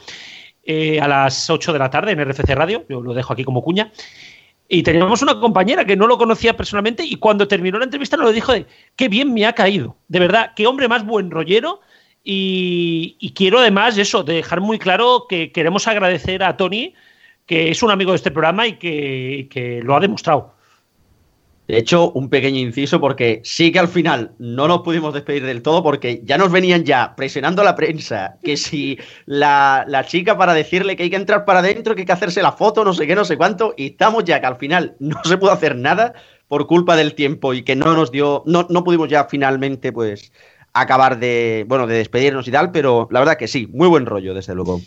eh, 0.64 1.00
a 1.00 1.06
las 1.06 1.48
8 1.48 1.72
de 1.72 1.78
la 1.78 1.88
tarde 1.90 2.10
en 2.12 2.20
RFC 2.20 2.54
Radio, 2.56 2.84
yo 2.88 3.00
lo 3.00 3.14
dejo 3.14 3.32
aquí 3.32 3.44
como 3.44 3.62
cuña. 3.62 3.92
Y 4.74 4.82
teníamos 4.82 5.20
una 5.20 5.38
compañera 5.38 5.84
que 5.84 5.96
no 5.96 6.06
lo 6.06 6.16
conocía 6.16 6.56
personalmente 6.56 7.04
y 7.04 7.16
cuando 7.16 7.46
terminó 7.46 7.78
la 7.78 7.84
entrevista 7.84 8.16
nos 8.16 8.24
lo 8.24 8.32
dijo 8.32 8.54
de 8.54 8.64
qué 8.96 9.06
bien 9.06 9.34
me 9.34 9.44
ha 9.44 9.52
caído. 9.52 9.98
De 10.08 10.18
verdad, 10.18 10.52
qué 10.56 10.66
hombre 10.66 10.88
más 10.88 11.04
buen 11.04 11.30
rollero. 11.30 11.82
Y, 12.24 13.34
quiero 13.36 13.58
además 13.58 13.98
eso, 13.98 14.22
dejar 14.22 14.62
muy 14.62 14.78
claro 14.78 15.26
que 15.28 15.52
queremos 15.52 15.86
agradecer 15.86 16.42
a 16.42 16.56
Tony, 16.56 16.94
que 17.44 17.70
es 17.70 17.82
un 17.82 17.90
amigo 17.90 18.12
de 18.12 18.16
este 18.16 18.30
programa 18.30 18.66
y 18.66 18.78
que, 18.78 19.46
que 19.50 19.82
lo 19.82 19.94
ha 19.94 20.00
demostrado. 20.00 20.54
De 21.72 21.78
hecho, 21.78 22.12
un 22.12 22.28
pequeño 22.28 22.60
inciso 22.60 23.00
porque 23.00 23.40
sí 23.44 23.72
que 23.72 23.78
al 23.78 23.88
final 23.88 24.32
no 24.38 24.68
nos 24.68 24.82
pudimos 24.82 25.14
despedir 25.14 25.46
del 25.46 25.62
todo 25.62 25.82
porque 25.82 26.20
ya 26.22 26.36
nos 26.36 26.52
venían 26.52 26.84
ya 26.84 27.16
presionando 27.16 27.62
a 27.62 27.64
la 27.64 27.76
prensa 27.76 28.36
que 28.42 28.58
si 28.58 28.98
la, 29.24 29.86
la 29.88 30.04
chica 30.04 30.36
para 30.36 30.52
decirle 30.52 30.96
que 30.96 31.04
hay 31.04 31.08
que 31.08 31.16
entrar 31.16 31.46
para 31.46 31.60
adentro, 31.60 31.94
que 31.94 32.02
hay 32.02 32.06
que 32.06 32.12
hacerse 32.12 32.42
la 32.42 32.52
foto, 32.52 32.84
no 32.84 32.92
sé 32.92 33.06
qué, 33.06 33.14
no 33.14 33.24
sé 33.24 33.38
cuánto, 33.38 33.72
y 33.74 33.86
estamos 33.86 34.24
ya 34.24 34.38
que 34.38 34.48
al 34.48 34.56
final 34.56 34.96
no 34.98 35.16
se 35.24 35.38
pudo 35.38 35.50
hacer 35.50 35.74
nada 35.74 36.12
por 36.46 36.66
culpa 36.66 36.94
del 36.94 37.14
tiempo 37.14 37.54
y 37.54 37.62
que 37.62 37.74
no 37.74 37.94
nos 37.94 38.12
dio, 38.12 38.42
no, 38.44 38.66
no 38.68 38.84
pudimos 38.84 39.08
ya 39.08 39.24
finalmente 39.24 39.92
pues 39.92 40.30
acabar 40.74 41.18
de, 41.20 41.64
bueno, 41.68 41.86
de 41.86 41.94
despedirnos 41.94 42.46
y 42.48 42.50
tal, 42.50 42.70
pero 42.70 43.08
la 43.10 43.20
verdad 43.20 43.38
que 43.38 43.48
sí, 43.48 43.66
muy 43.68 43.88
buen 43.88 44.04
rollo 44.04 44.34
desde 44.34 44.54
luego. 44.54 44.82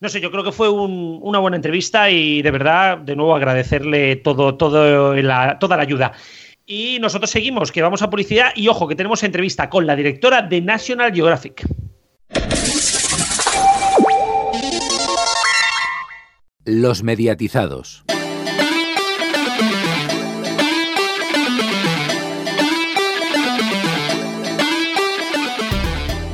No 0.00 0.08
sé, 0.08 0.20
yo 0.22 0.30
creo 0.30 0.42
que 0.42 0.52
fue 0.52 0.70
un- 0.70 1.18
una 1.22 1.38
buena 1.40 1.56
entrevista 1.56 2.08
y 2.10 2.40
de 2.40 2.50
verdad, 2.50 2.96
de 2.98 3.14
nuevo, 3.16 3.34
agradecerle 3.36 4.16
todo, 4.16 4.56
todo 4.56 5.14
toda 5.58 5.76
la 5.76 5.82
ayuda. 5.82 6.12
Y 6.64 6.98
nosotros 7.00 7.30
seguimos, 7.30 7.70
que 7.70 7.82
vamos 7.82 8.00
a 8.00 8.08
publicidad 8.08 8.52
y 8.54 8.68
ojo, 8.68 8.88
que 8.88 8.94
tenemos 8.94 9.22
entrevista 9.22 9.68
con 9.68 9.86
la 9.86 9.96
directora 9.96 10.40
de 10.40 10.62
National 10.62 11.12
Geographic. 11.12 11.66
Los 16.64 17.02
mediatizados. 17.02 18.04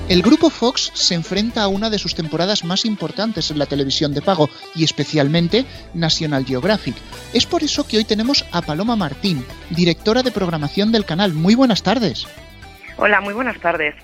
El 0.08 0.22
grupo 0.22 0.50
Fox 0.50 0.92
se 0.94 1.14
enfrenta 1.14 1.64
a 1.64 1.68
una 1.68 1.90
de 1.90 1.98
sus 1.98 2.14
temporadas 2.14 2.62
más 2.62 2.84
importantes 2.84 3.50
en 3.50 3.58
la 3.58 3.66
televisión 3.66 4.14
de 4.14 4.22
pago 4.22 4.48
y 4.76 4.84
especialmente 4.84 5.66
National 5.94 6.46
Geographic. 6.46 6.94
Es 7.32 7.44
por 7.44 7.64
eso 7.64 7.84
que 7.88 7.96
hoy 7.96 8.04
tenemos 8.04 8.44
a 8.52 8.62
Paloma 8.62 8.94
Martín, 8.94 9.44
directora 9.70 10.22
de 10.22 10.30
programación 10.30 10.92
del 10.92 11.04
canal. 11.04 11.32
Muy 11.32 11.56
buenas 11.56 11.82
tardes. 11.82 12.24
Hola, 12.98 13.20
muy 13.20 13.34
buenas 13.34 13.60
tardes. 13.60 13.96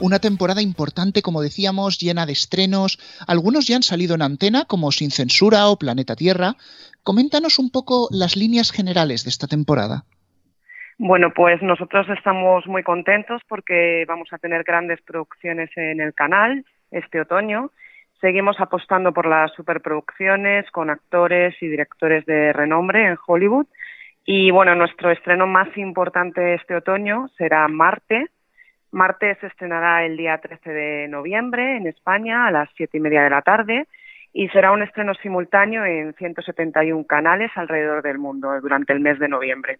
Una 0.00 0.18
temporada 0.18 0.60
importante, 0.60 1.22
como 1.22 1.40
decíamos, 1.40 1.98
llena 1.98 2.26
de 2.26 2.32
estrenos. 2.32 2.98
Algunos 3.28 3.68
ya 3.68 3.76
han 3.76 3.84
salido 3.84 4.16
en 4.16 4.22
antena, 4.22 4.64
como 4.64 4.90
Sin 4.90 5.12
Censura 5.12 5.68
o 5.68 5.78
Planeta 5.78 6.16
Tierra. 6.16 6.56
Coméntanos 7.04 7.60
un 7.60 7.70
poco 7.70 8.08
las 8.10 8.34
líneas 8.34 8.72
generales 8.72 9.22
de 9.22 9.30
esta 9.30 9.46
temporada. 9.46 10.04
Bueno, 10.98 11.30
pues 11.30 11.60
nosotros 11.60 12.08
estamos 12.08 12.66
muy 12.66 12.82
contentos 12.82 13.42
porque 13.48 14.06
vamos 14.08 14.32
a 14.32 14.38
tener 14.38 14.64
grandes 14.64 15.00
producciones 15.02 15.70
en 15.76 16.00
el 16.00 16.14
canal 16.14 16.64
este 16.90 17.20
otoño. 17.20 17.70
Seguimos 18.20 18.58
apostando 18.60 19.12
por 19.12 19.26
las 19.26 19.52
superproducciones 19.52 20.70
con 20.70 20.88
actores 20.88 21.54
y 21.60 21.68
directores 21.68 22.24
de 22.24 22.50
renombre 22.54 23.06
en 23.06 23.18
Hollywood. 23.26 23.66
Y 24.24 24.50
bueno, 24.50 24.74
nuestro 24.74 25.10
estreno 25.10 25.46
más 25.46 25.68
importante 25.76 26.54
este 26.54 26.74
otoño 26.74 27.28
será 27.36 27.68
Marte. 27.68 28.28
Marte 28.90 29.36
se 29.40 29.48
estrenará 29.48 30.06
el 30.06 30.16
día 30.16 30.38
13 30.38 30.70
de 30.70 31.08
noviembre 31.08 31.76
en 31.76 31.86
España 31.88 32.46
a 32.46 32.50
las 32.50 32.70
siete 32.74 32.96
y 32.96 33.00
media 33.00 33.22
de 33.22 33.30
la 33.30 33.42
tarde 33.42 33.86
y 34.32 34.48
será 34.48 34.72
un 34.72 34.82
estreno 34.82 35.12
simultáneo 35.14 35.84
en 35.84 36.14
171 36.14 37.04
canales 37.04 37.50
alrededor 37.54 38.02
del 38.02 38.18
mundo 38.18 38.58
durante 38.62 38.94
el 38.94 39.00
mes 39.00 39.18
de 39.18 39.28
noviembre. 39.28 39.78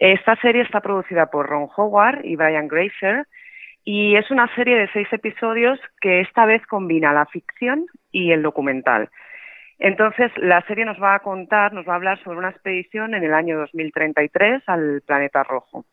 Esta 0.00 0.34
serie 0.36 0.62
está 0.62 0.80
producida 0.80 1.26
por 1.26 1.46
Ron 1.46 1.68
Howard 1.76 2.24
y 2.24 2.34
Brian 2.34 2.68
Grazer 2.68 3.26
y 3.84 4.16
es 4.16 4.30
una 4.30 4.52
serie 4.54 4.78
de 4.78 4.88
seis 4.94 5.06
episodios 5.12 5.78
que 6.00 6.20
esta 6.20 6.46
vez 6.46 6.66
combina 6.66 7.12
la 7.12 7.26
ficción 7.26 7.84
y 8.10 8.32
el 8.32 8.42
documental. 8.42 9.10
Entonces, 9.78 10.32
la 10.38 10.62
serie 10.62 10.86
nos 10.86 11.00
va 11.00 11.16
a 11.16 11.18
contar, 11.20 11.74
nos 11.74 11.86
va 11.86 11.92
a 11.92 11.96
hablar 11.96 12.22
sobre 12.24 12.38
una 12.38 12.48
expedición 12.48 13.14
en 13.14 13.24
el 13.24 13.34
año 13.34 13.58
2033 13.58 14.62
al 14.66 15.02
planeta 15.06 15.42
rojo. 15.42 15.84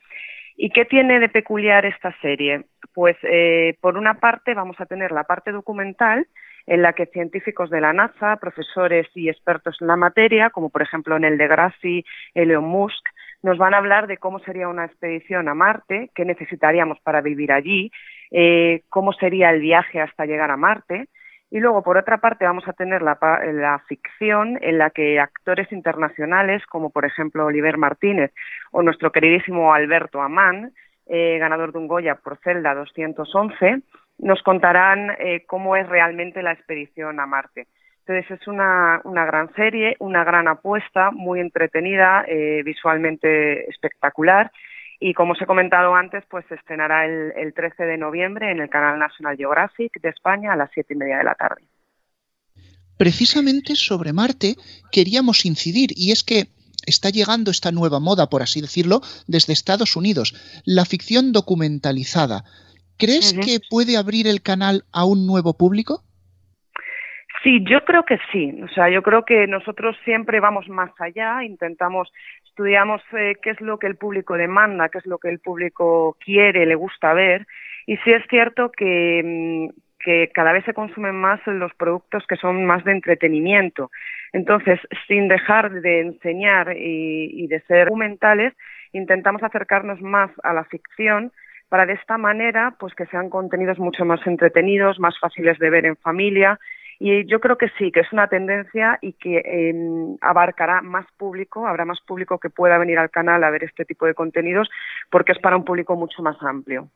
¿Y 0.55 0.69
qué 0.69 0.85
tiene 0.85 1.19
de 1.19 1.27
peculiar 1.27 1.85
esta 1.85 2.15
serie? 2.21 2.63
Pues, 2.93 3.17
eh, 3.23 3.77
por 3.81 3.97
una 3.97 4.21
parte, 4.21 4.53
vamos 4.53 4.79
a 4.79 4.85
tener 4.85 5.11
la 5.11 5.25
parte 5.25 5.51
documental, 5.51 6.27
en 6.65 6.81
la 6.81 6.93
que 6.93 7.05
científicos 7.07 7.69
de 7.69 7.81
la 7.81 7.93
NASA, 7.93 8.37
profesores 8.37 9.07
y 9.15 9.29
expertos 9.29 9.77
en 9.81 9.87
la 9.87 9.95
materia, 9.97 10.49
como 10.49 10.69
por 10.69 10.81
ejemplo 10.81 11.17
Neil 11.19 11.37
deGrasse, 11.37 12.03
Elon 12.33 12.65
Musk, 12.65 13.05
nos 13.43 13.57
van 13.57 13.73
a 13.73 13.77
hablar 13.77 14.07
de 14.07 14.17
cómo 14.17 14.39
sería 14.39 14.67
una 14.67 14.85
expedición 14.85 15.47
a 15.47 15.53
Marte, 15.53 16.11
qué 16.15 16.25
necesitaríamos 16.25 16.99
para 17.01 17.21
vivir 17.21 17.51
allí, 17.51 17.91
eh, 18.31 18.83
cómo 18.89 19.13
sería 19.13 19.51
el 19.51 19.61
viaje 19.61 20.01
hasta 20.01 20.25
llegar 20.25 20.51
a 20.51 20.57
Marte. 20.57 21.07
Y 21.49 21.59
luego, 21.59 21.81
por 21.81 21.97
otra 21.97 22.17
parte, 22.17 22.45
vamos 22.45 22.67
a 22.67 22.73
tener 22.73 23.01
la, 23.01 23.81
ficción 23.87 24.59
en 24.61 24.77
la 24.79 24.89
que 24.89 25.19
actores 25.19 25.71
internacionales, 25.71 26.65
como 26.65 26.89
por 26.89 27.05
ejemplo 27.05 27.45
Oliver 27.45 27.77
Martínez 27.77 28.33
o 28.71 28.83
nuestro 28.83 29.11
queridísimo 29.13 29.73
Alberto 29.73 30.21
Amán, 30.21 30.73
eh, 31.05 31.37
ganador 31.39 31.71
de 31.71 31.79
un 31.79 31.87
Goya 31.87 32.15
por 32.15 32.37
Celda 32.39 32.73
211, 32.75 33.81
nos 34.17 34.41
contarán 34.43 35.15
eh, 35.19 35.45
cómo 35.47 35.77
es 35.77 35.87
realmente 35.87 36.43
la 36.43 36.51
expedición 36.51 37.21
a 37.21 37.25
Marte. 37.25 37.67
Entonces 38.07 38.39
es 38.39 38.47
una, 38.47 39.01
una 39.03 39.25
gran 39.25 39.53
serie, 39.53 39.97
una 39.99 40.23
gran 40.23 40.47
apuesta, 40.47 41.11
muy 41.11 41.41
entretenida, 41.41 42.23
eh, 42.25 42.61
visualmente 42.63 43.69
espectacular 43.69 44.49
y 44.99 45.13
como 45.13 45.33
os 45.33 45.41
he 45.41 45.45
comentado 45.45 45.93
antes, 45.93 46.23
pues 46.29 46.45
se 46.47 46.55
estrenará 46.55 47.05
el, 47.05 47.33
el 47.35 47.53
13 47.53 47.83
de 47.83 47.97
noviembre 47.97 48.49
en 48.49 48.61
el 48.61 48.69
canal 48.69 48.97
National 48.97 49.35
Geographic 49.35 50.01
de 50.01 50.09
España 50.09 50.53
a 50.53 50.55
las 50.55 50.71
siete 50.73 50.93
y 50.93 50.97
media 50.97 51.17
de 51.17 51.25
la 51.25 51.35
tarde. 51.35 51.63
Precisamente 52.97 53.75
sobre 53.75 54.13
Marte 54.13 54.55
queríamos 54.89 55.45
incidir 55.45 55.89
y 55.93 56.11
es 56.11 56.23
que 56.23 56.47
está 56.85 57.09
llegando 57.09 57.51
esta 57.51 57.73
nueva 57.73 57.99
moda, 57.99 58.29
por 58.29 58.41
así 58.41 58.61
decirlo, 58.61 59.01
desde 59.27 59.51
Estados 59.51 59.97
Unidos, 59.97 60.33
la 60.63 60.85
ficción 60.85 61.33
documentalizada. 61.33 62.45
¿Crees 62.97 63.33
que 63.33 63.59
puede 63.69 63.97
abrir 63.97 64.27
el 64.27 64.41
canal 64.41 64.85
a 64.93 65.03
un 65.03 65.27
nuevo 65.27 65.55
público? 65.57 66.06
Sí, 67.47 67.63
yo 67.63 67.85
creo 67.85 68.03
que 68.03 68.19
sí. 68.29 68.59
O 68.61 68.67
sea, 68.67 68.89
yo 68.89 69.01
creo 69.01 69.23
que 69.23 69.47
nosotros 69.47 69.95
siempre 70.03 70.41
vamos 70.41 70.67
más 70.67 70.91
allá, 70.99 71.45
intentamos, 71.45 72.11
estudiamos 72.45 73.01
eh, 73.17 73.37
qué 73.41 73.51
es 73.51 73.61
lo 73.61 73.79
que 73.79 73.87
el 73.87 73.95
público 73.95 74.33
demanda, 74.33 74.89
qué 74.89 74.97
es 74.97 75.05
lo 75.05 75.17
que 75.17 75.29
el 75.29 75.39
público 75.39 76.17
quiere, 76.19 76.65
le 76.65 76.75
gusta 76.75 77.13
ver. 77.13 77.47
Y 77.85 77.95
sí 77.99 78.11
es 78.11 78.21
cierto 78.29 78.69
que, 78.69 79.21
mm, 79.23 79.79
que 79.97 80.29
cada 80.33 80.51
vez 80.51 80.65
se 80.65 80.73
consumen 80.73 81.15
más 81.15 81.39
los 81.47 81.73
productos 81.75 82.27
que 82.27 82.35
son 82.35 82.65
más 82.65 82.83
de 82.83 82.91
entretenimiento. 82.91 83.91
Entonces, 84.33 84.81
sin 85.07 85.29
dejar 85.29 85.71
de 85.71 86.01
enseñar 86.01 86.75
y, 86.75 87.29
y 87.45 87.47
de 87.47 87.61
ser 87.61 87.85
documentales, 87.85 88.55
intentamos 88.91 89.41
acercarnos 89.41 90.01
más 90.01 90.31
a 90.43 90.51
la 90.51 90.65
ficción 90.65 91.31
para 91.69 91.85
de 91.85 91.93
esta 91.93 92.17
manera 92.17 92.75
pues 92.77 92.93
que 92.93 93.05
sean 93.05 93.29
contenidos 93.29 93.79
mucho 93.79 94.03
más 94.03 94.19
entretenidos, 94.27 94.99
más 94.99 95.17
fáciles 95.17 95.57
de 95.59 95.69
ver 95.69 95.85
en 95.85 95.95
familia 95.95 96.59
y 96.99 97.27
yo 97.27 97.39
creo 97.39 97.57
que 97.57 97.69
sí, 97.77 97.91
que 97.91 97.99
es 97.99 98.11
una 98.11 98.27
tendencia 98.27 98.97
y 99.01 99.13
que 99.13 99.37
eh, 99.37 100.17
abarcará 100.21 100.81
más 100.81 101.05
público, 101.17 101.67
habrá 101.67 101.85
más 101.85 101.99
público 102.01 102.39
que 102.39 102.49
pueda 102.49 102.77
venir 102.77 102.97
al 102.97 103.11
canal 103.11 103.43
a 103.43 103.49
ver 103.49 103.63
este 103.63 103.85
tipo 103.85 104.05
de 104.05 104.15
contenidos 104.15 104.67
porque 105.11 105.33
es 105.33 105.39
para 105.39 105.57
un 105.57 105.63
público 105.63 105.95
mucho 105.95 106.21
más 106.21 106.37
amplio. 106.41 106.89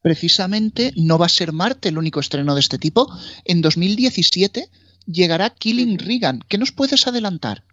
Precisamente 0.00 0.92
no 0.96 1.18
va 1.18 1.26
a 1.26 1.30
ser 1.30 1.52
Marte 1.52 1.88
el 1.88 1.98
único 1.98 2.20
estreno 2.20 2.54
de 2.54 2.60
este 2.60 2.78
tipo. 2.78 3.08
En 3.44 3.60
2017 3.60 4.66
llegará 5.06 5.50
Killing 5.50 5.98
Regan. 5.98 6.40
¿Qué 6.48 6.58
nos 6.58 6.70
puedes 6.70 7.08
adelantar? 7.08 7.64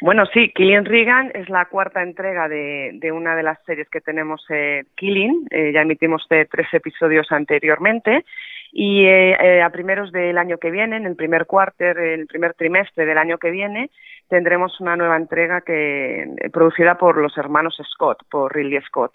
Bueno, 0.00 0.24
sí, 0.26 0.50
Killing 0.54 0.84
Regan 0.84 1.30
es 1.34 1.48
la 1.48 1.66
cuarta 1.66 2.02
entrega 2.02 2.48
de, 2.48 3.10
una 3.12 3.36
de 3.36 3.42
las 3.42 3.62
series 3.64 3.88
que 3.88 4.00
tenemos, 4.00 4.44
eh, 4.48 4.84
Killing. 4.96 5.46
Eh, 5.50 5.72
ya 5.72 5.82
emitimos 5.82 6.26
tres 6.28 6.66
episodios 6.72 7.30
anteriormente 7.30 8.24
y 8.72 9.04
eh, 9.06 9.62
a 9.62 9.70
primeros 9.70 10.10
del 10.10 10.36
año 10.36 10.58
que 10.58 10.72
viene, 10.72 10.96
en 10.96 11.06
el 11.06 11.14
primer 11.14 11.46
cuarter, 11.46 11.96
el 11.96 12.26
primer 12.26 12.54
trimestre 12.54 13.06
del 13.06 13.18
año 13.18 13.38
que 13.38 13.52
viene, 13.52 13.90
tendremos 14.28 14.80
una 14.80 14.96
nueva 14.96 15.16
entrega 15.16 15.60
que 15.60 16.28
producida 16.52 16.98
por 16.98 17.16
los 17.18 17.38
hermanos 17.38 17.80
Scott, 17.92 18.18
por 18.28 18.54
Ridley 18.54 18.80
Scott. 18.82 19.12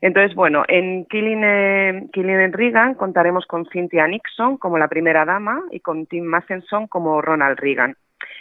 Entonces, 0.00 0.34
bueno, 0.34 0.64
en 0.68 1.04
Killing, 1.04 2.08
Killing 2.12 2.40
en 2.40 2.52
Reagan 2.52 2.94
contaremos 2.94 3.44
con 3.46 3.66
Cynthia 3.66 4.06
Nixon 4.06 4.56
como 4.56 4.78
la 4.78 4.88
primera 4.88 5.24
dama 5.24 5.62
y 5.70 5.80
con 5.80 6.06
Tim 6.06 6.24
Matheson 6.24 6.86
como 6.88 7.20
Ronald 7.20 7.58
Reagan. 7.58 7.96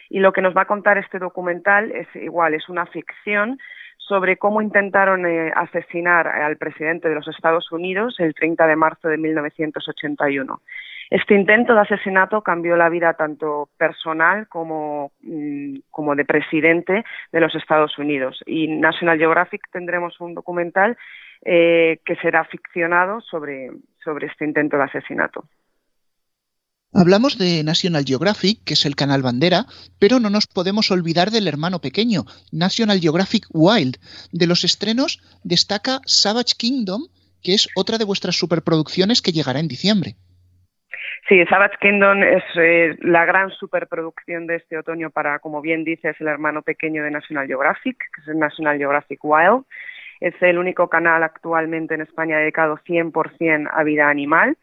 Y 0.09 0.19
lo 0.19 0.33
que 0.33 0.41
nos 0.41 0.55
va 0.55 0.61
a 0.63 0.67
contar 0.67 0.97
este 0.97 1.19
documental 1.19 1.91
es 1.91 2.07
igual, 2.15 2.53
es 2.53 2.69
una 2.69 2.85
ficción 2.85 3.59
sobre 3.97 4.37
cómo 4.37 4.61
intentaron 4.61 5.25
eh, 5.25 5.51
asesinar 5.55 6.27
al 6.27 6.57
presidente 6.57 7.07
de 7.07 7.15
los 7.15 7.27
Estados 7.27 7.71
Unidos 7.71 8.15
el 8.19 8.33
30 8.33 8.67
de 8.67 8.75
marzo 8.75 9.07
de 9.07 9.17
1981. 9.17 10.61
Este 11.09 11.35
intento 11.35 11.73
de 11.73 11.81
asesinato 11.81 12.41
cambió 12.41 12.75
la 12.75 12.89
vida 12.89 13.13
tanto 13.13 13.69
personal 13.77 14.47
como, 14.47 15.11
mm, 15.21 15.75
como 15.91 16.15
de 16.15 16.25
presidente 16.25 17.05
de 17.31 17.39
los 17.39 17.53
Estados 17.55 17.97
Unidos. 17.97 18.41
Y 18.45 18.67
National 18.67 19.17
Geographic 19.17 19.61
tendremos 19.71 20.19
un 20.19 20.33
documental 20.33 20.97
eh, 21.45 21.99
que 22.05 22.15
será 22.17 22.45
ficcionado 22.45 23.21
sobre, 23.21 23.69
sobre 24.03 24.27
este 24.27 24.45
intento 24.45 24.77
de 24.77 24.83
asesinato. 24.83 25.43
Hablamos 26.95 27.39
de 27.39 27.63
National 27.63 28.05
Geographic, 28.05 28.63
que 28.65 28.75
es 28.75 28.85
el 28.85 28.95
canal 28.95 29.23
bandera, 29.23 29.65
pero 29.99 30.19
no 30.19 30.29
nos 30.29 30.45
podemos 30.45 30.91
olvidar 30.91 31.31
del 31.31 31.47
hermano 31.47 31.79
pequeño, 31.79 32.25
National 32.51 32.99
Geographic 32.99 33.47
Wild. 33.51 33.97
De 34.31 34.45
los 34.45 34.63
estrenos 34.63 35.19
destaca 35.43 36.01
Savage 36.05 36.53
Kingdom, 36.55 37.01
que 37.41 37.55
es 37.55 37.67
otra 37.75 37.97
de 37.97 38.05
vuestras 38.05 38.35
superproducciones 38.35 39.23
que 39.23 39.31
llegará 39.31 39.59
en 39.59 39.67
diciembre. 39.67 40.13
Sí, 41.27 41.43
Savage 41.45 41.77
Kingdom 41.81 42.21
es 42.21 42.43
eh, 42.57 42.95
la 42.99 43.25
gran 43.25 43.49
superproducción 43.49 44.45
de 44.45 44.57
este 44.57 44.77
otoño 44.77 45.09
para, 45.09 45.39
como 45.39 45.61
bien 45.61 45.83
dices, 45.83 46.15
el 46.19 46.27
hermano 46.27 46.61
pequeño 46.61 47.03
de 47.03 47.09
National 47.09 47.47
Geographic, 47.47 47.97
que 47.97 48.21
es 48.21 48.27
el 48.27 48.37
National 48.37 48.77
Geographic 48.77 49.19
Wild. 49.23 49.63
Es 50.19 50.35
el 50.41 50.59
único 50.59 50.89
canal 50.89 51.23
actualmente 51.23 51.95
en 51.95 52.01
España 52.01 52.37
dedicado 52.37 52.77
100% 52.77 53.69
a 53.73 53.83
vida 53.83 54.09
animal 54.09 54.57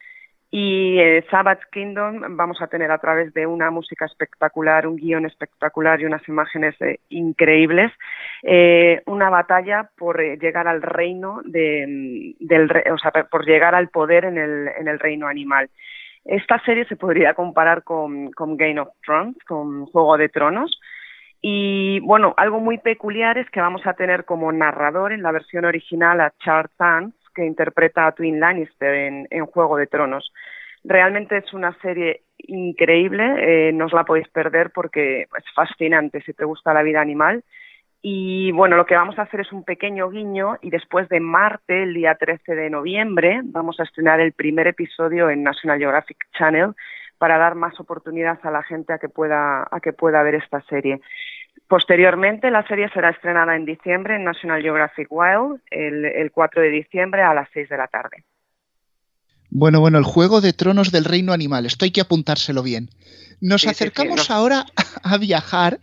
y 0.51 0.98
eh, 0.98 1.24
Savage 1.30 1.62
Kingdom 1.70 2.36
vamos 2.36 2.61
a 2.61 2.66
tener 2.66 2.90
a 2.90 2.98
través 2.98 3.32
de 3.34 3.46
una 3.46 3.70
música 3.70 4.05
espectacular, 4.05 4.86
un 4.86 4.96
guion 4.96 5.24
espectacular 5.24 6.01
y 6.01 6.07
unas 6.07 6.26
imágenes 6.28 6.74
eh, 6.80 6.98
increíbles, 7.09 7.92
eh, 8.42 9.01
una 9.07 9.30
batalla 9.30 9.90
por 9.96 10.20
eh, 10.20 10.38
llegar 10.38 10.66
al 10.66 10.82
reino 10.82 11.40
de, 11.44 12.34
mm, 12.40 12.46
del, 12.46 12.68
o 12.92 12.98
sea, 12.98 13.12
por 13.30 13.46
llegar 13.46 13.76
al 13.76 13.90
poder 13.90 14.24
en 14.24 14.38
el, 14.38 14.68
en 14.76 14.88
el 14.88 14.98
reino 14.98 15.28
animal. 15.28 15.70
Esta 16.24 16.59
serie 16.64 16.84
se 16.86 16.96
podría 16.96 17.34
comparar 17.34 17.84
con, 17.84 18.32
con 18.32 18.57
Game 18.57 18.80
of 18.80 18.88
Thrones, 19.05 19.36
con 19.46 19.86
Juego 19.86 20.16
de 20.18 20.28
Tronos. 20.28 20.80
Y 21.40 22.01
bueno, 22.01 22.34
algo 22.36 22.61
muy 22.61 22.78
peculiar 22.78 23.38
es 23.38 23.48
que 23.51 23.61
vamos 23.61 23.86
a 23.86 23.94
tener 23.94 24.24
como 24.24 24.53
narrador 24.53 25.12
en 25.12 25.22
la 25.22 25.32
versión 25.32 25.64
original 25.64 26.20
a 26.20 26.34
Charles 26.38 26.76
Dance, 26.78 27.16
que 27.35 27.45
interpreta 27.45 28.07
a 28.07 28.12
Twin 28.12 28.41
Lannister 28.41 28.95
en, 29.31 29.47
Juego 29.47 29.76
de 29.76 29.87
Tronos. 29.87 30.33
Realmente 30.85 31.37
es 31.37 31.53
una 31.53 31.76
serie 31.81 32.22
increíble, 32.39 33.24
eh, 33.39 33.72
no 33.72 33.87
os 33.87 33.93
la 33.93 34.05
podéis 34.05 34.28
perder 34.28 34.70
porque 34.70 35.22
es 35.22 35.45
fascinante 35.55 36.22
si 36.22 36.33
te 36.33 36.45
gusta 36.45 36.72
la 36.72 36.83
vida 36.83 37.01
animal. 37.01 37.45
Y 38.03 38.51
bueno, 38.53 38.76
lo 38.76 38.87
que 38.87 38.95
vamos 38.95 39.18
a 39.18 39.22
hacer 39.22 39.41
es 39.41 39.53
un 39.53 39.62
pequeño 39.62 40.09
guiño 40.09 40.57
y 40.62 40.70
después 40.70 41.09
de 41.11 41.20
Marte, 41.20 41.83
el 41.83 41.93
día 41.93 42.14
13 42.14 42.55
de 42.55 42.70
noviembre, 42.70 43.41
vamos 43.45 43.78
a 43.78 43.83
estrenar 43.83 44.20
el 44.20 44.33
primer 44.33 44.66
episodio 44.68 45.28
en 45.28 45.43
National 45.43 45.78
Geographic 45.78 46.16
Channel 46.33 46.74
para 47.18 47.37
dar 47.37 47.55
más 47.55 47.78
oportunidad 47.78 48.39
a 48.43 48.51
la 48.51 48.62
gente 48.62 48.95
a 48.95 48.99
que 48.99 49.11
pueda, 49.11 49.68
a 49.70 49.81
que 49.81 49.93
pueda 49.93 50.22
ver 50.22 50.37
esta 50.37 50.62
serie. 50.62 51.03
Posteriormente, 51.69 52.51
la 52.51 52.67
serie 52.67 52.89
será 52.93 53.11
estrenada 53.11 53.55
en 53.57 53.65
diciembre 53.65 54.17
en 54.17 54.25
National 54.25 54.61
Geographic 54.63 55.07
Wild, 55.11 55.61
el, 55.71 56.05
el 56.05 56.33
4 56.33 56.63
de 56.63 56.69
diciembre 56.71 57.23
a 57.23 57.33
las 57.35 57.49
6 57.53 57.69
de 57.69 57.77
la 57.77 57.87
tarde. 57.87 58.25
Bueno, 59.51 59.81
bueno, 59.81 59.99
el 59.99 60.05
juego 60.05 60.41
de 60.41 60.53
tronos 60.53 60.93
del 60.93 61.05
reino 61.05 61.33
animal, 61.33 61.67
esto 61.67 61.85
hay 61.85 61.91
que 61.91 62.01
apuntárselo 62.01 62.63
bien. 62.63 62.91
Nos 63.41 63.65
Sí, 63.65 63.69
sí, 63.69 63.71
acercamos 63.71 64.23
sí, 64.23 64.27
no. 64.29 64.35
ahora 64.37 64.67
a 65.03 65.19
viajar 65.19 65.79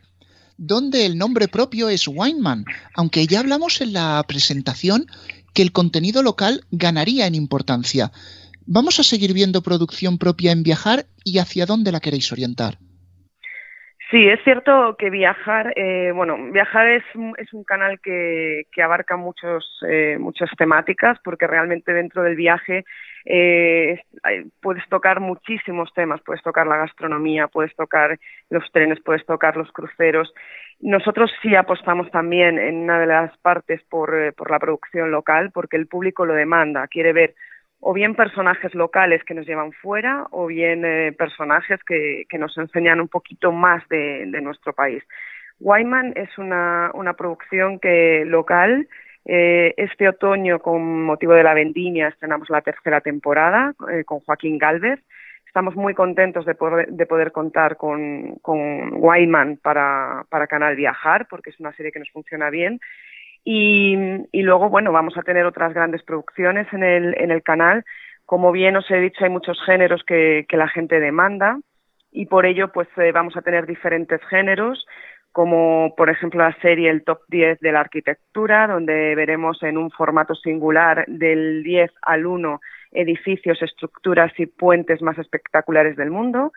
donde 0.58 1.06
el 1.06 1.18
nombre 1.18 1.48
propio 1.48 1.90
es 1.90 2.08
Wineman, 2.08 2.66
aunque 2.96 3.28
ya 3.28 3.40
hablamos 3.42 3.82
en 3.82 3.94
la 3.94 4.24
presentación 4.28 5.06
que 5.54 5.62
el 5.62 5.72
contenido 5.72 6.24
local 6.24 6.66
ganaría 6.72 7.28
en 7.28 7.36
importancia. 7.36 8.12
Vamos 8.66 9.00
a 9.00 9.04
seguir 9.04 9.34
viendo 9.34 9.62
producción 9.62 10.18
propia 10.18 10.52
en 10.52 10.64
viajar 10.64 11.08
y 11.24 11.38
hacia 11.40 11.66
dónde 11.66 11.92
la 11.92 12.00
queréis 12.00 12.32
orientar. 12.32 12.80
Sí, 14.10 14.26
es 14.30 14.40
cierto 14.46 14.96
que 14.98 15.10
viajar, 15.10 15.74
eh, 15.76 16.12
bueno, 16.16 16.38
viajar 16.54 16.88
es, 16.88 17.04
un- 17.14 17.34
es 17.38 17.52
un 17.54 17.66
canal 17.66 18.00
que, 18.00 18.64
que 18.72 18.82
abarca 18.82 19.18
muchos, 19.18 19.66
eh, 19.86 20.16
muchas 20.18 20.50
temáticas 20.58 21.18
porque 21.26 21.46
realmente 21.46 21.92
dentro 21.94 22.24
del 22.24 22.38
viaje 22.38 22.86
eh, 23.26 24.00
puedes 24.62 24.88
tocar 24.88 25.20
muchísimos 25.20 25.92
temas, 25.94 26.22
puedes 26.26 26.42
tocar 26.42 26.68
la 26.68 26.78
gastronomía, 26.78 27.50
puedes 27.50 27.76
tocar 27.76 28.18
los 28.50 28.64
trenes, 28.72 29.00
puedes 29.04 29.26
tocar 29.26 29.58
los 29.58 29.70
cruceros. 29.74 30.34
Nosotros 30.80 31.30
sí 31.42 31.56
apostamos 31.56 32.10
también 32.12 32.60
en 32.60 32.76
una 32.78 33.00
de 33.00 33.08
las 33.08 33.38
partes 33.40 33.82
por, 33.90 34.16
eh, 34.18 34.32
por 34.32 34.52
la 34.52 34.60
producción 34.60 35.12
local 35.12 35.52
porque 35.54 35.76
el 35.76 35.88
público 35.88 36.26
lo 36.26 36.34
demanda, 36.34 36.88
quiere 36.88 37.12
ver 37.12 37.36
o 37.80 37.94
bien 37.94 38.16
personajes 38.16 38.74
locales 38.74 39.24
que 39.24 39.34
nos 39.34 39.46
llevan 39.46 39.72
fuera 39.72 40.26
o 40.32 40.48
bien 40.48 40.84
eh, 40.84 41.12
personajes 41.12 41.80
que, 41.84 42.26
que 42.30 42.38
nos 42.38 42.58
enseñan 42.58 43.00
un 43.00 43.08
poquito 43.08 43.52
más 43.52 43.88
de, 43.90 44.26
nuestro 44.42 44.74
país. 44.74 45.04
Wyman 45.60 46.14
es 46.16 46.38
una, 46.38 46.92
una 46.94 47.14
producción 47.14 47.80
que 47.80 48.24
local. 48.26 48.88
eh, 49.26 49.74
este 49.78 50.08
otoño, 50.08 50.60
con 50.60 51.04
motivo 51.04 51.34
de 51.34 51.44
la 51.44 51.54
vendimia, 51.54 52.08
estrenamos 52.08 52.50
la 52.50 52.62
tercera 52.62 53.02
temporada 53.02 53.74
eh, 53.92 54.04
con 54.06 54.20
Joaquín 54.22 54.58
Galvez. 54.58 55.00
Estamos 55.46 55.76
muy 55.76 55.94
contentos 55.94 56.46
de 56.46 56.56
poder, 56.56 56.88
de 56.90 57.06
poder 57.06 57.32
contar 57.32 57.78
con, 57.78 58.36
con 58.42 58.94
Wyman 58.94 59.58
para, 59.58 60.26
para 60.30 60.48
Canal 60.48 60.76
Viajar, 60.76 61.28
porque 61.30 61.50
es 61.50 61.60
una 61.60 61.74
serie 61.74 61.92
que 61.92 62.00
nos 62.00 62.12
funciona 62.12 62.50
bien. 62.50 62.80
Y, 63.44 63.96
luego, 64.34 64.70
bueno, 64.70 64.92
vamos 64.92 65.18
a 65.18 65.22
tener 65.22 65.46
otras 65.46 65.74
grandes 65.74 66.04
producciones 66.04 66.68
en 66.74 66.84
el, 66.84 67.16
en 67.18 67.32
el 67.32 67.44
canal. 67.44 67.86
Como 68.26 68.52
bien 68.52 68.76
os 68.76 68.90
he 68.92 69.00
dicho, 69.00 69.24
hay 69.24 69.30
muchos 69.30 69.58
géneros 69.66 70.04
que, 70.04 70.46
que 70.50 70.58
la 70.58 70.68
gente 70.68 71.00
demanda 71.00 71.58
y 72.12 72.26
por 72.26 72.46
ello 72.46 72.72
pues 72.72 72.88
eh, 72.98 73.12
vamos 73.12 73.38
a 73.38 73.42
tener 73.42 73.66
diferentes 73.66 74.20
géneros 74.30 74.86
como 75.38 75.94
por 75.96 76.10
ejemplo 76.10 76.40
la 76.40 76.56
serie 76.62 76.90
El 76.90 77.04
Top 77.04 77.20
10 77.28 77.60
de 77.60 77.72
la 77.72 77.82
Arquitectura, 77.82 78.66
donde 78.66 79.14
veremos 79.14 79.62
en 79.62 79.78
un 79.78 79.92
formato 79.92 80.34
singular 80.34 81.06
del 81.08 81.62
10 81.62 81.92
al 82.02 82.26
1 82.26 82.60
edificios, 82.92 83.62
estructuras 83.62 84.32
y 84.40 84.48
puentes 84.48 85.00
más 85.04 85.16
espectaculares 85.20 85.96
del 85.96 86.10
mundo. 86.10 86.54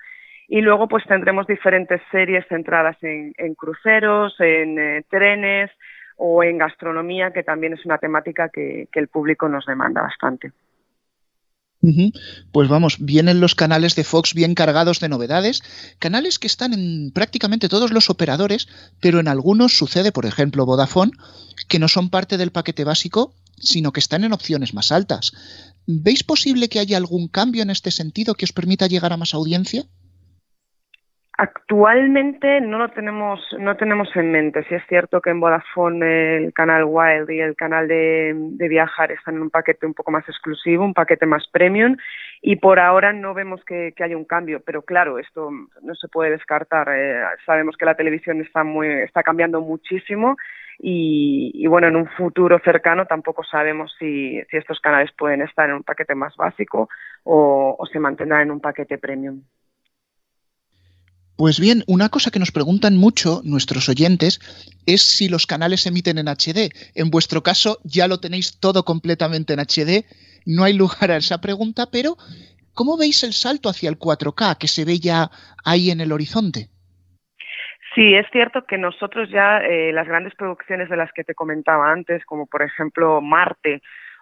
Y 0.49 0.63
luego 0.63 0.89
pues 0.89 1.05
tendremos 1.05 1.47
diferentes 1.47 2.01
series 2.11 2.47
centradas 2.49 2.97
en, 3.03 3.55
cruceros, 3.55 4.35
en 4.41 4.79
eh, 4.79 5.05
trenes 5.11 5.71
o 6.23 6.45
en 6.45 6.59
gastronomía, 6.59 7.33
que 7.33 7.43
también 7.43 7.73
es 7.73 7.85
una 7.87 7.99
temática 7.99 8.51
que 8.51 8.89
el 8.93 9.09
público 9.09 9.49
nos 9.49 9.65
demanda 9.65 10.03
bastante. 10.03 10.53
Pues 12.53 12.69
vamos, 12.69 12.99
vienen 13.01 13.41
los 13.41 13.55
canales 13.55 13.97
de 13.97 14.05
Fox 14.05 14.35
bien 14.35 14.55
cargados 14.55 15.01
de 15.01 15.09
novedades, 15.09 15.63
canales 15.99 16.39
que 16.39 16.47
están 16.47 16.75
en 16.75 17.11
prácticamente 17.13 17.71
todos 17.71 17.91
los 17.91 18.11
operadores, 18.11 18.69
pero 19.01 19.19
en 19.19 19.29
algunos 19.29 19.79
sucede, 19.79 20.13
por 20.13 20.27
ejemplo, 20.27 20.67
Vodafone, 20.67 21.13
que 21.69 21.79
no 21.79 21.89
son 21.89 22.11
parte 22.11 22.37
del 22.37 22.53
paquete 22.53 22.85
básico, 22.85 23.35
sino 23.57 23.93
que 23.93 24.01
están 24.01 24.25
en 24.25 24.35
opciones 24.35 24.75
más 24.75 24.93
altas. 24.93 25.33
¿Veis 25.87 26.23
posible 26.23 26.69
que 26.69 26.81
haya 26.81 26.99
algún 26.99 27.29
cambio 27.29 27.63
en 27.63 27.71
este 27.71 27.91
sentido 27.91 28.35
que 28.35 28.45
os 28.45 28.53
permita 28.53 28.87
llegar 28.87 29.15
a 29.15 29.17
más 29.17 29.33
audiencia? 29.33 29.85
Actualmente 31.43 32.61
no 32.61 32.77
lo 32.77 32.91
tenemos, 32.91 33.41
no 33.59 33.75
tenemos 33.75 34.15
en 34.15 34.31
mente. 34.31 34.63
Si 34.65 34.75
es 34.75 34.83
cierto 34.91 35.23
que 35.23 35.31
en 35.31 35.41
Vodafone 35.41 36.37
el 36.37 36.53
canal 36.53 36.85
Wild 36.85 37.31
y 37.31 37.41
el 37.41 37.57
canal 37.57 37.89
de, 37.89 38.35
Viajar 38.69 39.11
están 39.11 39.37
en 39.37 39.43
un 39.45 39.49
paquete 39.49 39.87
un 39.87 39.95
poco 39.95 40.11
más 40.11 40.29
exclusivo, 40.29 40.85
un 40.85 40.93
paquete 40.93 41.25
más 41.25 41.47
premium, 41.51 41.97
y 42.43 42.57
por 42.57 42.79
ahora 42.79 43.15
no 43.15 43.33
vemos 43.33 43.65
que, 43.65 43.95
haya 43.99 44.19
un 44.19 44.27
cambio. 44.27 44.61
Pero 44.67 44.83
claro, 44.83 45.19
esto 45.19 45.51
no 45.81 45.95
se 45.95 46.09
puede 46.09 46.33
descartar. 46.33 46.91
Eh, 46.95 47.23
sabemos 47.47 47.79
que 47.79 47.87
la 47.87 47.95
televisión 47.95 48.43
está 48.43 48.63
muy, 48.63 48.89
está 48.89 49.23
cambiando 49.23 49.63
muchísimo. 49.63 50.37
Y, 50.79 51.67
bueno, 51.69 51.89
en 51.89 51.97
un 51.97 52.07
futuro 52.19 52.59
cercano 52.63 53.07
tampoco 53.07 53.45
sabemos 53.45 53.97
si, 53.99 54.43
estos 54.53 54.79
canales 54.81 55.11
pueden 55.17 55.41
estar 55.41 55.71
en 55.71 55.77
un 55.77 55.85
paquete 55.85 56.15
más 56.15 56.37
básico 56.37 56.91
o 57.25 57.83
se 57.91 57.99
mantendrán 57.99 58.43
en 58.43 58.51
un 58.51 58.61
paquete 58.61 58.99
premium. 58.99 59.41
Pues 61.41 61.59
bien, 61.59 61.85
una 61.87 62.11
cosa 62.11 62.31
que 62.31 62.39
nos 62.39 62.53
preguntan 62.53 62.99
mucho 62.99 63.41
nuestros 63.45 63.89
oyentes 63.89 64.41
es 64.87 65.01
si 65.01 65.31
los 65.31 65.47
canales 65.47 65.87
emiten 65.87 66.19
en 66.19 66.29
HD. 66.29 66.69
En 66.95 67.09
vuestro 67.09 67.43
caso 67.43 67.79
ya 67.83 68.09
lo 68.09 68.21
tenéis 68.21 68.61
todo 68.61 68.85
completamente 68.85 69.55
en 69.55 69.61
HD, 69.61 70.05
no 70.45 70.65
hay 70.65 70.75
lugar 70.75 71.11
a 71.11 71.17
esa 71.17 71.41
pregunta, 71.41 71.87
pero 71.91 72.17
¿cómo 72.75 72.99
veis 72.99 73.25
el 73.25 73.33
salto 73.33 73.71
hacia 73.71 73.89
el 73.89 73.99
4K 73.99 74.59
que 74.59 74.69
se 74.69 74.85
ve 74.85 74.99
ya 74.99 75.31
ahí 75.65 75.91
en 75.91 76.03
el 76.03 76.13
horizonte? 76.13 76.69
Sí, 77.95 78.15
es 78.15 78.27
cierto 78.33 78.67
que 78.69 78.77
nosotros 78.77 79.31
ya 79.31 79.65
eh, 79.65 79.95
las 79.95 80.07
grandes 80.07 80.35
producciones 80.35 80.91
de 80.91 80.99
las 80.99 81.11
que 81.15 81.25
te 81.25 81.35
comentaba 81.35 81.91
antes, 81.91 82.23
como 82.27 82.49
por 82.49 82.61
ejemplo 82.61 83.23
Marte 83.23 83.81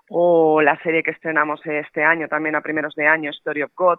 o 0.08 0.62
la 0.62 0.80
serie 0.84 1.02
que 1.02 1.10
estrenamos 1.10 1.60
este 1.66 2.04
año, 2.04 2.28
también 2.28 2.54
a 2.54 2.60
primeros 2.60 2.94
de 2.94 3.08
año, 3.08 3.32
Story 3.32 3.62
of 3.62 3.72
God, 3.74 3.98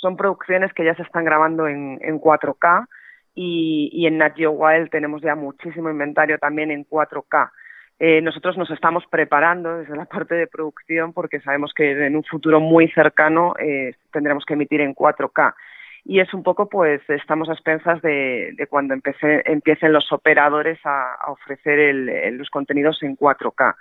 son 0.00 0.16
producciones 0.16 0.72
que 0.72 0.84
ya 0.84 0.94
se 0.94 1.02
están 1.02 1.24
grabando 1.24 1.68
en, 1.68 1.98
4K 1.98 2.86
y, 3.34 4.06
en 4.06 4.18
Nat 4.18 4.36
Geo 4.36 4.52
Wild 4.52 4.90
tenemos 4.90 5.22
ya 5.22 5.34
muchísimo 5.34 5.90
inventario 5.90 6.38
también 6.38 6.70
en 6.70 6.84
4K. 6.84 7.50
Eh, 7.98 8.22
nosotros 8.22 8.56
nos 8.56 8.70
estamos 8.70 9.04
preparando 9.10 9.78
desde 9.78 9.94
la 9.94 10.06
parte 10.06 10.34
de 10.34 10.46
producción 10.46 11.12
porque 11.12 11.40
sabemos 11.40 11.72
que 11.74 12.06
en 12.06 12.16
un 12.16 12.24
futuro 12.24 12.58
muy 12.58 12.88
cercano 12.88 13.54
eh, 13.58 13.94
tendremos 14.10 14.44
que 14.46 14.54
emitir 14.54 14.80
en 14.80 14.94
4K. 14.94 15.54
Y 16.02 16.20
es 16.20 16.32
un 16.32 16.42
poco, 16.42 16.66
pues, 16.70 17.02
estamos 17.08 17.50
a 17.50 17.52
expensas 17.52 18.00
de, 18.00 18.56
cuando 18.70 18.94
empiecen 18.94 19.92
los 19.92 20.10
operadores 20.12 20.78
a, 20.84 21.14
ofrecer 21.28 21.94
los 22.32 22.48
contenidos 22.48 23.02
en 23.02 23.18
4K 23.18 23.74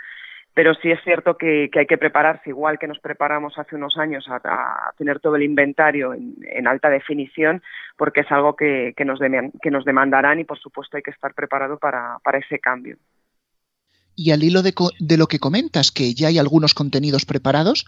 pero 0.53 0.73
sí 0.75 0.91
es 0.91 0.99
cierto 1.03 1.37
que, 1.37 1.69
hay 1.73 1.85
que 1.85 1.97
prepararse, 1.97 2.49
igual 2.49 2.79
que 2.79 2.87
nos 2.87 2.99
preparamos 2.99 3.57
hace 3.57 3.75
unos 3.75 3.97
años 3.97 4.25
a, 4.29 4.91
tener 4.97 5.19
todo 5.19 5.35
el 5.35 5.43
inventario 5.43 6.13
en, 6.13 6.67
alta 6.67 6.89
definición, 6.89 7.61
porque 7.97 8.21
es 8.21 8.31
algo 8.31 8.55
que, 8.55 8.93
nos, 9.05 9.19
que 9.61 9.71
nos 9.71 9.85
demandarán 9.85 10.39
y 10.39 10.43
por 10.43 10.59
supuesto 10.59 10.97
hay 10.97 11.03
que 11.03 11.11
estar 11.11 11.33
preparado 11.33 11.77
para, 11.77 12.19
ese 12.33 12.59
cambio. 12.59 12.97
Y 14.15 14.31
al 14.31 14.43
hilo 14.43 14.61
de, 14.61 14.73
de, 14.99 15.17
lo 15.17 15.27
que 15.27 15.39
comentas, 15.39 15.91
que 15.91 16.13
ya 16.13 16.27
hay 16.27 16.39
algunos 16.39 16.73
contenidos 16.73 17.25
preparados, 17.25 17.85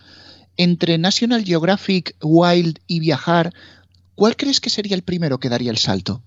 entre 0.55 0.97
National 0.97 1.43
Geographic, 1.43 2.15
Wild 2.21 2.79
y 2.87 3.01
Viajar, 3.01 3.51
¿cuál 4.15 4.37
crees 4.37 4.61
que 4.61 4.69
sería 4.69 4.95
el 4.95 5.03
primero 5.03 5.39
que 5.39 5.49
daría 5.49 5.71
el 5.71 5.77
salto? 5.77 6.21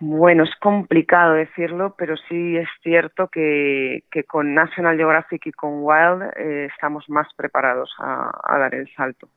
Bueno, 0.00 0.42
es 0.42 0.54
complicado 0.60 1.34
decirlo, 1.34 1.94
pero 1.96 2.16
sí 2.28 2.56
es 2.56 2.68
cierto 2.82 3.28
que, 3.28 4.02
con 4.26 4.52
National 4.54 4.96
Geographic 4.96 5.46
y 5.46 5.52
con 5.52 5.82
Wild 5.82 6.22
eh, 6.36 6.68
estamos 6.72 7.08
más 7.08 7.28
preparados 7.36 7.94
a, 7.98 8.58
dar 8.58 8.74
el 8.74 8.92
salto. 8.94 9.28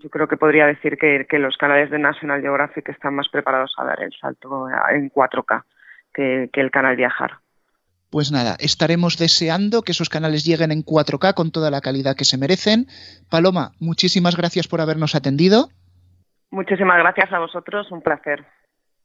Yo 0.00 0.10
creo 0.10 0.28
que 0.28 0.36
podría 0.36 0.66
decir 0.66 0.98
que, 0.98 1.38
los 1.38 1.56
canales 1.56 1.90
de 1.90 1.98
National 1.98 2.40
Geographic 2.40 2.88
están 2.88 3.14
más 3.14 3.28
preparados 3.28 3.74
a 3.78 3.84
dar 3.84 4.02
el 4.02 4.12
salto 4.20 4.66
en 4.90 5.10
4K 5.10 5.62
que, 6.12 6.50
que 6.52 6.60
el 6.60 6.70
canal 6.70 6.96
Viajar. 6.96 7.38
Pues 8.10 8.32
nada, 8.32 8.56
estaremos 8.58 9.18
deseando 9.18 9.82
que 9.82 9.92
esos 9.92 10.08
canales 10.08 10.44
lleguen 10.44 10.72
en 10.72 10.82
4K 10.82 11.34
con 11.34 11.52
toda 11.52 11.70
la 11.70 11.80
calidad 11.80 12.16
que 12.16 12.24
se 12.24 12.38
merecen. 12.38 12.86
Paloma, 13.30 13.72
muchísimas 13.80 14.36
gracias 14.36 14.66
por 14.66 14.80
habernos 14.80 15.14
atendido. 15.14 15.68
Muchísimas 16.50 16.98
gracias 16.98 17.32
a 17.32 17.38
vosotros, 17.38 17.90
un 17.92 18.00
placer 18.00 18.44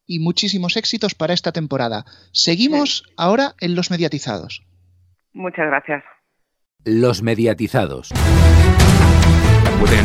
y 0.05 0.19
muchísimos 0.19 0.77
éxitos 0.77 1.15
para 1.15 1.33
esta 1.33 1.51
temporada. 1.51 2.05
Seguimos 2.31 3.03
ahora 3.17 3.53
en 3.59 3.75
Los 3.75 3.91
Mediatizados. 3.91 4.63
Muchas 5.33 5.67
gracias. 5.67 6.03
Los 6.85 7.21
Mediatizados. 7.21 8.11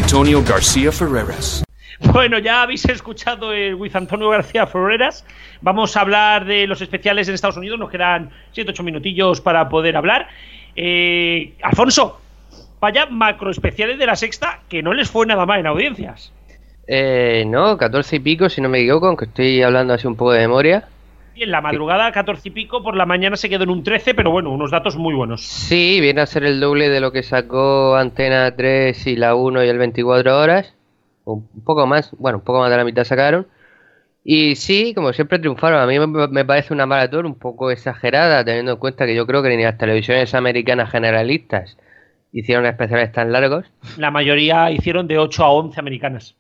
Antonio 0.08 0.42
García 0.42 0.90
Ferreras. 0.90 1.64
Bueno, 2.00 2.38
ya 2.38 2.62
habéis 2.62 2.84
escuchado 2.86 3.52
el 3.52 3.74
with 3.74 3.94
Antonio 3.94 4.30
García 4.30 4.66
Ferreras. 4.66 5.26
Vamos 5.60 5.96
a 5.96 6.00
hablar 6.00 6.44
de 6.44 6.66
los 6.66 6.80
especiales 6.80 7.28
en 7.28 7.34
Estados 7.34 7.56
Unidos. 7.56 7.78
Nos 7.78 7.90
quedan 7.90 8.30
7-8 8.54 8.82
minutillos 8.82 9.40
para 9.40 9.68
poder 9.68 9.96
hablar. 9.96 10.28
Eh, 10.76 11.54
Alfonso, 11.62 12.20
vaya 12.80 13.06
macro 13.06 13.50
especiales 13.50 13.98
de 13.98 14.06
la 14.06 14.16
sexta 14.16 14.60
que 14.68 14.82
no 14.82 14.94
les 14.94 15.10
fue 15.10 15.26
nada 15.26 15.44
mal 15.44 15.60
en 15.60 15.66
audiencias. 15.66 16.32
Eh, 16.90 17.44
no, 17.46 17.76
14 17.76 18.16
y 18.16 18.20
pico, 18.20 18.48
si 18.48 18.62
no 18.62 18.70
me 18.70 18.80
equivoco, 18.80 19.08
aunque 19.08 19.26
estoy 19.26 19.62
hablando 19.62 19.92
así 19.92 20.06
un 20.06 20.16
poco 20.16 20.32
de 20.32 20.40
memoria. 20.40 20.88
Y 21.34 21.42
en 21.42 21.50
la 21.50 21.60
madrugada 21.60 22.10
14 22.10 22.48
y 22.48 22.50
pico, 22.50 22.82
por 22.82 22.96
la 22.96 23.04
mañana 23.04 23.36
se 23.36 23.50
quedó 23.50 23.64
en 23.64 23.70
un 23.70 23.84
13, 23.84 24.14
pero 24.14 24.30
bueno, 24.30 24.50
unos 24.50 24.70
datos 24.70 24.96
muy 24.96 25.14
buenos. 25.14 25.42
Sí, 25.42 26.00
viene 26.00 26.22
a 26.22 26.26
ser 26.26 26.44
el 26.44 26.58
doble 26.58 26.88
de 26.88 27.00
lo 27.00 27.12
que 27.12 27.22
sacó 27.22 27.94
Antena 27.94 28.56
3 28.56 29.06
y 29.06 29.16
la 29.16 29.34
1 29.34 29.64
y 29.64 29.68
el 29.68 29.78
24 29.78 30.40
horas. 30.40 30.74
Un 31.24 31.46
poco 31.62 31.86
más, 31.86 32.10
bueno, 32.18 32.38
un 32.38 32.44
poco 32.44 32.60
más 32.60 32.70
de 32.70 32.78
la 32.78 32.84
mitad 32.84 33.04
sacaron. 33.04 33.46
Y 34.24 34.56
sí, 34.56 34.94
como 34.94 35.12
siempre 35.12 35.38
triunfaron. 35.38 35.80
A 35.80 35.86
mí 35.86 35.98
me 36.30 36.44
parece 36.46 36.72
una 36.72 36.86
maratón 36.86 37.26
un 37.26 37.34
poco 37.38 37.70
exagerada, 37.70 38.44
teniendo 38.44 38.72
en 38.72 38.78
cuenta 38.78 39.04
que 39.06 39.14
yo 39.14 39.26
creo 39.26 39.42
que 39.42 39.54
ni 39.54 39.62
las 39.62 39.78
televisiones 39.78 40.34
americanas 40.34 40.90
generalistas 40.90 41.76
hicieron 42.32 42.66
especiales 42.66 43.12
tan 43.12 43.30
largos. 43.30 43.66
La 43.98 44.10
mayoría 44.10 44.70
hicieron 44.70 45.06
de 45.06 45.18
8 45.18 45.44
a 45.44 45.52
11 45.52 45.78
americanas. 45.78 46.34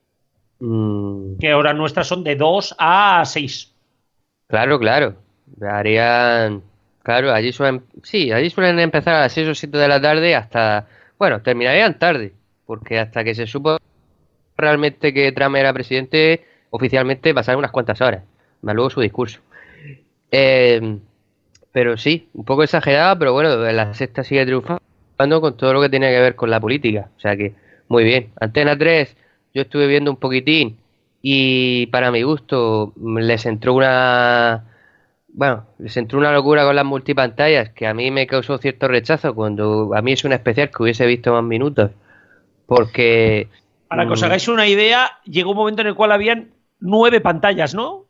Mm. 0.60 1.38
Que 1.38 1.52
ahora 1.52 1.72
nuestras 1.72 2.06
son 2.06 2.24
de 2.24 2.36
2 2.36 2.74
a 2.78 3.22
6. 3.24 3.72
Claro, 4.48 4.78
claro. 4.78 5.14
Harían. 5.60 6.62
Claro, 7.02 7.32
allí 7.32 7.52
suelen. 7.52 7.84
Sí, 8.02 8.32
allí 8.32 8.50
suelen 8.50 8.78
empezar 8.80 9.14
a 9.14 9.20
las 9.20 9.32
6 9.32 9.48
o 9.48 9.54
7 9.54 9.78
de 9.78 9.88
la 9.88 10.00
tarde 10.00 10.34
hasta. 10.34 10.86
Bueno, 11.18 11.40
terminarían 11.42 11.98
tarde. 11.98 12.32
Porque 12.66 12.98
hasta 12.98 13.24
que 13.24 13.34
se 13.34 13.46
supo 13.46 13.78
realmente 14.56 15.14
que 15.14 15.32
Trump 15.32 15.56
era 15.56 15.72
presidente, 15.72 16.44
oficialmente 16.70 17.32
pasaron 17.32 17.60
unas 17.60 17.70
cuantas 17.70 18.00
horas. 18.00 18.24
Más 18.62 18.74
luego 18.74 18.90
su 18.90 19.00
discurso. 19.00 19.40
Eh, 20.30 20.98
pero 21.72 21.96
sí, 21.96 22.28
un 22.34 22.44
poco 22.44 22.64
exagerada, 22.64 23.18
pero 23.18 23.32
bueno, 23.32 23.56
la 23.56 23.94
sexta 23.94 24.24
sigue 24.24 24.44
triunfando 24.44 25.40
con 25.40 25.56
todo 25.56 25.72
lo 25.72 25.80
que 25.80 25.88
tiene 25.88 26.10
que 26.10 26.20
ver 26.20 26.34
con 26.34 26.50
la 26.50 26.60
política. 26.60 27.08
O 27.16 27.20
sea 27.20 27.36
que, 27.36 27.54
muy 27.88 28.04
bien. 28.04 28.32
Antena 28.40 28.76
3 28.76 29.16
yo 29.58 29.62
estuve 29.62 29.86
viendo 29.86 30.10
un 30.10 30.16
poquitín 30.16 30.78
y 31.20 31.86
para 31.86 32.10
mi 32.10 32.22
gusto 32.22 32.92
les 32.96 33.44
entró 33.46 33.74
una 33.74 34.64
bueno, 35.28 35.66
les 35.78 35.96
entró 35.96 36.18
una 36.18 36.32
locura 36.32 36.64
con 36.64 36.74
las 36.74 36.84
multipantallas 36.84 37.70
que 37.70 37.86
a 37.86 37.94
mí 37.94 38.10
me 38.10 38.26
causó 38.26 38.58
cierto 38.58 38.88
rechazo 38.88 39.34
cuando 39.34 39.90
a 39.94 40.02
mí 40.02 40.12
es 40.12 40.24
un 40.24 40.32
especial 40.32 40.70
que 40.70 40.82
hubiese 40.82 41.06
visto 41.06 41.32
más 41.32 41.44
minutos 41.44 41.90
porque 42.66 43.48
para 43.88 44.06
que 44.06 44.12
os 44.12 44.22
mm, 44.22 44.24
hagáis 44.24 44.48
una 44.48 44.66
idea 44.66 45.18
llegó 45.24 45.50
un 45.50 45.56
momento 45.56 45.82
en 45.82 45.88
el 45.88 45.94
cual 45.94 46.12
habían 46.12 46.50
nueve 46.80 47.20
pantallas, 47.20 47.74
¿no? 47.74 48.04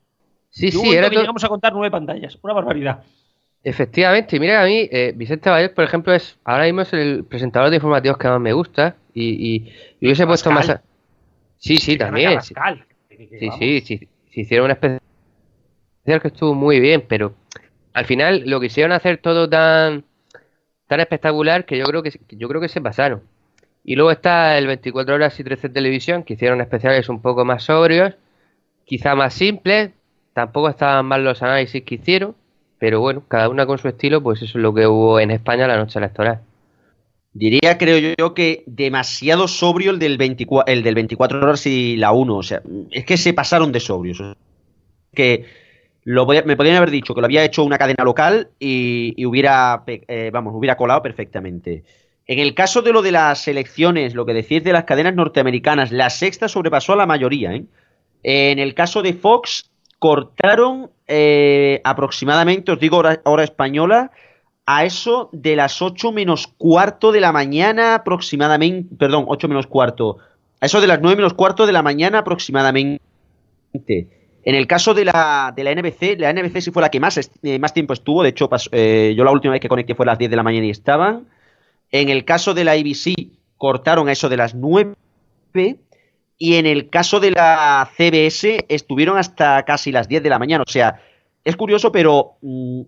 Sí, 0.50 0.70
sí, 0.70 0.90
era 0.90 1.10
que 1.10 1.16
llegamos 1.16 1.44
a 1.44 1.48
contar 1.48 1.72
nueve 1.72 1.90
pantallas, 1.90 2.38
una 2.42 2.54
barbaridad. 2.54 3.02
Efectivamente, 3.64 4.36
y 4.36 4.40
mira 4.40 4.62
a 4.62 4.66
mí, 4.66 4.88
eh, 4.90 5.12
Vicente 5.14 5.50
Valles, 5.50 5.70
por 5.70 5.84
ejemplo, 5.84 6.14
es 6.14 6.38
ahora 6.44 6.64
mismo 6.64 6.82
es 6.82 6.92
el 6.92 7.24
presentador 7.24 7.70
de 7.70 7.76
informativos 7.76 8.16
que 8.16 8.28
más 8.28 8.40
me 8.40 8.52
gusta 8.52 8.96
y, 9.12 9.54
y, 9.54 9.72
hubiese 10.00 10.26
puesto 10.26 10.50
más... 10.50 10.80
Sí, 11.58 11.76
sí, 11.76 11.96
también. 11.96 12.40
Sí, 12.40 12.54
sí, 13.58 13.80
sí, 13.80 14.08
sí, 14.30 14.40
hicieron 14.40 14.66
una 14.66 14.74
especial 14.74 15.00
que 16.22 16.28
estuvo 16.28 16.54
muy 16.54 16.80
bien, 16.80 17.04
pero 17.06 17.34
al 17.92 18.06
final 18.06 18.44
lo 18.46 18.60
quisieron 18.60 18.92
hacer 18.92 19.18
todo 19.18 19.48
tan 19.48 20.04
tan 20.86 21.00
espectacular 21.00 21.66
que 21.66 21.76
yo 21.76 21.84
creo 21.84 22.02
que 22.02 22.12
yo 22.30 22.48
creo 22.48 22.60
que 22.60 22.68
se 22.68 22.80
pasaron. 22.80 23.22
Y 23.84 23.96
luego 23.96 24.10
está 24.10 24.58
el 24.58 24.66
24 24.66 25.14
horas 25.14 25.38
y 25.38 25.44
13 25.44 25.68
televisión, 25.68 26.22
que 26.22 26.34
hicieron 26.34 26.60
especiales 26.60 27.08
un 27.08 27.20
poco 27.22 27.44
más 27.44 27.64
sobrios, 27.64 28.14
quizá 28.84 29.14
más 29.14 29.34
simples, 29.34 29.90
tampoco 30.32 30.68
estaban 30.68 31.06
mal 31.06 31.24
los 31.24 31.42
análisis 31.42 31.82
que 31.84 31.96
hicieron, 31.96 32.34
pero 32.78 33.00
bueno, 33.00 33.22
cada 33.28 33.48
una 33.48 33.66
con 33.66 33.78
su 33.78 33.88
estilo, 33.88 34.22
pues 34.22 34.42
eso 34.42 34.58
es 34.58 34.62
lo 34.62 34.74
que 34.74 34.86
hubo 34.86 35.20
en 35.20 35.30
España 35.30 35.66
la 35.66 35.76
noche 35.76 35.98
electoral. 35.98 36.40
Diría, 37.38 37.78
creo 37.78 38.14
yo, 38.18 38.34
que 38.34 38.64
demasiado 38.66 39.46
sobrio 39.46 39.92
el 39.92 40.00
del 40.00 40.18
24, 40.18 40.72
el 40.72 40.82
del 40.82 40.96
24 40.96 41.38
horas 41.38 41.66
y 41.66 41.96
la 41.96 42.10
1. 42.10 42.36
O 42.36 42.42
sea, 42.42 42.62
es 42.90 43.04
que 43.04 43.16
se 43.16 43.32
pasaron 43.32 43.70
de 43.70 43.78
sobrios. 43.78 44.20
Que 45.14 45.44
lo 46.02 46.26
me 46.26 46.56
podrían 46.56 46.78
haber 46.78 46.90
dicho 46.90 47.14
que 47.14 47.20
lo 47.20 47.26
había 47.26 47.44
hecho 47.44 47.62
una 47.62 47.78
cadena 47.78 48.02
local 48.02 48.48
y, 48.58 49.24
hubiera, 49.24 49.84
eh, 49.86 50.30
vamos, 50.32 50.52
hubiera 50.56 50.76
colado 50.76 51.00
perfectamente. 51.00 51.84
En 52.26 52.40
el 52.40 52.54
caso 52.54 52.82
de 52.82 52.92
lo 52.92 53.02
de 53.02 53.12
las 53.12 53.46
elecciones, 53.46 54.14
lo 54.14 54.26
que 54.26 54.34
decís 54.34 54.64
de 54.64 54.72
las 54.72 54.82
cadenas 54.82 55.14
norteamericanas, 55.14 55.92
la 55.92 56.10
sexta 56.10 56.48
sobrepasó 56.48 56.94
a 56.94 56.96
la 56.96 57.06
mayoría. 57.06 57.54
¿eh? 57.54 57.64
En 58.24 58.58
el 58.58 58.74
caso 58.74 59.00
de 59.00 59.14
Fox, 59.14 59.70
cortaron 60.00 60.90
eh, 61.06 61.80
aproximadamente, 61.84 62.72
os 62.72 62.80
digo 62.80 62.98
hora, 62.98 63.44
española, 63.44 64.10
a 64.70 64.84
eso 64.84 65.30
de 65.32 65.56
las 65.56 65.80
8 65.80 66.12
menos 66.12 66.46
cuarto 66.46 67.10
de 67.10 67.22
la 67.22 67.32
mañana 67.32 67.94
aproximadamente, 67.94 68.94
perdón, 68.96 69.24
8 69.26 69.48
menos 69.48 69.66
cuarto, 69.66 70.18
a 70.60 70.66
eso 70.66 70.82
de 70.82 70.86
las 70.86 71.00
9 71.00 71.16
menos 71.16 71.32
cuarto 71.32 71.64
de 71.64 71.72
la 71.72 71.82
mañana 71.82 72.18
aproximadamente. 72.18 73.00
En 73.72 74.54
el 74.54 74.66
caso 74.66 74.92
de 74.92 75.06
la, 75.06 75.54
de 75.56 75.64
la 75.64 75.74
NBC, 75.74 76.18
la 76.18 76.34
NBC 76.34 76.60
sí 76.60 76.70
fue 76.70 76.82
la 76.82 76.90
que 76.90 77.00
más, 77.00 77.18
eh, 77.42 77.58
más 77.58 77.72
tiempo 77.72 77.94
estuvo, 77.94 78.22
de 78.22 78.28
hecho 78.28 78.50
eh, 78.72 79.14
yo 79.16 79.24
la 79.24 79.30
última 79.30 79.52
vez 79.52 79.62
que 79.62 79.70
conecté 79.70 79.94
fue 79.94 80.04
a 80.04 80.08
las 80.08 80.18
10 80.18 80.30
de 80.30 80.36
la 80.36 80.42
mañana 80.42 80.66
y 80.66 80.70
estaban. 80.70 81.28
En 81.90 82.10
el 82.10 82.26
caso 82.26 82.52
de 82.52 82.64
la 82.64 82.72
ABC 82.72 83.14
cortaron 83.56 84.06
a 84.10 84.12
eso 84.12 84.28
de 84.28 84.36
las 84.36 84.54
9 84.54 84.94
y 86.36 86.54
en 86.56 86.66
el 86.66 86.90
caso 86.90 87.20
de 87.20 87.30
la 87.30 87.88
CBS 87.96 88.66
estuvieron 88.68 89.16
hasta 89.16 89.64
casi 89.64 89.92
las 89.92 90.08
10 90.08 90.22
de 90.22 90.28
la 90.28 90.38
mañana. 90.38 90.62
O 90.66 90.70
sea, 90.70 91.00
es 91.42 91.56
curioso, 91.56 91.90
pero 91.90 92.32
mm, 92.42 92.82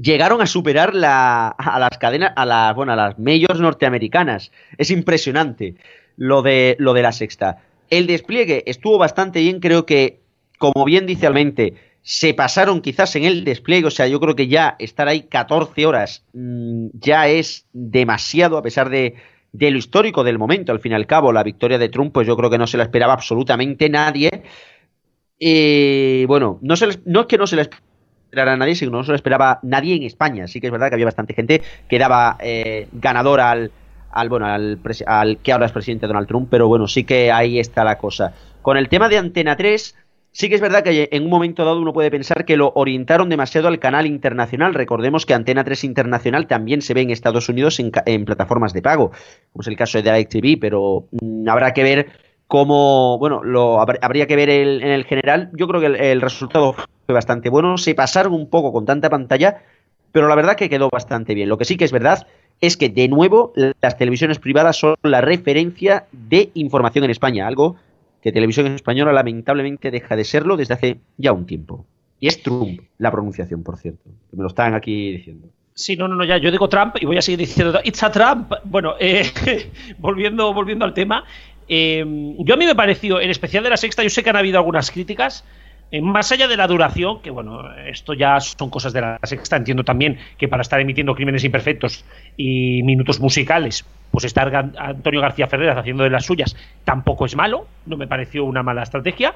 llegaron 0.00 0.40
a 0.40 0.46
superar 0.46 0.94
la, 0.94 1.48
a 1.48 1.78
las 1.78 1.98
cadenas, 1.98 2.32
a 2.36 2.44
las, 2.44 2.74
bueno, 2.74 2.92
a 2.92 2.96
las 2.96 3.18
majors 3.18 3.60
norteamericanas. 3.60 4.52
Es 4.78 4.90
impresionante 4.90 5.74
lo 6.16 6.42
de, 6.42 6.76
lo 6.78 6.92
de 6.94 7.02
la 7.02 7.12
sexta. 7.12 7.62
El 7.90 8.06
despliegue 8.06 8.64
estuvo 8.66 8.98
bastante 8.98 9.40
bien, 9.40 9.60
creo 9.60 9.86
que, 9.86 10.20
como 10.58 10.84
bien 10.84 11.06
dice 11.06 11.26
Almente, 11.26 11.74
se 12.02 12.34
pasaron 12.34 12.82
quizás 12.82 13.16
en 13.16 13.24
el 13.24 13.44
despliegue, 13.44 13.86
o 13.86 13.90
sea, 13.90 14.06
yo 14.06 14.20
creo 14.20 14.36
que 14.36 14.46
ya 14.46 14.76
estar 14.78 15.08
ahí 15.08 15.22
14 15.22 15.86
horas 15.86 16.24
mm, 16.32 16.88
ya 16.92 17.28
es 17.28 17.66
demasiado, 17.72 18.58
a 18.58 18.62
pesar 18.62 18.90
de, 18.90 19.16
de 19.52 19.70
lo 19.70 19.78
histórico 19.78 20.22
del 20.22 20.38
momento. 20.38 20.72
Al 20.72 20.80
fin 20.80 20.92
y 20.92 20.94
al 20.94 21.06
cabo, 21.06 21.32
la 21.32 21.42
victoria 21.42 21.78
de 21.78 21.88
Trump, 21.88 22.12
pues 22.12 22.26
yo 22.26 22.36
creo 22.36 22.50
que 22.50 22.58
no 22.58 22.66
se 22.66 22.76
la 22.76 22.84
esperaba 22.84 23.14
absolutamente 23.14 23.88
nadie. 23.88 24.44
Y 25.38 26.24
bueno, 26.26 26.58
no, 26.62 26.76
se 26.76 26.86
no 27.04 27.22
es 27.22 27.26
que 27.26 27.38
no 27.38 27.46
se 27.46 27.56
la 27.56 27.68
a 28.32 28.56
nadie, 28.56 28.74
sino 28.74 28.92
no 28.92 29.04
se 29.04 29.12
la 29.12 29.16
esperaba 29.16 29.60
nadie 29.62 29.94
en 29.96 30.02
España. 30.02 30.46
Sí 30.46 30.60
que 30.60 30.66
es 30.66 30.72
verdad 30.72 30.88
que 30.88 30.94
había 30.94 31.06
bastante 31.06 31.34
gente 31.34 31.62
que 31.88 31.98
daba 31.98 32.36
eh, 32.40 32.88
ganador 32.92 33.40
al, 33.40 33.70
al, 34.10 34.28
bueno, 34.28 34.46
al, 34.46 34.78
al 35.06 35.38
que 35.38 35.52
ahora 35.52 35.66
es 35.66 35.72
presidente 35.72 36.06
Donald 36.06 36.28
Trump, 36.28 36.48
pero 36.50 36.68
bueno, 36.68 36.86
sí 36.88 37.04
que 37.04 37.32
ahí 37.32 37.58
está 37.58 37.84
la 37.84 37.98
cosa. 37.98 38.32
Con 38.62 38.76
el 38.76 38.88
tema 38.88 39.08
de 39.08 39.18
Antena 39.18 39.56
3, 39.56 39.94
Sí 40.36 40.50
que 40.50 40.54
es 40.54 40.60
verdad 40.60 40.84
que 40.84 41.08
en 41.12 41.22
un 41.22 41.30
momento 41.30 41.64
dado 41.64 41.80
uno 41.80 41.94
puede 41.94 42.10
pensar 42.10 42.44
que 42.44 42.58
lo 42.58 42.70
orientaron 42.74 43.30
demasiado 43.30 43.68
al 43.68 43.78
canal 43.78 44.04
internacional. 44.04 44.74
Recordemos 44.74 45.24
que 45.24 45.32
Antena 45.32 45.64
3 45.64 45.84
Internacional 45.84 46.46
también 46.46 46.82
se 46.82 46.92
ve 46.92 47.00
en 47.00 47.08
Estados 47.08 47.48
Unidos 47.48 47.80
en, 47.80 48.24
plataformas 48.26 48.74
de 48.74 48.82
pago, 48.82 49.12
como 49.52 49.62
es 49.62 49.66
el 49.66 49.76
caso 49.76 49.96
de 49.96 50.02
DirecTV, 50.02 50.60
pero 50.60 51.06
mm, 51.10 51.48
habrá 51.48 51.72
que 51.72 51.82
ver 51.82 52.08
cómo, 52.46 53.16
bueno, 53.18 53.42
lo 53.44 53.80
habría 53.80 54.26
que 54.26 54.36
ver 54.36 54.50
en 54.50 54.82
el 54.82 55.06
general. 55.06 55.48
Yo 55.54 55.66
creo 55.68 55.80
que 55.80 56.12
el, 56.12 56.20
resultado 56.20 56.76
fue 57.06 57.14
bastante 57.14 57.48
bueno. 57.48 57.78
Se 57.78 57.94
pasaron 57.94 58.34
un 58.34 58.50
poco 58.50 58.72
con 58.72 58.84
tanta 58.84 59.08
pantalla, 59.08 59.62
pero 60.12 60.28
la 60.28 60.34
verdad 60.34 60.56
que 60.56 60.68
quedó 60.68 60.90
bastante 60.90 61.34
bien. 61.34 61.48
Lo 61.48 61.56
que 61.56 61.64
sí 61.64 61.76
que 61.76 61.84
es 61.84 61.92
verdad 61.92 62.26
es 62.60 62.76
que, 62.76 62.88
de 62.88 63.08
nuevo, 63.08 63.52
las 63.80 63.96
televisiones 63.96 64.38
privadas 64.38 64.76
son 64.76 64.96
la 65.02 65.20
referencia 65.20 66.06
de 66.12 66.50
información 66.54 67.04
en 67.04 67.10
España, 67.10 67.46
algo 67.46 67.76
que 68.22 68.32
Televisión 68.32 68.66
Española 68.66 69.12
lamentablemente 69.12 69.90
deja 69.90 70.16
de 70.16 70.24
serlo 70.24 70.56
desde 70.56 70.74
hace 70.74 70.98
ya 71.16 71.32
un 71.32 71.46
tiempo. 71.46 71.86
Y 72.18 72.28
es 72.28 72.42
Trump 72.42 72.80
la 72.98 73.10
pronunciación, 73.10 73.62
por 73.62 73.76
cierto. 73.76 74.10
me 74.32 74.42
lo 74.42 74.48
están 74.48 74.74
aquí 74.74 75.12
diciendo. 75.12 75.48
Sí, 75.74 75.96
no, 75.96 76.08
no, 76.08 76.16
no, 76.16 76.24
ya. 76.24 76.38
Yo 76.38 76.50
digo 76.50 76.68
Trump 76.68 76.96
y 76.98 77.04
voy 77.04 77.18
a 77.18 77.22
seguir 77.22 77.40
diciendo 77.40 77.78
It's 77.84 78.02
a 78.02 78.10
Trump. 78.10 78.50
Bueno, 78.64 78.94
eh, 78.98 79.30
volviendo, 79.98 80.54
volviendo 80.54 80.86
al 80.86 80.94
tema. 80.94 81.24
Eh, 81.68 82.04
yo 82.38 82.54
a 82.54 82.56
mí 82.56 82.64
me 82.64 82.74
pareció, 82.74 83.20
en 83.20 83.28
especial 83.28 83.62
de 83.62 83.70
la 83.70 83.76
sexta, 83.76 84.02
yo 84.02 84.08
sé 84.08 84.22
que 84.22 84.30
han 84.30 84.36
habido 84.36 84.58
algunas 84.58 84.90
críticas. 84.90 85.44
Eh, 85.90 86.00
más 86.00 86.32
allá 86.32 86.48
de 86.48 86.56
la 86.56 86.66
duración, 86.66 87.22
que 87.22 87.30
bueno, 87.30 87.72
esto 87.76 88.12
ya 88.12 88.40
son 88.40 88.70
cosas 88.70 88.92
de 88.92 89.00
la 89.00 89.20
sexta, 89.22 89.56
entiendo 89.56 89.84
también 89.84 90.18
que 90.36 90.48
para 90.48 90.62
estar 90.62 90.80
emitiendo 90.80 91.14
crímenes 91.14 91.44
imperfectos 91.44 92.04
y 92.36 92.82
minutos 92.82 93.20
musicales, 93.20 93.84
pues 94.10 94.24
estar 94.24 94.52
Antonio 94.78 95.20
García 95.20 95.46
Ferreras 95.46 95.78
haciendo 95.78 96.02
de 96.02 96.10
las 96.10 96.24
suyas 96.24 96.56
tampoco 96.84 97.24
es 97.26 97.36
malo, 97.36 97.68
no 97.86 97.96
me 97.96 98.08
pareció 98.08 98.44
una 98.44 98.62
mala 98.62 98.82
estrategia. 98.82 99.34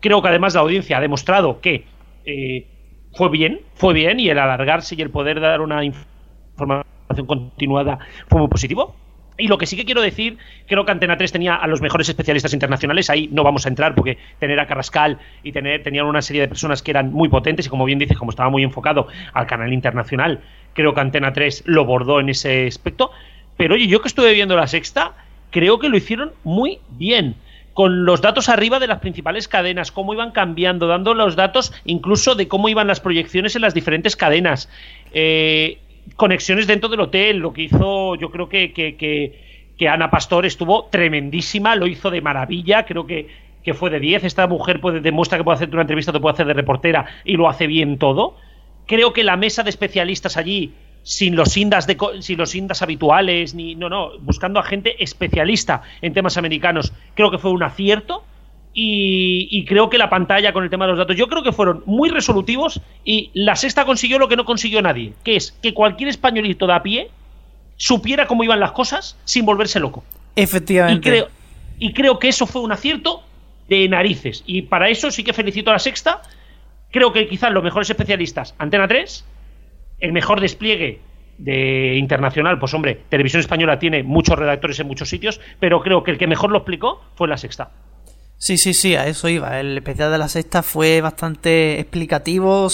Creo 0.00 0.22
que 0.22 0.28
además 0.28 0.54
la 0.54 0.60
audiencia 0.62 0.96
ha 0.96 1.00
demostrado 1.00 1.60
que 1.60 1.84
eh, 2.24 2.66
fue 3.14 3.28
bien, 3.28 3.60
fue 3.74 3.92
bien 3.92 4.18
y 4.18 4.30
el 4.30 4.38
alargarse 4.38 4.94
y 4.94 5.02
el 5.02 5.10
poder 5.10 5.40
dar 5.40 5.60
una 5.60 5.84
información 5.84 6.86
continuada 7.26 7.98
fue 8.28 8.40
muy 8.40 8.48
positivo. 8.48 8.96
Y 9.38 9.48
lo 9.48 9.58
que 9.58 9.66
sí 9.66 9.76
que 9.76 9.84
quiero 9.84 10.02
decir, 10.02 10.38
creo 10.66 10.84
que 10.84 10.92
Antena 10.92 11.16
3 11.16 11.32
tenía 11.32 11.54
a 11.54 11.66
los 11.66 11.80
mejores 11.80 12.08
especialistas 12.08 12.52
internacionales, 12.52 13.08
ahí 13.08 13.28
no 13.32 13.42
vamos 13.42 13.64
a 13.64 13.68
entrar 13.68 13.94
porque 13.94 14.18
tener 14.38 14.60
a 14.60 14.66
Carrascal 14.66 15.18
y 15.42 15.52
tener, 15.52 15.82
tenían 15.82 16.06
una 16.06 16.20
serie 16.20 16.42
de 16.42 16.48
personas 16.48 16.82
que 16.82 16.90
eran 16.90 17.12
muy 17.12 17.28
potentes 17.28 17.66
y 17.66 17.68
como 17.68 17.84
bien 17.84 17.98
dices, 17.98 18.18
como 18.18 18.30
estaba 18.30 18.50
muy 18.50 18.62
enfocado 18.62 19.08
al 19.32 19.46
canal 19.46 19.72
internacional, 19.72 20.40
creo 20.74 20.94
que 20.94 21.00
Antena 21.00 21.32
3 21.32 21.64
lo 21.66 21.84
bordó 21.84 22.20
en 22.20 22.28
ese 22.28 22.66
aspecto. 22.66 23.10
Pero 23.56 23.74
oye, 23.74 23.86
yo 23.86 24.02
que 24.02 24.08
estuve 24.08 24.32
viendo 24.32 24.56
la 24.56 24.66
sexta, 24.66 25.12
creo 25.50 25.78
que 25.78 25.88
lo 25.88 25.96
hicieron 25.96 26.32
muy 26.44 26.78
bien 26.90 27.36
con 27.72 28.04
los 28.04 28.20
datos 28.20 28.48
arriba 28.48 28.78
de 28.78 28.86
las 28.86 29.00
principales 29.00 29.48
cadenas, 29.48 29.92
cómo 29.92 30.12
iban 30.12 30.32
cambiando, 30.32 30.86
dando 30.86 31.14
los 31.14 31.36
datos 31.36 31.72
incluso 31.84 32.34
de 32.34 32.48
cómo 32.48 32.68
iban 32.68 32.86
las 32.86 33.00
proyecciones 33.00 33.56
en 33.56 33.62
las 33.62 33.74
diferentes 33.74 34.16
cadenas. 34.16 34.68
Eh, 35.12 35.78
conexiones 36.16 36.66
dentro 36.66 36.88
del 36.88 37.00
hotel, 37.00 37.38
lo 37.38 37.52
que 37.52 37.62
hizo, 37.62 38.14
yo 38.16 38.30
creo 38.30 38.48
que, 38.48 38.72
que, 38.72 39.88
Ana 39.88 40.10
Pastor 40.10 40.46
estuvo 40.46 40.84
tremendísima, 40.84 41.74
lo 41.74 41.88
hizo 41.88 42.08
de 42.08 42.20
maravilla, 42.20 42.84
creo 42.84 43.04
que, 43.04 43.28
que 43.64 43.74
fue 43.74 43.90
de 43.90 43.98
10. 43.98 44.22
Esta 44.22 44.46
mujer 44.46 44.80
puede, 44.80 45.00
demuestra 45.00 45.36
que 45.36 45.42
puede 45.42 45.56
hacer 45.56 45.70
una 45.70 45.80
entrevista, 45.80 46.12
te 46.12 46.20
puede 46.20 46.34
hacer 46.34 46.46
de 46.46 46.54
reportera 46.54 47.06
y 47.24 47.36
lo 47.36 47.48
hace 47.48 47.66
bien 47.66 47.98
todo. 47.98 48.36
Creo 48.86 49.12
que 49.12 49.24
la 49.24 49.36
mesa 49.36 49.64
de 49.64 49.70
especialistas 49.70 50.36
allí, 50.36 50.72
sin 51.02 51.34
los 51.34 51.56
indas, 51.56 51.88
de, 51.88 51.96
sin 52.20 52.38
los 52.38 52.54
indas 52.54 52.80
habituales, 52.82 53.54
ni 53.54 53.74
no, 53.74 53.88
no, 53.88 54.18
buscando 54.20 54.60
a 54.60 54.62
gente 54.62 55.02
especialista 55.02 55.82
en 56.00 56.12
temas 56.14 56.36
americanos, 56.36 56.92
creo 57.14 57.32
que 57.32 57.38
fue 57.38 57.50
un 57.50 57.64
acierto. 57.64 58.24
Y, 58.74 59.64
creo 59.66 59.90
que 59.90 59.98
la 59.98 60.08
pantalla 60.08 60.52
con 60.52 60.64
el 60.64 60.70
tema 60.70 60.86
de 60.86 60.92
los 60.92 60.98
datos, 60.98 61.16
yo 61.16 61.28
creo 61.28 61.42
que 61.42 61.52
fueron 61.52 61.82
muy 61.84 62.08
resolutivos 62.08 62.80
y 63.04 63.30
la 63.34 63.54
sexta 63.54 63.84
consiguió 63.84 64.18
lo 64.18 64.28
que 64.28 64.36
no 64.36 64.46
consiguió 64.46 64.80
nadie, 64.80 65.12
que 65.24 65.36
es 65.36 65.52
que 65.62 65.74
cualquier 65.74 66.08
españolito 66.08 66.66
de 66.66 66.72
a 66.72 66.82
pie 66.82 67.10
supiera 67.76 68.26
cómo 68.26 68.44
iban 68.44 68.60
las 68.60 68.72
cosas 68.72 69.18
sin 69.24 69.44
volverse 69.44 69.78
loco. 69.78 70.04
Efectivamente. 70.36 71.06
Y 71.06 71.10
creo, 71.10 71.28
y 71.78 71.92
creo 71.92 72.18
que 72.18 72.28
eso 72.28 72.46
fue 72.46 72.62
un 72.62 72.72
acierto 72.72 73.22
de 73.68 73.88
narices. 73.88 74.42
Y 74.46 74.62
para 74.62 74.88
eso 74.88 75.10
sí 75.10 75.24
que 75.24 75.32
felicito 75.32 75.70
a 75.70 75.74
la 75.74 75.78
sexta. 75.78 76.22
Creo 76.90 77.12
que 77.12 77.26
quizás 77.26 77.50
los 77.52 77.64
mejores 77.64 77.88
especialistas, 77.88 78.54
Antena 78.58 78.86
3, 78.86 79.24
el 80.00 80.12
mejor 80.12 80.40
despliegue 80.40 81.00
de 81.38 81.96
internacional, 81.96 82.58
pues 82.58 82.74
hombre, 82.74 83.00
Televisión 83.08 83.40
Española 83.40 83.78
tiene 83.78 84.02
muchos 84.02 84.38
redactores 84.38 84.78
en 84.80 84.86
muchos 84.86 85.08
sitios, 85.08 85.40
pero 85.58 85.80
creo 85.80 86.04
que 86.04 86.10
el 86.10 86.18
que 86.18 86.26
mejor 86.26 86.50
lo 86.50 86.58
explicó 86.58 87.02
fue 87.14 87.28
la 87.28 87.38
sexta. 87.38 87.70
Sí, 88.42 88.58
sí, 88.58 88.74
sí, 88.74 88.96
a 88.96 89.06
eso 89.06 89.28
iba. 89.28 89.60
El 89.60 89.76
especial 89.78 90.10
de 90.10 90.18
la 90.18 90.26
sexta 90.26 90.64
fue 90.64 91.00
bastante 91.00 91.78
explicativo, 91.78 92.66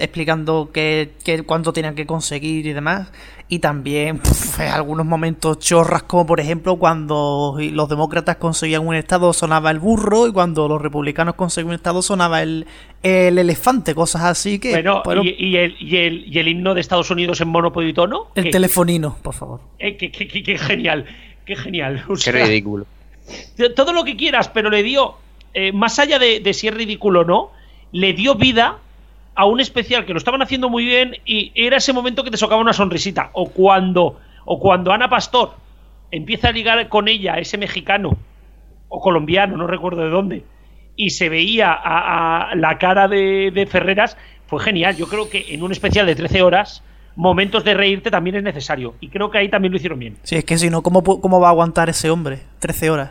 explicando 0.00 0.70
qué, 0.74 1.12
qué, 1.24 1.44
cuánto 1.44 1.72
tenían 1.72 1.94
que 1.94 2.06
conseguir 2.06 2.66
y 2.66 2.72
demás. 2.72 3.12
Y 3.48 3.60
también 3.60 4.20
algunos 4.58 5.06
momentos 5.06 5.60
chorras, 5.60 6.02
como 6.02 6.26
por 6.26 6.40
ejemplo 6.40 6.74
cuando 6.74 7.56
los 7.56 7.88
demócratas 7.88 8.38
conseguían 8.38 8.84
un 8.84 8.96
estado 8.96 9.32
sonaba 9.32 9.70
el 9.70 9.78
burro 9.78 10.26
y 10.26 10.32
cuando 10.32 10.66
los 10.66 10.82
republicanos 10.82 11.36
conseguían 11.36 11.68
un 11.68 11.74
estado 11.76 12.02
sonaba 12.02 12.42
el, 12.42 12.66
el 13.04 13.38
elefante, 13.38 13.94
cosas 13.94 14.22
así 14.22 14.58
que... 14.58 14.72
Bueno, 14.72 15.22
¿y, 15.22 15.28
el, 15.54 15.76
y, 15.78 15.98
el, 15.98 16.24
¿y, 16.34 16.38
el, 16.40 16.48
himno 16.48 16.74
de 16.74 16.80
Estados 16.80 17.12
Unidos 17.12 17.40
en 17.40 17.46
monopolitono? 17.46 18.32
El 18.34 18.50
telefonino, 18.50 19.18
por 19.22 19.34
favor. 19.34 19.60
Eh, 19.78 19.96
qué, 19.96 20.10
qué, 20.10 20.26
qué, 20.26 20.58
genial, 20.58 21.06
qué 21.46 21.54
genial. 21.54 22.04
qué 22.24 22.32
ridículo. 22.32 22.86
Todo 23.74 23.92
lo 23.92 24.04
que 24.04 24.16
quieras, 24.16 24.48
pero 24.48 24.70
le 24.70 24.82
dio, 24.82 25.16
eh, 25.54 25.72
más 25.72 25.98
allá 25.98 26.18
de, 26.18 26.52
si 26.52 26.68
es 26.68 26.74
ridículo 26.74 27.20
o 27.20 27.24
no, 27.24 27.50
le 27.92 28.12
dio 28.12 28.34
vida 28.34 28.78
a 29.34 29.46
un 29.46 29.60
especial 29.60 30.04
que 30.04 30.12
lo 30.12 30.18
estaban 30.18 30.42
haciendo 30.42 30.68
muy 30.68 30.84
bien 30.84 31.16
y 31.24 31.52
era 31.54 31.78
ese 31.78 31.92
momento 31.92 32.24
que 32.24 32.30
te 32.30 32.36
socaba 32.36 32.60
una 32.60 32.72
sonrisita. 32.72 33.30
O 33.32 33.50
cuando, 33.50 34.20
o 34.44 34.58
cuando 34.58 34.92
Ana 34.92 35.08
Pastor 35.08 35.54
empieza 36.10 36.48
a 36.48 36.52
ligar 36.52 36.88
con 36.88 37.08
ella, 37.08 37.38
ese 37.38 37.58
mexicano 37.58 38.16
o 38.88 39.00
colombiano, 39.00 39.56
no 39.56 39.66
recuerdo 39.66 40.02
de 40.02 40.10
dónde, 40.10 40.44
y 40.96 41.10
se 41.10 41.30
veía 41.30 41.72
a, 41.72 42.54
la 42.54 42.76
cara 42.76 43.08
de, 43.08 43.50
de, 43.50 43.66
Ferreras, 43.66 44.18
fue 44.46 44.60
genial. 44.60 44.96
Yo 44.96 45.08
creo 45.08 45.30
que 45.30 45.54
en 45.54 45.62
un 45.62 45.72
especial 45.72 46.04
de 46.04 46.14
13 46.14 46.42
horas, 46.42 46.82
momentos 47.16 47.64
de 47.64 47.74
reírte 47.74 48.10
también 48.10 48.36
es 48.36 48.42
necesario. 48.42 48.94
Y 49.00 49.08
creo 49.08 49.30
que 49.30 49.38
ahí 49.38 49.50
también 49.50 49.72
lo 49.72 49.76
hicieron 49.76 49.98
bien. 49.98 50.16
Sí, 50.22 50.36
es 50.36 50.44
que 50.44 50.58
si 50.58 50.70
no, 50.70 50.82
¿cómo, 50.82 51.02
cómo 51.02 51.40
va 51.40 51.48
a 51.48 51.50
aguantar 51.50 51.88
ese 51.88 52.10
hombre? 52.10 52.40
13 52.58 52.90
horas. 52.90 53.10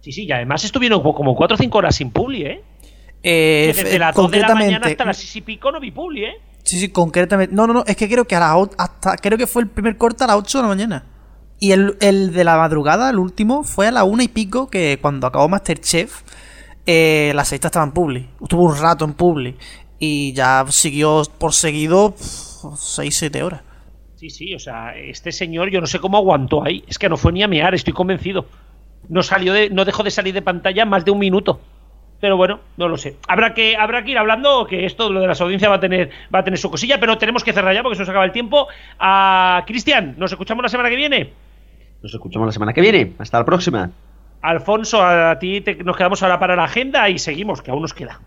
Sí, 0.00 0.12
sí, 0.12 0.24
y 0.24 0.32
además 0.32 0.64
estuvieron 0.64 1.02
como 1.02 1.34
4 1.34 1.54
o 1.54 1.58
5 1.58 1.78
horas 1.78 1.96
sin 1.96 2.10
publi, 2.10 2.42
¿eh? 2.42 2.62
Eh, 3.22 3.72
desde 3.74 3.98
las 3.98 4.14
2 4.14 4.30
de 4.30 4.40
la 4.40 4.54
mañana 4.54 4.86
hasta 4.86 5.04
las 5.06 5.16
6 5.16 5.36
y 5.36 5.40
pico 5.40 5.72
no 5.72 5.80
vi 5.80 5.90
publi, 5.90 6.24
¿eh? 6.24 6.34
Sí, 6.62 6.78
sí, 6.78 6.90
concretamente. 6.90 7.54
No, 7.54 7.66
no, 7.66 7.72
no, 7.72 7.84
es 7.86 7.96
que 7.96 8.08
creo 8.08 8.26
que 8.26 8.36
a 8.36 8.40
la, 8.40 8.68
hasta 8.76 9.16
creo 9.16 9.38
que 9.38 9.46
fue 9.46 9.62
el 9.62 9.68
primer 9.68 9.96
corte 9.96 10.24
a 10.24 10.26
las 10.26 10.36
8 10.36 10.58
de 10.58 10.62
la 10.62 10.68
mañana. 10.68 11.04
Y 11.58 11.72
el, 11.72 11.96
el 12.00 12.32
de 12.32 12.44
la 12.44 12.56
madrugada, 12.58 13.08
el 13.08 13.18
último, 13.18 13.62
fue 13.64 13.86
a 13.86 13.92
la 13.92 14.04
1 14.04 14.22
y 14.22 14.28
pico, 14.28 14.68
que 14.68 14.98
cuando 15.00 15.26
acabó 15.26 15.48
Masterchef, 15.48 16.22
eh, 16.84 17.32
la 17.34 17.44
sexta 17.44 17.68
estaba 17.68 17.86
en 17.86 17.92
Publi. 17.92 18.28
Estuvo 18.42 18.64
un 18.64 18.76
rato 18.76 19.04
en 19.04 19.14
Publi. 19.14 19.56
Y 19.98 20.34
ya 20.34 20.66
siguió 20.68 21.22
por 21.38 21.54
seguido 21.54 22.14
6-7 22.72 23.42
horas. 23.42 23.62
Sí, 24.16 24.30
sí, 24.30 24.54
o 24.54 24.58
sea, 24.58 24.96
este 24.96 25.32
señor 25.32 25.70
yo 25.70 25.80
no 25.80 25.86
sé 25.86 25.98
cómo 25.98 26.16
aguantó 26.16 26.64
ahí. 26.64 26.84
Es 26.86 26.98
que 26.98 27.08
no 27.08 27.16
fue 27.16 27.32
ni 27.32 27.42
a 27.42 27.48
mear, 27.48 27.74
estoy 27.74 27.92
convencido. 27.92 28.46
No 29.08 29.22
salió 29.22 29.52
de, 29.52 29.70
no 29.70 29.84
dejó 29.84 30.02
de 30.02 30.10
salir 30.10 30.32
de 30.32 30.42
pantalla 30.42 30.84
más 30.84 31.04
de 31.04 31.10
un 31.10 31.18
minuto. 31.18 31.60
Pero 32.20 32.36
bueno, 32.36 32.60
no 32.76 32.88
lo 32.88 32.96
sé. 32.96 33.16
Habrá 33.28 33.52
que, 33.52 33.76
habrá 33.76 34.02
que 34.02 34.12
ir 34.12 34.18
hablando 34.18 34.66
que 34.66 34.86
esto, 34.86 35.12
lo 35.12 35.20
de 35.20 35.26
las 35.26 35.40
audiencias, 35.40 35.70
va 35.70 35.76
a 35.76 35.80
tener, 35.80 36.10
va 36.34 36.38
a 36.38 36.44
tener 36.44 36.58
su 36.58 36.70
cosilla, 36.70 36.98
pero 36.98 37.18
tenemos 37.18 37.44
que 37.44 37.52
cerrar 37.52 37.74
ya 37.74 37.82
porque 37.82 37.96
se 37.96 38.02
nos 38.02 38.08
acaba 38.08 38.24
el 38.24 38.32
tiempo. 38.32 38.68
A 38.98 39.62
Cristian, 39.66 40.14
¿nos 40.16 40.32
escuchamos 40.32 40.62
la 40.62 40.68
semana 40.68 40.88
que 40.88 40.96
viene? 40.96 41.32
Nos 42.02 42.14
escuchamos 42.14 42.46
la 42.46 42.52
semana 42.52 42.72
que 42.72 42.80
viene. 42.80 43.12
Hasta 43.18 43.38
la 43.38 43.44
próxima. 43.44 43.90
Alfonso, 44.40 45.02
a 45.02 45.38
ti 45.38 45.62
nos 45.84 45.96
quedamos 45.96 46.22
ahora 46.22 46.38
para 46.38 46.56
la 46.56 46.64
agenda 46.64 47.08
y 47.10 47.18
seguimos, 47.18 47.62
que 47.62 47.70
aún 47.70 47.82
nos 47.82 47.92
queda. 47.94 48.20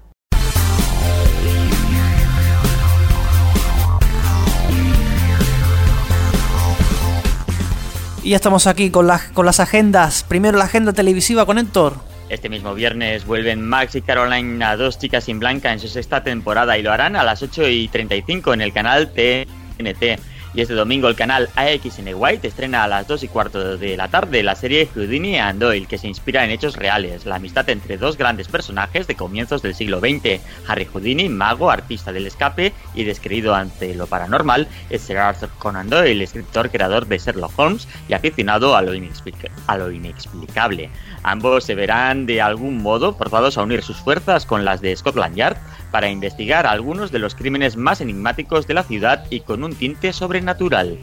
Y 8.28 8.32
ya 8.32 8.36
estamos 8.36 8.68
aquí 8.68 8.90
con, 8.90 9.08
las 9.08 9.24
con 9.30 9.46
las 9.46 9.62
agendas. 9.62 10.26
Primero 10.28 10.58
la 10.58 10.66
agenda 10.66 10.92
televisiva 10.92 11.46
con 11.46 11.58
Héctor. 11.58 11.94
Este 12.28 12.50
mismo 12.50 12.74
viernes 12.74 13.26
vuelven 13.26 13.66
Max 13.66 13.96
y 13.96 14.02
Caroline 14.02 14.66
a 14.66 14.76
Dos 14.76 15.00
Chicas 15.00 15.24
sin 15.24 15.40
Blanca 15.40 15.72
en 15.72 15.80
su 15.80 15.88
sexta 15.88 16.26
temporada 16.26 16.78
y 16.78 16.82
lo 16.82 16.92
harán 16.92 17.16
a 17.16 17.24
las 17.24 17.42
8 17.42 17.70
y 17.70 17.88
35 17.88 18.54
en 18.54 18.60
el 18.60 18.74
canal 18.74 19.14
TNT. 19.14 20.20
Y 20.54 20.62
este 20.62 20.74
domingo 20.74 21.08
el 21.08 21.16
canal 21.16 21.50
AXN 21.56 22.16
White 22.16 22.48
estrena 22.48 22.84
a 22.84 22.88
las 22.88 23.08
2 23.08 23.24
y 23.24 23.28
cuarto 23.28 23.78
de 23.78 23.98
la 23.98 24.08
tarde 24.08 24.44
la 24.44 24.56
serie 24.56 24.88
Houdini 24.94 25.38
and 25.38 25.60
Doyle, 25.60 25.88
que 25.88 25.98
se 25.98 26.08
inspira 26.08 26.44
en 26.44 26.52
hechos 26.52 26.76
reales, 26.76 27.26
la 27.26 27.36
amistad 27.36 27.70
entre 27.70 27.98
dos 27.98 28.18
grandes 28.18 28.48
personajes 28.48 29.08
de 29.08 29.16
comienzos 29.16 29.62
del 29.62 29.76
siglo 29.76 30.00
XX. 30.00 30.42
Harry 30.68 30.86
Houdini, 30.86 31.30
mago, 31.30 31.70
artista 31.70 32.12
del 32.12 32.28
escape 32.28 32.74
y 32.96 33.04
descreído 33.04 33.54
ante 33.54 33.94
lo 33.94 34.08
paranormal, 34.08 34.68
es 34.90 35.02
Sir 35.02 35.18
Arthur 35.18 35.50
Conan 35.60 35.90
Doyle, 35.90 36.24
escritor 36.24 36.72
creador 36.72 37.08
de 37.08 37.18
Sherlock 37.18 37.58
Holmes 37.58 37.88
y 38.08 38.14
aficionado 38.14 38.76
a 38.76 38.82
lo, 38.82 38.92
a 39.68 39.78
lo 39.78 39.92
inexplicable. 39.92 40.90
Ambos 41.24 41.66
se 41.66 41.76
verán 41.76 42.26
de 42.26 42.42
algún 42.42 42.82
modo 42.82 43.14
forzados 43.14 43.58
a 43.58 43.64
unir 43.64 43.84
sus 43.84 43.98
fuerzas 43.98 44.46
con 44.46 44.66
las 44.66 44.82
de 44.82 44.96
Scotland 44.96 45.36
Yard 45.36 45.58
para 45.92 46.10
investigar 46.10 46.68
algunos 46.68 47.12
de 47.12 47.20
los 47.20 47.36
crímenes 47.36 47.78
más 47.78 48.02
enigmáticos 48.02 48.68
de 48.68 48.74
la 48.74 48.84
ciudad 48.84 49.26
y 49.30 49.42
con 49.42 49.64
un 49.64 49.76
tinte 49.76 50.14
sobrenatural. 50.14 50.98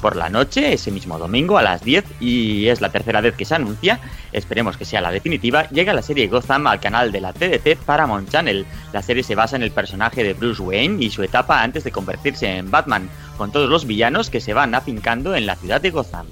Por 0.00 0.14
la 0.14 0.28
noche, 0.28 0.72
ese 0.72 0.92
mismo 0.92 1.18
domingo 1.18 1.58
a 1.58 1.62
las 1.62 1.82
10, 1.82 2.04
y 2.20 2.68
es 2.68 2.80
la 2.80 2.90
tercera 2.90 3.20
vez 3.20 3.34
que 3.34 3.44
se 3.44 3.56
anuncia, 3.56 3.98
esperemos 4.32 4.76
que 4.76 4.84
sea 4.84 5.00
la 5.00 5.10
definitiva, 5.10 5.68
llega 5.70 5.92
la 5.92 6.02
serie 6.02 6.28
Gotham 6.28 6.68
al 6.68 6.78
canal 6.78 7.10
de 7.10 7.20
la 7.20 7.32
TDT 7.32 7.76
Paramount 7.84 8.30
Channel. 8.30 8.64
La 8.92 9.02
serie 9.02 9.24
se 9.24 9.34
basa 9.34 9.56
en 9.56 9.64
el 9.64 9.72
personaje 9.72 10.22
de 10.22 10.34
Bruce 10.34 10.62
Wayne 10.62 11.02
y 11.04 11.10
su 11.10 11.24
etapa 11.24 11.62
antes 11.62 11.82
de 11.82 11.90
convertirse 11.90 12.46
en 12.46 12.70
Batman, 12.70 13.10
con 13.36 13.50
todos 13.50 13.68
los 13.68 13.86
villanos 13.86 14.30
que 14.30 14.40
se 14.40 14.54
van 14.54 14.76
afincando 14.76 15.34
en 15.34 15.46
la 15.46 15.56
ciudad 15.56 15.80
de 15.80 15.90
Gotham. 15.90 16.26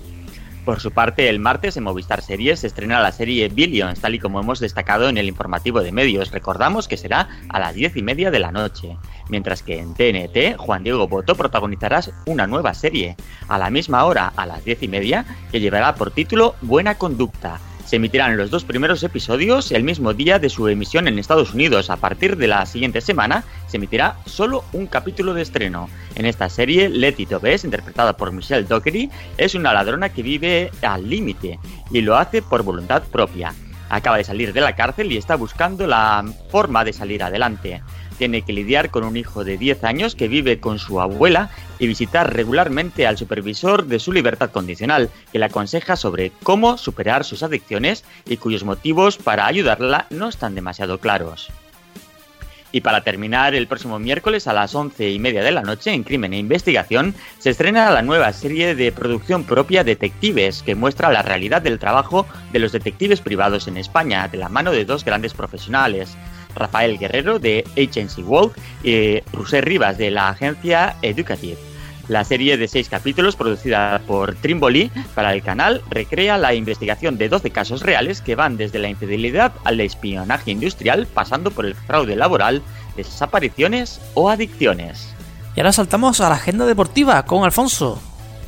Por 0.66 0.80
su 0.80 0.90
parte, 0.90 1.28
el 1.28 1.38
martes 1.38 1.76
en 1.76 1.84
Movistar 1.84 2.22
Series 2.22 2.58
se 2.58 2.66
estrena 2.66 3.00
la 3.00 3.12
serie 3.12 3.48
Billions, 3.48 4.00
tal 4.00 4.16
y 4.16 4.18
como 4.18 4.40
hemos 4.40 4.58
destacado 4.58 5.08
en 5.08 5.16
el 5.16 5.28
informativo 5.28 5.80
de 5.80 5.92
medios. 5.92 6.32
Recordamos 6.32 6.88
que 6.88 6.96
será 6.96 7.28
a 7.48 7.60
las 7.60 7.76
diez 7.76 7.96
y 7.96 8.02
media 8.02 8.32
de 8.32 8.40
la 8.40 8.50
noche. 8.50 8.98
Mientras 9.28 9.62
que 9.62 9.78
en 9.78 9.94
TNT, 9.94 10.58
Juan 10.58 10.82
Diego 10.82 11.06
Boto 11.06 11.36
protagonizará 11.36 12.00
una 12.26 12.48
nueva 12.48 12.74
serie, 12.74 13.14
a 13.46 13.58
la 13.58 13.70
misma 13.70 14.04
hora, 14.06 14.32
a 14.34 14.44
las 14.44 14.64
diez 14.64 14.82
y 14.82 14.88
media, 14.88 15.24
que 15.52 15.60
llevará 15.60 15.94
por 15.94 16.10
título 16.10 16.56
Buena 16.62 16.96
Conducta 16.96 17.60
se 17.86 17.96
emitirán 17.96 18.36
los 18.36 18.50
dos 18.50 18.64
primeros 18.64 19.02
episodios 19.04 19.70
el 19.70 19.84
mismo 19.84 20.12
día 20.12 20.38
de 20.38 20.50
su 20.50 20.66
emisión 20.68 21.06
en 21.06 21.18
Estados 21.18 21.54
Unidos. 21.54 21.88
A 21.88 21.96
partir 21.96 22.36
de 22.36 22.48
la 22.48 22.66
siguiente 22.66 23.00
semana 23.00 23.44
se 23.68 23.76
emitirá 23.76 24.16
solo 24.26 24.64
un 24.72 24.86
capítulo 24.86 25.34
de 25.34 25.42
estreno. 25.42 25.88
En 26.16 26.26
esta 26.26 26.48
serie, 26.48 26.88
Letty 26.88 27.26
Tobes, 27.26 27.64
interpretada 27.64 28.16
por 28.16 28.32
Michelle 28.32 28.64
Dockery, 28.66 29.08
es 29.38 29.54
una 29.54 29.72
ladrona 29.72 30.08
que 30.08 30.22
vive 30.22 30.70
al 30.82 31.08
límite 31.08 31.60
y 31.90 32.00
lo 32.00 32.16
hace 32.16 32.42
por 32.42 32.64
voluntad 32.64 33.04
propia. 33.04 33.54
Acaba 33.88 34.16
de 34.16 34.24
salir 34.24 34.52
de 34.52 34.60
la 34.60 34.74
cárcel 34.74 35.12
y 35.12 35.16
está 35.16 35.36
buscando 35.36 35.86
la 35.86 36.24
forma 36.50 36.84
de 36.84 36.92
salir 36.92 37.22
adelante 37.22 37.82
tiene 38.16 38.42
que 38.42 38.52
lidiar 38.52 38.90
con 38.90 39.04
un 39.04 39.16
hijo 39.16 39.44
de 39.44 39.58
10 39.58 39.84
años 39.84 40.14
que 40.14 40.28
vive 40.28 40.58
con 40.58 40.78
su 40.78 41.00
abuela 41.00 41.50
y 41.78 41.86
visitar 41.86 42.34
regularmente 42.34 43.06
al 43.06 43.18
supervisor 43.18 43.86
de 43.86 43.98
su 43.98 44.12
libertad 44.12 44.50
condicional, 44.50 45.10
que 45.32 45.38
le 45.38 45.44
aconseja 45.44 45.96
sobre 45.96 46.32
cómo 46.42 46.78
superar 46.78 47.24
sus 47.24 47.42
adicciones 47.42 48.04
y 48.26 48.38
cuyos 48.38 48.64
motivos 48.64 49.18
para 49.18 49.46
ayudarla 49.46 50.06
no 50.10 50.28
están 50.28 50.54
demasiado 50.54 50.98
claros. 50.98 51.50
Y 52.72 52.82
para 52.82 53.02
terminar, 53.02 53.54
el 53.54 53.68
próximo 53.68 53.98
miércoles 53.98 54.46
a 54.46 54.52
las 54.52 54.74
once 54.74 55.08
y 55.10 55.18
media 55.18 55.42
de 55.42 55.52
la 55.52 55.62
noche 55.62 55.92
en 55.92 56.02
Crimen 56.02 56.34
e 56.34 56.38
Investigación 56.38 57.14
se 57.38 57.50
estrena 57.50 57.90
la 57.90 58.02
nueva 58.02 58.32
serie 58.32 58.74
de 58.74 58.92
producción 58.92 59.44
propia 59.44 59.84
Detectives, 59.84 60.62
que 60.62 60.74
muestra 60.74 61.12
la 61.12 61.22
realidad 61.22 61.62
del 61.62 61.78
trabajo 61.78 62.26
de 62.52 62.58
los 62.58 62.72
detectives 62.72 63.20
privados 63.20 63.68
en 63.68 63.76
España, 63.76 64.28
de 64.28 64.38
la 64.38 64.48
mano 64.48 64.72
de 64.72 64.84
dos 64.84 65.04
grandes 65.04 65.32
profesionales, 65.32 66.18
Rafael 66.56 66.98
Guerrero 66.98 67.38
de 67.38 67.64
Agency 67.76 68.22
World 68.22 68.52
y 68.82 69.20
Rusé 69.32 69.60
Rivas 69.60 69.98
de 69.98 70.10
la 70.10 70.30
agencia 70.30 70.96
Educative. 71.02 71.56
La 72.08 72.22
serie 72.22 72.56
de 72.56 72.68
seis 72.68 72.88
capítulos 72.88 73.34
producida 73.34 74.00
por 74.06 74.36
Trimboli 74.36 74.92
para 75.14 75.32
el 75.32 75.42
canal 75.42 75.82
recrea 75.90 76.38
la 76.38 76.54
investigación 76.54 77.18
de 77.18 77.28
12 77.28 77.50
casos 77.50 77.82
reales 77.82 78.20
que 78.20 78.36
van 78.36 78.56
desde 78.56 78.78
la 78.78 78.88
infidelidad 78.88 79.52
al 79.64 79.80
espionaje 79.80 80.52
industrial 80.52 81.08
pasando 81.12 81.50
por 81.50 81.66
el 81.66 81.74
fraude 81.74 82.14
laboral, 82.14 82.62
desapariciones 82.96 84.00
o 84.14 84.30
adicciones. 84.30 85.12
Y 85.56 85.60
ahora 85.60 85.72
saltamos 85.72 86.20
a 86.20 86.28
la 86.28 86.36
agenda 86.36 86.64
deportiva 86.64 87.24
con 87.24 87.42
Alfonso. 87.42 88.00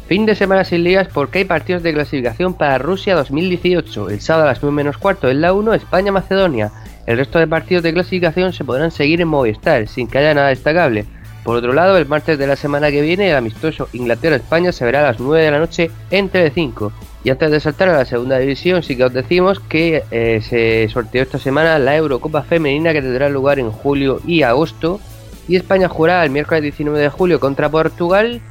Fin 0.07 0.25
de 0.25 0.37
semana 0.37 0.65
sin 0.65 0.85
ligas 0.85 1.09
porque 1.13 1.39
hay 1.39 1.45
partidos 1.45 1.83
de 1.83 1.93
clasificación 1.93 2.55
para 2.55 2.79
Rusia 2.79 3.17
2018. 3.17 4.09
El 4.09 4.21
sábado 4.21 4.45
a 4.45 4.53
las 4.53 4.63
9 4.63 4.75
menos 4.75 4.99
cuarto 4.99 5.29
en 5.29 5.41
la 5.41 5.53
1 5.53 5.75
España-Macedonia. 5.75 6.71
El 7.09 7.17
resto 7.17 7.39
de 7.39 7.47
partidos 7.47 7.83
de 7.83 7.95
clasificación 7.95 8.53
se 8.53 8.67
podrán 8.67 8.91
seguir 8.91 9.23
en 9.23 9.29
Movistar, 9.29 9.89
sin 9.89 10.09
que 10.09 10.19
haya 10.19 10.35
nada 10.35 10.49
destacable. 10.49 11.07
Por 11.43 11.57
otro 11.57 11.73
lado, 11.73 11.97
el 11.97 12.05
martes 12.05 12.39
de 12.39 12.47
la 12.47 12.55
semana 12.55 12.91
que 12.91 13.01
viene, 13.01 13.31
el 13.31 13.37
amistoso 13.37 13.89
Inglaterra-España 13.95 14.73
se 14.73 14.85
verá 14.85 15.01
a 15.01 15.13
las 15.13 15.19
9 15.19 15.43
de 15.43 15.51
la 15.51 15.59
noche 15.59 15.91
en 16.11 16.31
Tele5. 16.31 16.93
Y 17.25 17.31
antes 17.31 17.51
de 17.51 17.61
saltar 17.61 17.89
a 17.89 17.97
la 17.97 18.05
segunda 18.05 18.39
división, 18.39 18.83
sí 18.83 18.95
que 18.95 19.05
os 19.05 19.15
decimos 19.15 19.59
que 19.59 20.05
eh, 20.11 20.43
se 20.43 20.87
sorteó 20.93 21.23
esta 21.23 21.39
semana 21.39 21.79
la 21.79 21.97
Eurocopa 21.97 22.43
Femenina 22.43 22.93
que 22.93 23.01
tendrá 23.01 23.31
lugar 23.31 23.59
en 23.59 23.71
julio 23.71 24.21
y 24.27 24.43
agosto. 24.43 25.01
Y 25.49 25.57
España 25.57 25.89
jugará 25.89 26.23
el 26.25 26.31
miércoles 26.31 26.63
19 26.63 27.01
de 27.01 27.09
julio 27.09 27.41
contra 27.41 27.71
Portugal, 27.71 28.43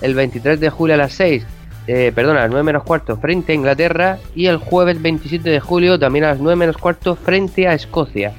el 0.00 0.14
23 0.14 0.58
de 0.58 0.70
julio 0.70 0.94
a 0.94 0.98
las 0.98 1.12
6 1.12 1.44
eh, 1.86 2.12
perdón, 2.14 2.36
a 2.36 2.40
las 2.40 2.50
9 2.50 2.64
menos 2.64 2.82
cuarto 2.82 3.16
frente 3.16 3.52
a 3.52 3.54
Inglaterra 3.54 4.18
y 4.34 4.46
el 4.46 4.56
jueves 4.56 5.00
27 5.00 5.48
de 5.48 5.60
julio 5.60 5.98
también 5.98 6.24
a 6.24 6.28
las 6.28 6.40
9 6.40 6.56
menos 6.56 6.76
cuarto 6.76 7.14
frente 7.14 7.68
a 7.68 7.74
Escocia. 7.74 8.32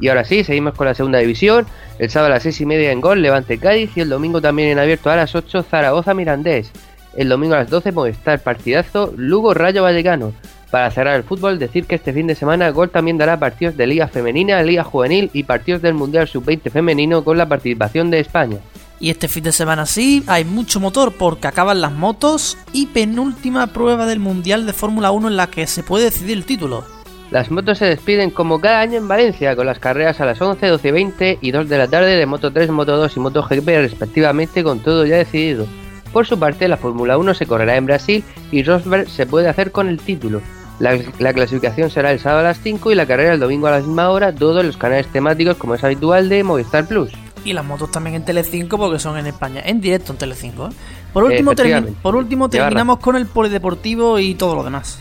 Y 0.00 0.08
ahora 0.08 0.24
sí, 0.24 0.42
seguimos 0.42 0.74
con 0.74 0.86
la 0.86 0.94
segunda 0.94 1.20
división. 1.20 1.66
El 1.98 2.10
sábado 2.10 2.32
a 2.32 2.36
las 2.36 2.42
6 2.42 2.60
y 2.62 2.66
media 2.66 2.90
en 2.90 3.00
Gol, 3.00 3.22
Levante 3.22 3.58
Cádiz 3.58 3.96
y 3.96 4.00
el 4.00 4.08
domingo 4.08 4.40
también 4.40 4.70
en 4.70 4.80
abierto 4.80 5.10
a 5.10 5.16
las 5.16 5.34
8 5.36 5.62
Zaragoza 5.62 6.12
Mirandés. 6.12 6.72
El 7.14 7.28
domingo 7.28 7.54
a 7.54 7.58
las 7.58 7.70
12 7.70 7.92
Movistar 7.92 8.40
Partidazo 8.40 9.12
Lugo 9.16 9.54
Rayo 9.54 9.84
Vallecano. 9.84 10.32
Para 10.72 10.90
cerrar 10.90 11.16
el 11.16 11.22
fútbol, 11.22 11.58
decir 11.58 11.84
que 11.84 11.94
este 11.94 12.12
fin 12.12 12.26
de 12.26 12.34
semana 12.34 12.70
Gol 12.70 12.90
también 12.90 13.18
dará 13.18 13.38
partidos 13.38 13.76
de 13.76 13.86
Liga 13.86 14.08
Femenina, 14.08 14.62
Liga 14.62 14.82
Juvenil 14.82 15.30
y 15.32 15.44
partidos 15.44 15.82
del 15.82 15.94
Mundial 15.94 16.26
Sub-20 16.26 16.70
Femenino 16.70 17.22
con 17.22 17.38
la 17.38 17.46
participación 17.46 18.10
de 18.10 18.20
España. 18.20 18.56
Y 19.02 19.10
este 19.10 19.26
fin 19.26 19.42
de 19.42 19.50
semana 19.50 19.84
sí, 19.84 20.22
hay 20.28 20.44
mucho 20.44 20.78
motor 20.78 21.12
porque 21.18 21.48
acaban 21.48 21.80
las 21.80 21.90
motos 21.90 22.56
y 22.72 22.86
penúltima 22.86 23.66
prueba 23.66 24.06
del 24.06 24.20
Mundial 24.20 24.64
de 24.64 24.72
Fórmula 24.72 25.10
1 25.10 25.26
en 25.26 25.36
la 25.36 25.48
que 25.48 25.66
se 25.66 25.82
puede 25.82 26.04
decidir 26.04 26.36
el 26.36 26.44
título. 26.44 26.84
Las 27.32 27.50
motos 27.50 27.78
se 27.78 27.86
despiden 27.86 28.30
como 28.30 28.60
cada 28.60 28.78
año 28.78 28.98
en 28.98 29.08
Valencia, 29.08 29.56
con 29.56 29.66
las 29.66 29.80
carreras 29.80 30.20
a 30.20 30.24
las 30.24 30.40
11, 30.40 30.68
12 30.68 30.88
y 30.88 30.90
20 30.92 31.38
y 31.40 31.50
2 31.50 31.68
de 31.68 31.78
la 31.78 31.88
tarde 31.88 32.14
de 32.14 32.26
Moto 32.26 32.52
3, 32.52 32.70
Moto 32.70 32.96
2 32.96 33.16
y 33.16 33.20
Moto 33.20 33.42
GP 33.42 33.66
respectivamente, 33.66 34.62
con 34.62 34.78
todo 34.78 35.04
ya 35.04 35.16
decidido. 35.16 35.66
Por 36.12 36.24
su 36.24 36.38
parte, 36.38 36.68
la 36.68 36.76
Fórmula 36.76 37.18
1 37.18 37.34
se 37.34 37.46
correrá 37.46 37.74
en 37.74 37.86
Brasil 37.86 38.22
y 38.52 38.62
Rosberg 38.62 39.10
se 39.10 39.26
puede 39.26 39.48
hacer 39.48 39.72
con 39.72 39.88
el 39.88 39.98
título. 39.98 40.40
La, 40.78 40.96
la, 41.18 41.32
clasificación 41.32 41.90
será 41.90 42.12
el 42.12 42.20
sábado 42.20 42.40
a 42.42 42.50
las 42.50 42.60
5 42.60 42.92
y 42.92 42.94
la 42.94 43.06
carrera 43.06 43.34
el 43.34 43.40
domingo 43.40 43.66
a 43.66 43.72
la 43.72 43.78
misma 43.78 44.10
hora, 44.10 44.32
todos 44.32 44.64
los 44.64 44.76
canales 44.76 45.08
temáticos 45.08 45.56
como 45.56 45.74
es 45.74 45.82
habitual 45.82 46.28
de 46.28 46.44
Movistar 46.44 46.86
Plus. 46.86 47.10
Y 47.44 47.52
las 47.52 47.64
motos 47.64 47.90
también 47.90 48.16
en 48.16 48.24
Telecinco 48.24 48.78
porque 48.78 48.98
son 48.98 49.18
en 49.18 49.26
España, 49.26 49.62
en 49.64 49.80
directo 49.80 50.12
en 50.12 50.18
Telecinco. 50.18 50.68
¿eh? 50.68 50.72
Por 51.12 51.24
último, 51.24 51.54
termi 51.54 51.90
por 52.02 52.16
último 52.16 52.48
terminamos 52.48 52.98
con 52.98 53.16
el 53.16 53.26
polideportivo 53.26 54.18
y 54.18 54.34
todo 54.34 54.54
lo 54.54 54.64
demás. 54.64 55.00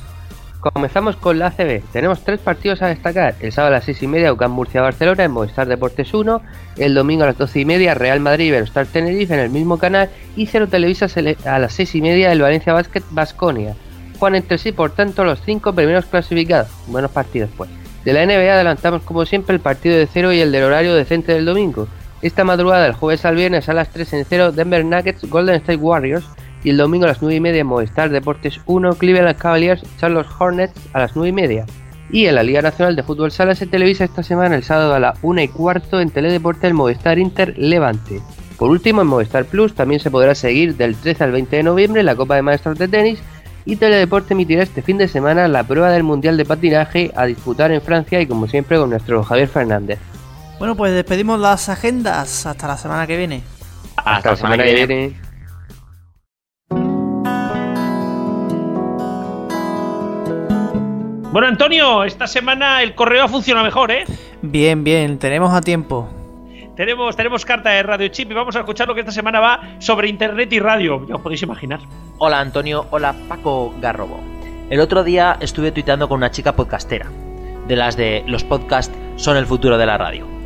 Comenzamos 0.62 1.16
con 1.16 1.40
la 1.40 1.48
ACB. 1.48 1.82
Tenemos 1.92 2.24
tres 2.24 2.40
partidos 2.40 2.84
a 2.84 2.88
destacar. 2.88 3.34
El 3.40 3.52
sábado 3.52 3.74
a 3.74 3.78
las 3.78 3.86
6 3.86 4.04
y 4.04 4.08
media, 4.08 4.32
UCAM 4.32 4.52
Murcia 4.52 4.82
Barcelona 4.82 5.24
en 5.24 5.32
Movistar 5.32 5.68
Deportes 5.68 6.14
1. 6.14 6.40
El 6.78 6.94
domingo 6.94 7.24
a 7.24 7.28
las 7.28 7.38
12 7.40 7.62
y 7.62 7.66
media, 7.66 7.96
Real 7.96 8.20
Madrid 8.20 8.54
Star 8.54 8.86
Tenerife 8.86 9.34
en 9.34 9.40
el 9.40 9.50
mismo 9.50 9.80
canal. 9.80 10.10
Y 10.36 10.46
Cero 10.46 10.68
Televisa 10.68 11.08
a 11.46 11.58
las 11.58 11.74
6 11.74 11.96
y 11.96 12.02
media, 12.02 12.32
el 12.32 12.42
Valencia 12.42 12.74
Basket 12.74 13.02
Basconia. 13.10 13.76
Juegan 14.20 14.36
entre 14.36 14.60
sí, 14.60 14.72
por 14.72 14.92
tanto, 14.92 15.24
los 15.24 15.42
cinco 15.44 15.74
primeros 15.74 16.06
clasificados. 16.06 16.70
Buenos 16.86 17.10
partidos, 17.10 17.50
pues. 17.58 17.72
De 18.06 18.14
la 18.14 18.24
NBA 18.24 18.54
adelantamos, 18.54 19.02
como 19.02 19.26
siempre, 19.26 19.56
el 19.56 19.62
partido 19.62 19.98
de 19.98 20.06
cero 20.06 20.32
y 20.32 20.42
el 20.42 20.52
del 20.52 20.64
horario 20.66 20.94
decente 20.94 21.34
del 21.34 21.46
domingo. 21.46 21.88
Esta 22.22 22.44
madrugada, 22.44 22.86
el 22.86 22.94
jueves 22.94 23.26
al 23.26 23.36
viernes 23.36 23.68
a 23.68 23.74
las 23.74 23.90
3 23.90 24.14
en 24.14 24.26
0, 24.26 24.52
Denver 24.52 24.86
Nuggets 24.86 25.28
Golden 25.28 25.56
State 25.56 25.78
Warriors 25.78 26.26
y 26.64 26.70
el 26.70 26.78
domingo 26.78 27.06
a 27.06 27.10
las 27.10 27.22
9 27.22 27.36
y 27.36 27.40
media 27.40 27.64
Movistar 27.64 28.12
Deportes 28.12 28.60
1, 28.68 28.94
Cleveland 28.94 29.38
Cavaliers, 29.38 29.84
Charlotte 29.98 30.28
Hornets 30.38 30.74
a 30.94 31.00
las 31.00 31.16
9 31.16 31.30
y 31.30 31.34
media. 31.34 31.66
Y 32.12 32.28
en 32.28 32.36
la 32.36 32.44
Liga 32.44 32.62
Nacional 32.62 32.96
de 32.96 33.04
Fútbol 33.04 33.32
Sala 33.32 33.56
se 33.56 33.66
televisa 33.66 34.04
esta 34.04 34.22
semana 34.22 34.56
el 34.56 34.64
sábado 34.64 34.94
a 34.94 35.00
la 35.00 35.16
1 35.24 35.42
y 35.42 35.48
cuarto 35.48 36.00
en 36.00 36.12
Teledeporte 36.12 36.68
el 36.68 36.76
Movistar 36.76 37.18
Inter 37.18 37.58
Levante. 37.58 38.22
Por 38.58 38.70
último, 38.70 39.02
en 39.02 39.08
Movistar 39.08 39.46
Plus 39.46 39.74
también 39.74 40.00
se 40.00 40.12
podrá 40.12 40.36
seguir 40.36 40.76
del 40.76 40.96
13 40.96 41.24
al 41.24 41.32
20 41.32 41.56
de 41.56 41.64
noviembre 41.64 42.04
la 42.04 42.16
Copa 42.16 42.36
de 42.36 42.44
Maestros 42.44 42.78
de 42.78 42.88
Tenis 42.88 43.20
y 43.66 43.78
Teledeporte 43.78 44.34
emitirá 44.34 44.62
este 44.62 44.84
fin 44.84 44.98
de 44.98 45.08
semana 45.08 45.48
la 45.48 45.64
prueba 45.64 45.90
del 45.90 46.04
Mundial 46.04 46.38
de 46.38 46.46
Patinaje 46.46 47.12
a 47.16 47.26
disputar 47.26 47.72
en 47.72 47.82
Francia 47.82 48.22
y 48.22 48.28
como 48.28 48.48
siempre 48.48 48.78
con 48.78 48.92
nuestro 48.92 49.24
Javier 49.24 49.48
Fernández. 49.48 50.00
Bueno, 50.62 50.76
pues 50.76 50.94
despedimos 50.94 51.40
las 51.40 51.70
agendas 51.70 52.46
hasta 52.46 52.68
la 52.68 52.78
semana 52.78 53.08
que 53.08 53.18
viene. 53.18 53.42
Hasta, 53.96 54.12
hasta 54.12 54.30
la 54.30 54.36
semana, 54.36 54.56
semana 54.58 54.64
que 54.64 54.86
viene. 54.86 54.96
viene. 54.96 55.22
Bueno, 61.32 61.48
Antonio, 61.48 62.04
esta 62.04 62.28
semana 62.28 62.84
el 62.84 62.94
correo 62.94 63.28
funciona 63.28 63.64
mejor, 63.64 63.90
¿eh? 63.90 64.06
Bien, 64.44 64.84
bien, 64.84 65.18
tenemos 65.18 65.52
a 65.52 65.62
tiempo. 65.62 66.08
Tenemos, 66.76 67.16
tenemos 67.16 67.44
carta 67.44 67.72
de 67.72 67.82
Radio 67.82 68.10
Chip 68.10 68.30
y 68.30 68.36
vamos 68.36 68.56
a 68.56 68.60
escuchar 68.60 68.88
lo 68.88 68.94
que 68.94 69.00
esta 69.00 69.12
semana 69.12 69.40
va 69.40 69.78
sobre 69.80 70.10
internet 70.10 70.54
y 70.54 70.60
radio. 70.60 71.08
Ya 71.08 71.16
os 71.16 71.22
podéis 71.22 71.42
imaginar. 71.42 71.80
Hola, 72.20 72.40
Antonio. 72.40 72.86
Hola, 72.92 73.16
Paco 73.28 73.74
Garrobo. 73.82 74.20
El 74.70 74.80
otro 74.80 75.04
día 75.04 75.38
estuve 75.40 75.72
tuiteando 75.72 76.08
con 76.08 76.18
una 76.18 76.30
chica 76.30 76.56
podcastera, 76.56 77.08
de 77.68 77.76
las 77.76 77.98
de 77.98 78.24
los 78.28 78.44
podcasts 78.44 78.96
son 79.16 79.38
el 79.38 79.48
futuro 79.48 79.80
de 79.80 79.88
la 79.88 79.98
radio. 79.98 80.41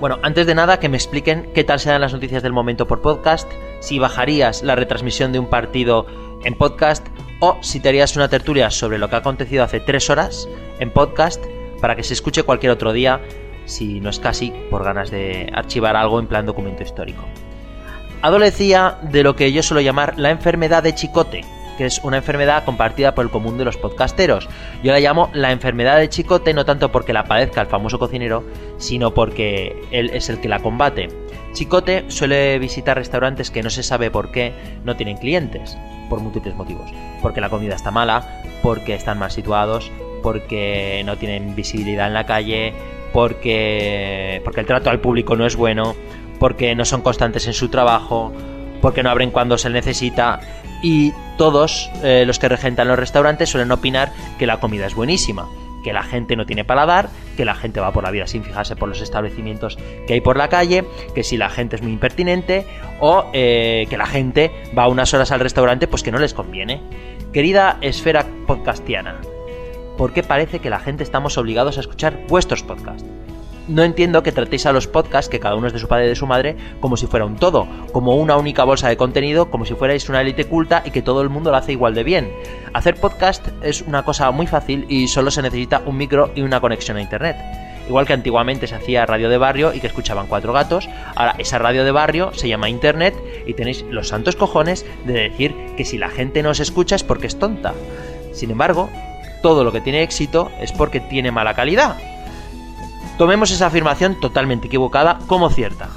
Bueno, 0.00 0.18
antes 0.22 0.46
de 0.46 0.54
nada 0.54 0.78
que 0.78 0.88
me 0.88 0.96
expliquen 0.96 1.50
qué 1.54 1.64
tal 1.64 1.80
se 1.80 1.90
dan 1.90 2.00
las 2.00 2.12
noticias 2.12 2.44
del 2.44 2.52
momento 2.52 2.86
por 2.86 3.00
podcast, 3.00 3.50
si 3.80 3.98
bajarías 3.98 4.62
la 4.62 4.76
retransmisión 4.76 5.32
de 5.32 5.40
un 5.40 5.46
partido 5.46 6.06
en 6.44 6.54
podcast 6.54 7.04
o 7.40 7.58
si 7.62 7.80
te 7.80 7.88
harías 7.88 8.14
una 8.14 8.28
tertulia 8.28 8.70
sobre 8.70 8.98
lo 8.98 9.08
que 9.08 9.16
ha 9.16 9.18
acontecido 9.18 9.64
hace 9.64 9.80
tres 9.80 10.08
horas 10.08 10.48
en 10.78 10.92
podcast 10.92 11.44
para 11.80 11.96
que 11.96 12.04
se 12.04 12.14
escuche 12.14 12.44
cualquier 12.44 12.70
otro 12.70 12.92
día, 12.92 13.20
si 13.64 13.98
no 13.98 14.10
es 14.10 14.20
casi 14.20 14.52
por 14.70 14.84
ganas 14.84 15.10
de 15.10 15.50
archivar 15.52 15.96
algo 15.96 16.20
en 16.20 16.28
plan 16.28 16.46
documento 16.46 16.84
histórico. 16.84 17.24
Adolecía 18.22 18.98
de 19.02 19.24
lo 19.24 19.34
que 19.34 19.52
yo 19.52 19.64
suelo 19.64 19.80
llamar 19.80 20.16
la 20.16 20.30
enfermedad 20.30 20.84
de 20.84 20.94
chicote, 20.94 21.40
que 21.78 21.86
es 21.86 22.00
una 22.02 22.18
enfermedad 22.18 22.64
compartida 22.64 23.14
por 23.14 23.24
el 23.24 23.30
común 23.30 23.56
de 23.56 23.64
los 23.64 23.76
podcasteros. 23.76 24.48
Yo 24.82 24.92
la 24.92 24.98
llamo 24.98 25.30
la 25.32 25.52
enfermedad 25.52 25.96
de 25.96 26.08
chicote 26.08 26.52
no 26.52 26.64
tanto 26.64 26.90
porque 26.90 27.12
la 27.12 27.24
padezca 27.24 27.62
el 27.62 27.68
famoso 27.68 28.00
cocinero, 28.00 28.44
sino 28.76 29.14
porque 29.14 29.80
él 29.92 30.10
es 30.12 30.28
el 30.28 30.40
que 30.40 30.48
la 30.48 30.58
combate. 30.58 31.08
Chicote 31.52 32.04
suele 32.08 32.58
visitar 32.58 32.96
restaurantes 32.96 33.50
que 33.50 33.62
no 33.62 33.70
se 33.70 33.84
sabe 33.84 34.10
por 34.10 34.32
qué 34.32 34.52
no 34.84 34.96
tienen 34.96 35.16
clientes, 35.16 35.78
por 36.10 36.20
múltiples 36.20 36.56
motivos. 36.56 36.90
Porque 37.22 37.40
la 37.40 37.48
comida 37.48 37.76
está 37.76 37.92
mala, 37.92 38.42
porque 38.60 38.94
están 38.94 39.20
mal 39.20 39.30
situados, 39.30 39.90
porque 40.22 41.02
no 41.06 41.16
tienen 41.16 41.54
visibilidad 41.54 42.08
en 42.08 42.14
la 42.14 42.26
calle, 42.26 42.74
porque, 43.12 44.42
porque 44.44 44.60
el 44.60 44.66
trato 44.66 44.90
al 44.90 45.00
público 45.00 45.36
no 45.36 45.46
es 45.46 45.54
bueno, 45.54 45.94
porque 46.40 46.74
no 46.74 46.84
son 46.84 47.02
constantes 47.02 47.46
en 47.46 47.54
su 47.54 47.68
trabajo, 47.68 48.32
porque 48.82 49.02
no 49.04 49.10
abren 49.10 49.30
cuando 49.30 49.58
se 49.58 49.70
necesita 49.70 50.40
y 50.82 51.12
todos 51.36 51.90
eh, 52.02 52.24
los 52.26 52.38
que 52.38 52.48
regentan 52.48 52.88
los 52.88 52.98
restaurantes 52.98 53.50
suelen 53.50 53.70
opinar 53.70 54.12
que 54.38 54.46
la 54.46 54.58
comida 54.60 54.86
es 54.86 54.94
buenísima, 54.94 55.48
que 55.82 55.92
la 55.92 56.02
gente 56.02 56.36
no 56.36 56.46
tiene 56.46 56.64
paladar, 56.64 57.08
que 57.36 57.44
la 57.44 57.54
gente 57.54 57.80
va 57.80 57.92
por 57.92 58.04
la 58.04 58.10
vida 58.10 58.26
sin 58.26 58.44
fijarse 58.44 58.76
por 58.76 58.88
los 58.88 59.00
establecimientos 59.00 59.78
que 60.06 60.14
hay 60.14 60.20
por 60.20 60.36
la 60.36 60.48
calle, 60.48 60.84
que 61.14 61.22
si 61.22 61.36
la 61.36 61.50
gente 61.50 61.76
es 61.76 61.82
muy 61.82 61.92
impertinente 61.92 62.66
o 63.00 63.26
eh, 63.32 63.86
que 63.88 63.96
la 63.96 64.06
gente 64.06 64.50
va 64.76 64.88
unas 64.88 65.12
horas 65.14 65.32
al 65.32 65.40
restaurante 65.40 65.86
pues 65.86 66.02
que 66.02 66.12
no 66.12 66.18
les 66.18 66.34
conviene. 66.34 66.82
Querida 67.32 67.78
esfera 67.80 68.26
podcastiana, 68.46 69.20
¿por 69.96 70.12
qué 70.12 70.22
parece 70.22 70.60
que 70.60 70.70
la 70.70 70.80
gente 70.80 71.02
estamos 71.02 71.38
obligados 71.38 71.76
a 71.76 71.80
escuchar 71.80 72.18
vuestros 72.28 72.62
podcasts? 72.62 73.04
No 73.68 73.84
entiendo 73.84 74.22
que 74.22 74.32
tratéis 74.32 74.66
a 74.66 74.72
los 74.72 74.86
podcasts, 74.86 75.28
que 75.28 75.40
cada 75.40 75.54
uno 75.54 75.66
es 75.66 75.72
de 75.72 75.78
su 75.78 75.88
padre 75.88 76.06
y 76.06 76.08
de 76.08 76.16
su 76.16 76.26
madre, 76.26 76.56
como 76.80 76.96
si 76.96 77.06
fuera 77.06 77.26
un 77.26 77.36
todo, 77.36 77.68
como 77.92 78.16
una 78.16 78.36
única 78.36 78.64
bolsa 78.64 78.88
de 78.88 78.96
contenido, 78.96 79.50
como 79.50 79.64
si 79.64 79.74
fuerais 79.74 80.08
una 80.08 80.22
élite 80.22 80.46
culta 80.46 80.82
y 80.84 80.90
que 80.90 81.02
todo 81.02 81.22
el 81.22 81.28
mundo 81.28 81.50
lo 81.50 81.56
hace 81.56 81.72
igual 81.72 81.94
de 81.94 82.04
bien. 82.04 82.32
Hacer 82.72 82.96
podcast 82.96 83.46
es 83.62 83.82
una 83.82 84.04
cosa 84.04 84.30
muy 84.30 84.46
fácil 84.46 84.86
y 84.88 85.08
solo 85.08 85.30
se 85.30 85.42
necesita 85.42 85.82
un 85.84 85.96
micro 85.96 86.30
y 86.34 86.42
una 86.42 86.60
conexión 86.60 86.96
a 86.96 87.02
internet. 87.02 87.36
Igual 87.88 88.06
que 88.06 88.12
antiguamente 88.12 88.66
se 88.66 88.74
hacía 88.74 89.06
radio 89.06 89.30
de 89.30 89.38
barrio 89.38 89.72
y 89.72 89.80
que 89.80 89.86
escuchaban 89.86 90.26
cuatro 90.26 90.52
gatos, 90.52 90.88
ahora 91.14 91.34
esa 91.38 91.58
radio 91.58 91.84
de 91.84 91.90
barrio 91.90 92.32
se 92.34 92.48
llama 92.48 92.68
internet 92.68 93.14
y 93.46 93.54
tenéis 93.54 93.82
los 93.88 94.08
santos 94.08 94.36
cojones 94.36 94.84
de 95.06 95.14
decir 95.14 95.54
que 95.76 95.86
si 95.86 95.96
la 95.96 96.10
gente 96.10 96.42
no 96.42 96.50
os 96.50 96.60
escucha 96.60 96.96
es 96.96 97.04
porque 97.04 97.26
es 97.26 97.38
tonta. 97.38 97.72
Sin 98.32 98.50
embargo, 98.50 98.90
todo 99.42 99.64
lo 99.64 99.72
que 99.72 99.80
tiene 99.80 100.02
éxito 100.02 100.50
es 100.60 100.72
porque 100.72 101.00
tiene 101.00 101.32
mala 101.32 101.54
calidad. 101.54 101.96
Tomemos 103.18 103.50
esa 103.50 103.66
afirmación 103.66 104.20
totalmente 104.20 104.68
equivocada 104.68 105.18
como 105.26 105.50
cierta. 105.50 105.88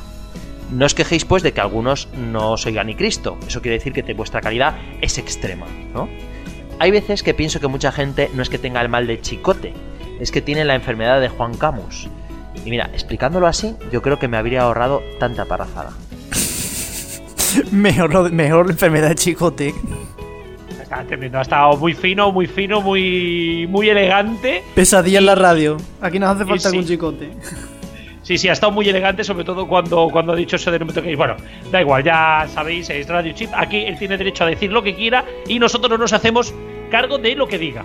No 0.72 0.86
os 0.88 0.96
quejéis 0.96 1.24
pues 1.24 1.44
de 1.44 1.54
que 1.54 1.62
algunos 1.62 2.08
no 2.18 2.54
os 2.54 2.66
oigan 2.66 2.88
ni 2.88 2.96
Cristo. 2.96 3.38
Eso 3.48 3.62
quiere 3.62 3.78
decir 3.78 3.94
que 3.94 4.14
vuestra 4.16 4.42
calidad 4.42 4.76
es 5.02 5.20
extrema, 5.20 5.68
¿no? 5.94 6.10
Hay 6.80 6.90
veces 6.90 7.22
que 7.22 7.36
pienso 7.36 7.60
que 7.60 7.68
mucha 7.68 7.92
gente 7.92 8.32
no 8.34 8.42
es 8.42 8.50
que 8.50 8.58
tenga 8.58 8.82
el 8.82 8.90
mal 8.90 9.06
de 9.06 9.22
chicote, 9.22 9.74
es 10.20 10.32
que 10.32 10.42
tiene 10.42 10.66
la 10.66 10.74
enfermedad 10.74 11.22
de 11.22 11.30
Juan 11.30 11.56
Camus. 11.56 12.10
Y 12.66 12.70
mira, 12.72 12.90
explicándolo 12.92 13.46
así, 13.46 13.76
yo 13.92 14.02
creo 14.02 14.18
que 14.18 14.28
me 14.28 14.38
habría 14.38 14.64
ahorrado 14.64 15.04
tanta 15.20 15.46
parrafada. 15.46 15.92
mejor, 17.72 18.32
mejor 18.32 18.72
enfermedad 18.72 19.10
de 19.10 19.16
chicote. 19.16 19.76
Ha 20.92 21.42
estado 21.42 21.78
muy 21.78 21.94
fino, 21.94 22.32
muy 22.32 22.48
fino, 22.48 22.82
muy, 22.82 23.66
muy 23.68 23.90
elegante. 23.90 24.62
Pesadilla 24.76 25.20
en 25.20 25.26
la 25.26 25.36
radio. 25.36 25.78
Aquí 26.02 26.20
nos 26.20 26.36
hace 26.36 26.46
falta 26.46 26.68
algún 26.68 26.86
chicote. 26.86 27.30
Sí, 28.24 28.38
sí, 28.38 28.50
ha 28.50 28.54
estado 28.54 28.72
muy 28.72 28.88
elegante, 28.88 29.24
sobre 29.24 29.44
todo 29.44 29.68
cuando, 29.68 30.10
cuando 30.12 30.34
ha 30.34 30.36
dicho 30.36 30.56
eso 30.56 30.70
de 30.70 30.80
no 30.80 30.86
me 30.86 30.94
toquéis. 30.94 31.18
Bueno, 31.18 31.38
da 31.72 31.82
igual, 31.82 32.04
ya 32.04 32.46
sabéis, 32.54 32.90
es 32.90 33.08
Radio 33.08 33.34
Chip. 33.34 33.50
Aquí 33.56 33.78
él 33.78 33.98
tiene 33.98 34.18
derecho 34.18 34.44
a 34.44 34.48
decir 34.48 34.72
lo 34.72 34.84
que 34.84 34.94
quiera 34.94 35.26
y 35.48 35.60
nosotros 35.60 35.90
no 35.90 35.98
nos 35.98 36.14
hacemos 36.14 36.54
cargo 36.92 37.18
de 37.18 37.36
lo 37.36 37.48
que 37.48 37.58
diga. 37.58 37.84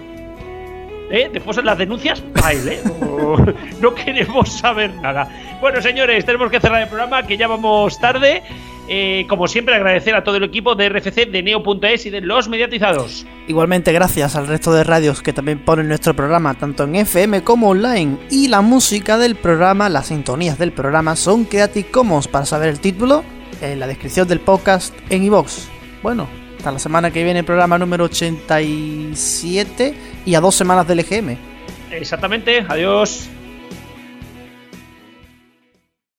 ¿Eh? 1.11 1.31
Después 1.33 1.57
de 1.57 1.63
las 1.63 1.79
denuncias, 1.79 2.23
baile. 2.35 2.81
No, 3.01 3.37
no 3.81 3.95
queremos 3.95 4.53
saber 4.53 4.93
nada. 4.97 5.29
Bueno, 5.61 5.81
señores, 5.81 6.25
tenemos 6.25 6.51
que 6.51 6.61
cerrar 6.61 6.83
el 6.83 6.89
programa, 6.89 7.23
que 7.23 7.37
ya 7.37 7.47
vamos 7.47 7.99
tarde. 7.99 8.43
Eh, 8.89 9.27
como 9.29 9.49
siempre, 9.49 9.75
agradecer 9.75 10.15
a 10.15 10.23
todo 10.23 10.37
el 10.37 10.45
equipo 10.45 10.75
de 10.75 10.89
RFC, 10.89 11.27
de 11.27 11.43
Neo.es 11.43 12.07
y 12.07 12.11
de 12.11 12.21
los 12.21 12.49
mediatizados. 12.49 13.27
Igualmente, 13.49 13.93
gracias 13.93 14.37
al 14.37 14.47
resto 14.47 14.73
de 14.73 14.85
radios 14.85 15.23
que 15.23 15.33
también 15.33 15.59
ponen 15.59 15.89
nuestro 15.89 16.15
programa, 16.15 16.55
tanto 16.55 16.85
en 16.85 16.97
FM 16.97 17.43
como 17.43 17.71
online. 17.71 18.19
Y 18.31 18.49
la 18.49 18.61
música 18.61 19.19
del 19.19 19.35
programa, 19.35 19.89
las 19.89 20.07
sintonías 20.07 20.59
del 20.59 20.73
programa 20.73 21.17
son 21.17 21.45
Creative 21.45 21.91
Commons. 21.91 22.29
Para 22.29 22.47
saber 22.47 22.69
el 22.69 22.81
título, 22.81 23.25
en 23.61 23.81
la 23.81 23.87
descripción 23.87 24.29
del 24.29 24.41
podcast 24.41 24.95
en 25.11 25.25
iVox. 25.25 25.69
Bueno, 26.03 26.29
hasta 26.57 26.73
la 26.73 26.79
semana 26.79 27.11
que 27.11 27.25
viene, 27.25 27.45
programa 27.45 27.79
número 27.79 28.05
87 28.05 29.95
y 30.25 30.35
a 30.35 30.41
dos 30.41 30.55
semanas 30.55 30.87
del 30.87 31.01
EGM. 31.01 31.37
Exactamente, 31.91 32.65
adiós. 32.69 33.31